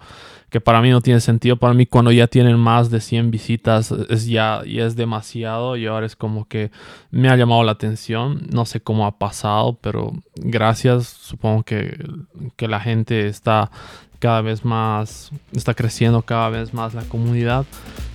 que 0.51 0.61
para 0.61 0.81
mí 0.81 0.91
no 0.91 1.01
tiene 1.01 1.19
sentido. 1.19 1.57
Para 1.57 1.75
mí 1.75 1.85
cuando 1.85 2.13
ya 2.13 2.29
tienen 2.29 2.57
más 2.59 2.89
de 2.89 3.01
100 3.01 3.33
visitas 3.33 3.91
es 3.91 4.27
ya, 4.27 4.63
ya 4.65 4.87
es 4.87 4.95
demasiado 4.95 5.77
y 5.77 5.87
ahora 5.87 6.07
es 6.07 6.15
como 6.15 6.47
que 6.47 6.71
me 7.11 7.29
ha 7.29 7.37
llamado 7.37 7.65
la 7.65 7.73
atención. 7.73 8.47
No 8.53 8.65
sé 8.65 8.81
cómo 8.81 9.07
ha 9.07 9.19
pasado, 9.19 9.77
pero 9.81 10.13
gracias. 10.37 11.09
Supongo 11.09 11.65
que, 11.65 11.99
que 12.55 12.69
la 12.69 12.79
gente 12.79 13.27
está 13.27 13.73
cada 14.25 14.41
vez 14.41 14.65
más, 14.65 15.31
está 15.53 15.75
creciendo 15.75 16.23
cada 16.23 16.49
vez 16.49 16.73
más 16.73 16.95
la 16.95 17.03
comunidad. 17.03 17.67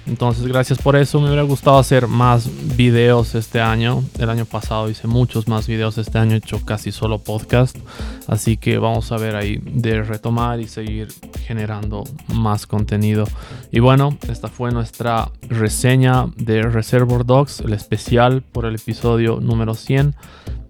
Entonces, 0.07 0.47
gracias 0.47 0.80
por 0.80 0.95
eso. 0.95 1.22
Me 1.22 1.28
hubiera 1.28 1.43
gustado 1.43 1.78
hacer 1.78 2.07
más 2.07 2.49
videos 2.76 3.36
este 3.36 3.62
año. 3.62 4.03
El 4.18 4.32
año 4.32 4.45
pasado 4.45 4.89
hice 4.89 5.05
muchos 5.05 5.47
más 5.47 5.68
videos. 5.68 5.99
Este 5.99 6.18
año 6.18 6.34
he 6.34 6.38
hecho 6.38 6.66
casi 6.66 6.91
solo 6.91 7.20
podcast. 7.20 7.78
Así 8.26 8.57
que 8.57 8.80
vamos 8.80 9.12
a 9.12 9.18
ver 9.18 9.36
ahí 9.36 9.62
de 9.64 10.01
retomar 10.01 10.60
y 10.60 10.68
seguir 10.68 11.10
generando 11.45 12.05
más 12.34 12.66
contenido. 12.66 13.26
Y 13.72 13.80
bueno, 13.80 14.18
esta 14.28 14.47
fue 14.47 14.72
nuestra 14.72 15.30
reseña 15.47 16.26
de 16.38 16.64
Reservoir 16.64 17.24
Dogs, 17.24 17.60
el 17.60 17.74
especial 17.74 18.41
por 18.41 18.66
el 18.66 18.74
episodio 18.74 19.39
número 19.39 19.76
100. 19.76 20.16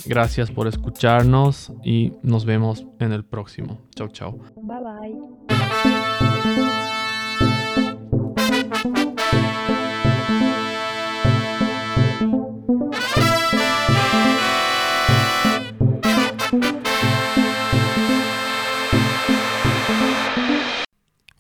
Gracias 0.06 0.52
por 0.52 0.68
escucharnos 0.68 1.72
y 1.84 2.14
nos 2.24 2.46
vemos 2.46 2.86
en 3.00 3.12
el 3.12 3.26
próximo. 3.26 3.82
Chao, 3.96 4.08
chao. 4.08 4.40
Bye 4.56 4.80
bye. 4.80 5.40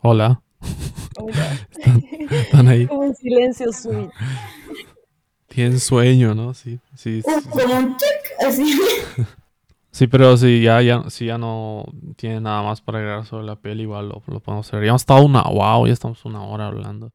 Hola. 0.02 0.42
Hola. 1.18 1.68
¿Están, 2.32 2.68
ahí? 2.68 2.88
Como 2.88 3.02
un 3.02 3.16
silencio 3.16 3.72
súbito. 3.74 4.12
Tienen 5.60 5.82
sueño, 5.82 6.34
¿no? 6.34 6.54
Sí, 6.54 6.80
sí. 6.96 7.22
Como 7.22 7.76
un 7.76 7.98
tic, 7.98 8.48
así. 8.48 8.80
Sí, 9.92 10.08
pero 10.08 10.38
si 10.38 10.62
ya, 10.62 10.82
ya, 10.82 11.10
si 11.10 11.26
ya 11.26 11.38
no 11.38 11.84
tiene 12.16 12.40
nada 12.40 12.62
más 12.62 12.80
para 12.80 13.00
agregar 13.00 13.26
sobre 13.26 13.44
la 13.44 13.58
peli, 13.58 13.84
igual 13.84 14.08
lo, 14.08 14.22
lo 14.28 14.40
podemos 14.40 14.66
hacer. 14.66 14.82
Ya 14.84 14.90
hemos 14.90 15.02
estado 15.02 15.26
una, 15.26 15.42
wow, 15.42 15.86
ya 15.88 15.92
estamos 15.92 16.24
una 16.24 16.44
hora 16.44 16.68
hablando. 16.68 17.12